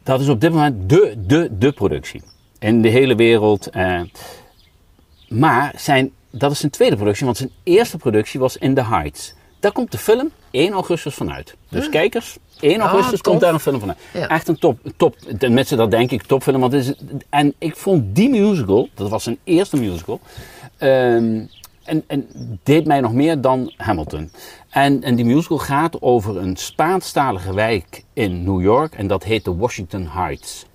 Dat 0.02 0.20
is 0.20 0.28
op 0.28 0.40
dit 0.40 0.52
moment 0.52 0.88
de, 0.88 1.14
de, 1.26 1.48
de 1.58 1.72
productie. 1.72 2.22
In 2.58 2.82
de 2.82 2.88
hele 2.88 3.14
wereld. 3.14 3.70
maar 5.28 5.72
zijn, 5.76 6.10
dat 6.38 6.50
is 6.50 6.58
zijn 6.58 6.72
tweede 6.72 6.96
productie, 6.96 7.24
want 7.24 7.36
zijn 7.36 7.50
eerste 7.62 7.96
productie 7.96 8.40
was 8.40 8.56
In 8.56 8.74
the 8.74 8.84
Heights. 8.84 9.34
daar 9.60 9.72
komt 9.72 9.92
de 9.92 9.98
film 9.98 10.30
1 10.50 10.72
augustus 10.72 11.14
vanuit. 11.14 11.56
Dus 11.68 11.88
kijkers, 11.88 12.36
1 12.60 12.80
augustus 12.80 13.20
tof. 13.20 13.20
komt 13.20 13.40
daar 13.40 13.52
een 13.52 13.60
film 13.60 13.80
vanuit. 13.80 13.98
Ja. 14.12 14.28
Echt 14.28 14.48
een 14.48 14.58
top, 14.58 14.78
top 14.96 15.16
tenminste 15.38 15.76
dat 15.76 15.90
denk 15.90 16.10
ik, 16.10 16.22
topfilm. 16.22 16.60
Want 16.60 16.72
is, 16.72 16.92
en 17.30 17.54
ik 17.58 17.76
vond 17.76 18.14
die 18.14 18.28
musical, 18.28 18.88
dat 18.94 19.08
was 19.08 19.22
zijn 19.22 19.38
eerste 19.44 19.76
musical, 19.76 20.20
ehm, 20.78 21.40
en, 21.84 22.04
en 22.06 22.28
deed 22.62 22.86
mij 22.86 23.00
nog 23.00 23.12
meer 23.12 23.40
dan 23.40 23.72
Hamilton. 23.76 24.30
En, 24.68 25.02
en 25.02 25.14
die 25.14 25.24
musical 25.24 25.58
gaat 25.58 26.02
over 26.02 26.36
een 26.36 26.56
Spaanstalige 26.56 27.54
wijk 27.54 28.04
in 28.12 28.42
New 28.44 28.62
York 28.62 28.94
en 28.94 29.06
dat 29.06 29.24
heet 29.24 29.44
de 29.44 29.54
Washington 29.54 30.06
Heights. 30.06 30.66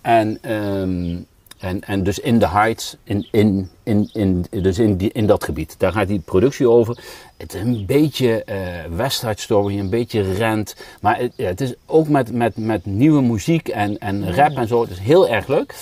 En, 0.00 0.38
ehm, 0.42 1.16
en, 1.58 1.80
en 1.80 2.02
dus 2.02 2.18
in 2.18 2.38
de 2.38 2.48
Heights, 2.48 2.96
in, 3.04 3.26
in, 3.30 3.70
in, 3.82 4.10
in, 4.12 4.46
dus 4.50 4.78
in, 4.78 4.96
die, 4.96 5.12
in 5.12 5.26
dat 5.26 5.44
gebied. 5.44 5.74
Daar 5.78 5.92
gaat 5.92 6.08
die 6.08 6.20
productie 6.20 6.68
over. 6.68 6.98
Het 7.36 7.54
is 7.54 7.60
een 7.60 7.86
beetje 7.86 8.44
eh 8.44 8.56
West 8.96 9.18
Side 9.18 9.40
Story, 9.40 9.78
een 9.78 9.90
beetje 9.90 10.32
rent. 10.32 10.76
Maar 11.00 11.20
het, 11.36 11.60
is 11.60 11.74
ook 11.86 12.08
met, 12.08 12.32
met, 12.32 12.56
met 12.56 12.86
nieuwe 12.86 13.22
muziek 13.22 13.68
en, 13.68 13.98
en 13.98 14.34
rap 14.34 14.56
en 14.56 14.68
zo. 14.68 14.80
Het 14.80 14.90
is 14.90 14.98
heel 14.98 15.28
erg 15.28 15.46
leuk. 15.46 15.74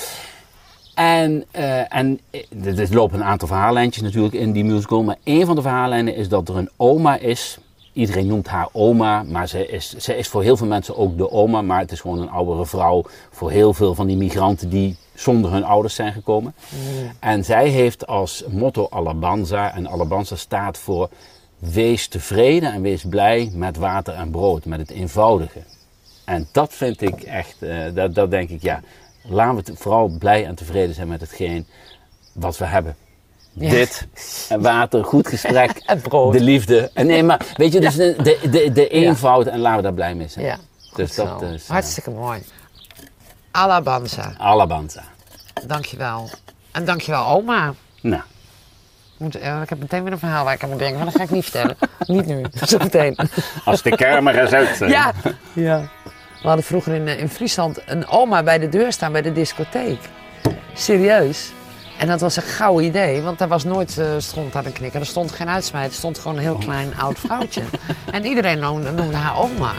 En, 0.95 1.45
eh, 1.51 1.95
en 1.95 2.21
eh, 2.31 2.79
er 2.79 2.95
lopen 2.95 3.19
een 3.19 3.25
aantal 3.25 3.49
verhaallijntjes 3.49 4.03
natuurlijk 4.03 4.35
in 4.35 4.53
die 4.53 4.65
musical. 4.65 5.03
Maar 5.03 5.17
een 5.25 5.47
van 5.47 5.57
de 5.57 5.63
verhaallijnen 5.63 6.15
is 6.15 6.29
dat 6.29 6.49
er 6.49 6.57
een 6.57 6.71
oma 6.77 7.19
is. 7.19 7.59
Iedereen 7.93 8.27
noemt 8.27 8.49
haar 8.49 8.69
oma, 8.73 9.23
maar 9.23 9.49
ze 9.49 9.67
is, 9.67 9.97
ze 9.97 10.17
is 10.17 10.29
voor 10.29 10.43
heel 10.43 10.57
veel 10.57 10.67
mensen 10.67 10.97
ook 10.97 11.17
de 11.17 11.31
oma. 11.31 11.63
Maar 11.63 11.81
het 11.81 11.93
is 11.93 12.01
gewoon 12.01 12.21
een 12.21 12.31
oudere 12.31 12.67
vrouw 12.67 13.05
voor 13.31 13.51
heel 13.51 13.75
veel 13.75 13.95
van 13.95 14.07
die 14.07 14.17
migranten 14.17 14.69
die 14.69 14.97
zonder 15.23 15.51
hun 15.53 15.65
ouders 15.65 15.95
zijn 15.95 16.13
gekomen. 16.13 16.55
En 17.19 17.45
zij 17.45 17.69
heeft 17.69 18.07
als 18.07 18.45
motto 18.49 18.87
Alabanza. 18.91 19.75
En 19.75 19.87
Alabanza 19.87 20.37
staat 20.37 20.79
voor 20.79 21.09
wees 21.59 22.09
tevreden 22.09 22.73
en 22.73 22.83
wees 22.83 23.05
blij 23.09 23.51
met 23.55 23.77
water 23.77 24.15
en 24.15 24.31
brood, 24.31 24.65
met 24.65 24.79
het 24.79 24.91
eenvoudige. 24.91 25.61
En 26.25 26.49
dat 26.53 26.73
vind 26.75 27.01
ik 27.01 27.23
echt, 27.23 27.63
eh, 27.63 27.79
dat, 27.95 28.15
dat 28.15 28.31
denk 28.31 28.49
ik, 28.51 28.63
ja, 28.63 28.81
laten 29.25 29.65
we 29.65 29.77
vooral 29.77 30.09
blij 30.19 30.47
en 30.47 30.55
tevreden 30.55 30.95
zijn 30.95 31.09
met 31.09 31.21
hetgeen 31.21 31.67
wat 32.33 32.59
we 32.59 32.65
hebben. 32.65 32.97
Ja. 33.53 33.71
Dit, 33.71 34.07
en 34.49 34.63
water, 34.63 35.05
goed 35.05 35.29
gesprek, 35.29 35.71
En 35.87 36.01
brood. 36.01 36.33
de 36.33 36.41
liefde. 36.41 36.91
En 36.95 37.07
nee, 37.07 37.23
maar 37.23 37.47
weet 37.57 37.73
je, 37.73 37.81
dus 37.81 37.95
de, 37.95 38.17
de, 38.23 38.49
de, 38.51 38.73
de 38.73 38.89
eenvoud 38.89 39.47
en 39.47 39.59
laten 39.59 39.77
we 39.77 39.83
daar 39.83 39.93
blij 39.95 40.15
mee 40.15 40.29
zijn. 40.29 40.45
Ja, 40.47 40.57
Dus 40.95 41.15
dat 41.15 41.43
is, 41.43 41.65
eh, 41.65 41.71
Hartstikke 41.71 42.11
mooi. 42.11 42.43
Alabanza, 43.51 44.35
Alabanza. 44.39 45.03
Dankjewel. 45.67 46.31
En 46.73 46.85
dankjewel 46.85 47.27
oma. 47.27 47.73
Nou, 48.01 48.23
Moet, 49.17 49.35
eh, 49.39 49.61
ik 49.63 49.69
heb 49.69 49.79
meteen 49.79 50.03
weer 50.03 50.13
een 50.13 50.19
verhaal 50.19 50.45
waar 50.45 50.55
ik 50.55 50.63
aan 50.63 50.69
moet 50.71 50.79
denken, 50.79 50.97
maar 50.97 51.07
dat 51.07 51.17
ga 51.17 51.23
ik 51.23 51.31
niet 51.31 51.45
vertellen. 51.45 51.77
niet 52.07 52.27
nu, 52.27 52.45
zo 52.69 52.79
meteen. 52.79 53.17
als 53.65 53.83
de 53.83 53.91
camera's 53.97 54.53
uit 54.53 54.77
zijn. 54.77 54.91
Ja. 54.91 55.13
ja. 55.53 55.89
We 56.43 56.49
hadden 56.49 56.65
vroeger 56.65 56.95
in, 56.95 57.09
eh, 57.09 57.19
in 57.19 57.29
Friesland 57.29 57.79
een 57.87 58.07
oma 58.09 58.43
bij 58.43 58.59
de 58.59 58.69
deur 58.69 58.93
staan 58.93 59.13
bij 59.13 59.23
de 59.23 59.33
discotheek. 59.33 59.99
Serieus. 60.75 61.53
En 61.99 62.09
dat 62.09 62.21
was 62.21 62.37
een 62.37 62.43
gauw 62.43 62.81
idee, 62.81 63.21
want 63.23 63.39
daar 63.39 63.49
was 63.49 63.65
nooit 63.65 63.99
eh 63.99 64.07
stond 64.19 64.57
aan 64.57 64.65
de 64.65 64.73
knikker. 64.73 65.01
Er 65.01 65.07
stond 65.07 65.33
geen 65.33 65.49
uitsmijt, 65.49 65.91
er 65.91 65.97
stond 65.97 66.19
gewoon 66.19 66.37
een 66.37 66.43
heel 66.43 66.57
klein 66.57 66.97
oud 66.99 67.19
vrouwtje. 67.19 67.63
En 68.13 68.25
iedereen 68.25 68.59
noemde, 68.59 68.91
noemde 68.91 69.17
haar 69.17 69.39
oma. 69.39 69.73